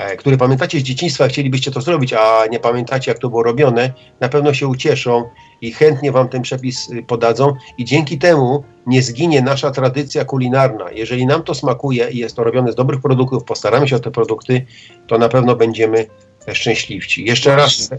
[0.00, 3.92] E, który pamiętacie z dzieciństwa, chcielibyście to zrobić, a nie pamiętacie, jak to było robione,
[4.20, 5.24] na pewno się ucieszą
[5.60, 10.90] i chętnie wam ten przepis y, podadzą i dzięki temu nie zginie nasza tradycja kulinarna.
[10.90, 14.10] Jeżeli nam to smakuje i jest to robione z dobrych produktów, postaramy się o te
[14.10, 14.66] produkty,
[15.06, 16.06] to na pewno będziemy
[16.52, 17.24] szczęśliwci.
[17.24, 17.90] Jeszcze raz.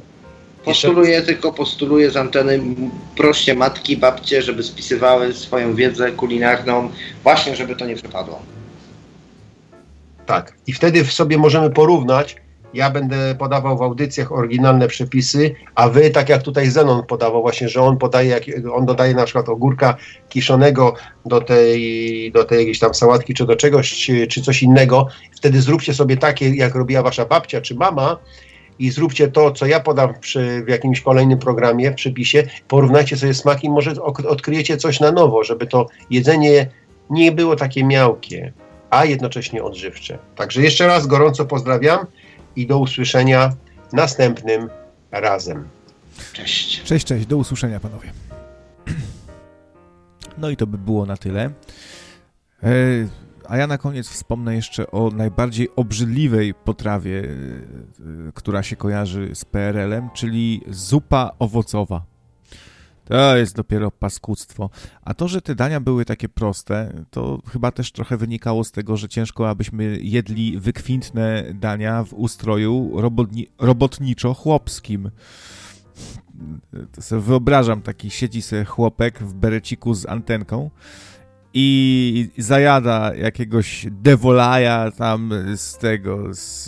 [0.65, 2.59] Postuluję, tylko postuluję z anteny,
[3.17, 6.89] proście matki, babcie, żeby spisywały swoją wiedzę kulinarną,
[7.23, 8.41] właśnie żeby to nie przepadło.
[10.25, 10.53] Tak.
[10.67, 12.35] I wtedy sobie możemy porównać.
[12.73, 17.69] Ja będę podawał w audycjach oryginalne przepisy, a wy, tak jak tutaj Zenon podawał, właśnie,
[17.69, 18.39] że on podaje,
[18.73, 19.95] on dodaje na przykład ogórka
[20.29, 20.93] kiszonego
[21.25, 25.07] do tej, do tej jakiejś tam sałatki, czy do czegoś, czy, czy coś innego.
[25.35, 28.17] Wtedy zróbcie sobie takie, jak robiła wasza babcia czy mama,
[28.79, 33.33] i zróbcie to, co ja podam przy, w jakimś kolejnym programie, w przepisie, porównajcie sobie
[33.33, 36.67] smaki, może odkryjecie coś na nowo, żeby to jedzenie
[37.09, 38.53] nie było takie miałkie
[38.91, 40.17] a jednocześnie odżywcze.
[40.35, 42.05] Także jeszcze raz gorąco pozdrawiam
[42.55, 43.55] i do usłyszenia
[43.93, 44.69] następnym
[45.11, 45.67] razem.
[46.33, 46.83] Cześć.
[46.83, 47.25] Cześć, cześć.
[47.25, 48.11] Do usłyszenia, panowie.
[50.37, 51.51] No i to by było na tyle.
[52.63, 52.69] E,
[53.47, 59.45] a ja na koniec wspomnę jeszcze o najbardziej obrzydliwej potrawie, e, która się kojarzy z
[59.45, 62.10] PRL-em, czyli zupa owocowa.
[63.05, 64.69] To jest dopiero paskudztwo.
[65.01, 68.97] A to, że te dania były takie proste, to chyba też trochę wynikało z tego,
[68.97, 75.09] że ciężko, abyśmy jedli wykwintne dania w ustroju robotni robotniczo-chłopskim.
[76.91, 80.69] To sobie wyobrażam, taki siedzi sobie chłopek w bereciku z antenką
[81.53, 86.63] i zajada jakiegoś devolaja tam z tego, z,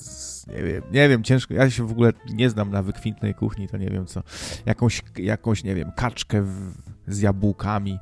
[0.00, 3.68] z, nie wiem, nie wiem, ciężko, ja się w ogóle nie znam na wykwintnej kuchni,
[3.68, 4.22] to nie wiem co,
[4.66, 6.72] jakąś, jakąś nie wiem, kaczkę w,
[7.08, 7.98] z jabłkami,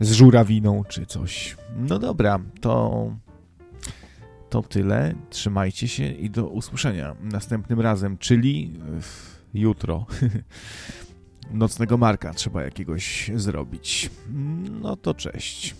[0.00, 1.56] z żurawiną czy coś.
[1.76, 3.10] No dobra, to
[4.50, 8.72] to tyle, trzymajcie się i do usłyszenia następnym razem, czyli
[9.54, 10.06] jutro.
[11.50, 14.10] nocnego marka trzeba jakiegoś zrobić.
[14.82, 15.74] No to cześć.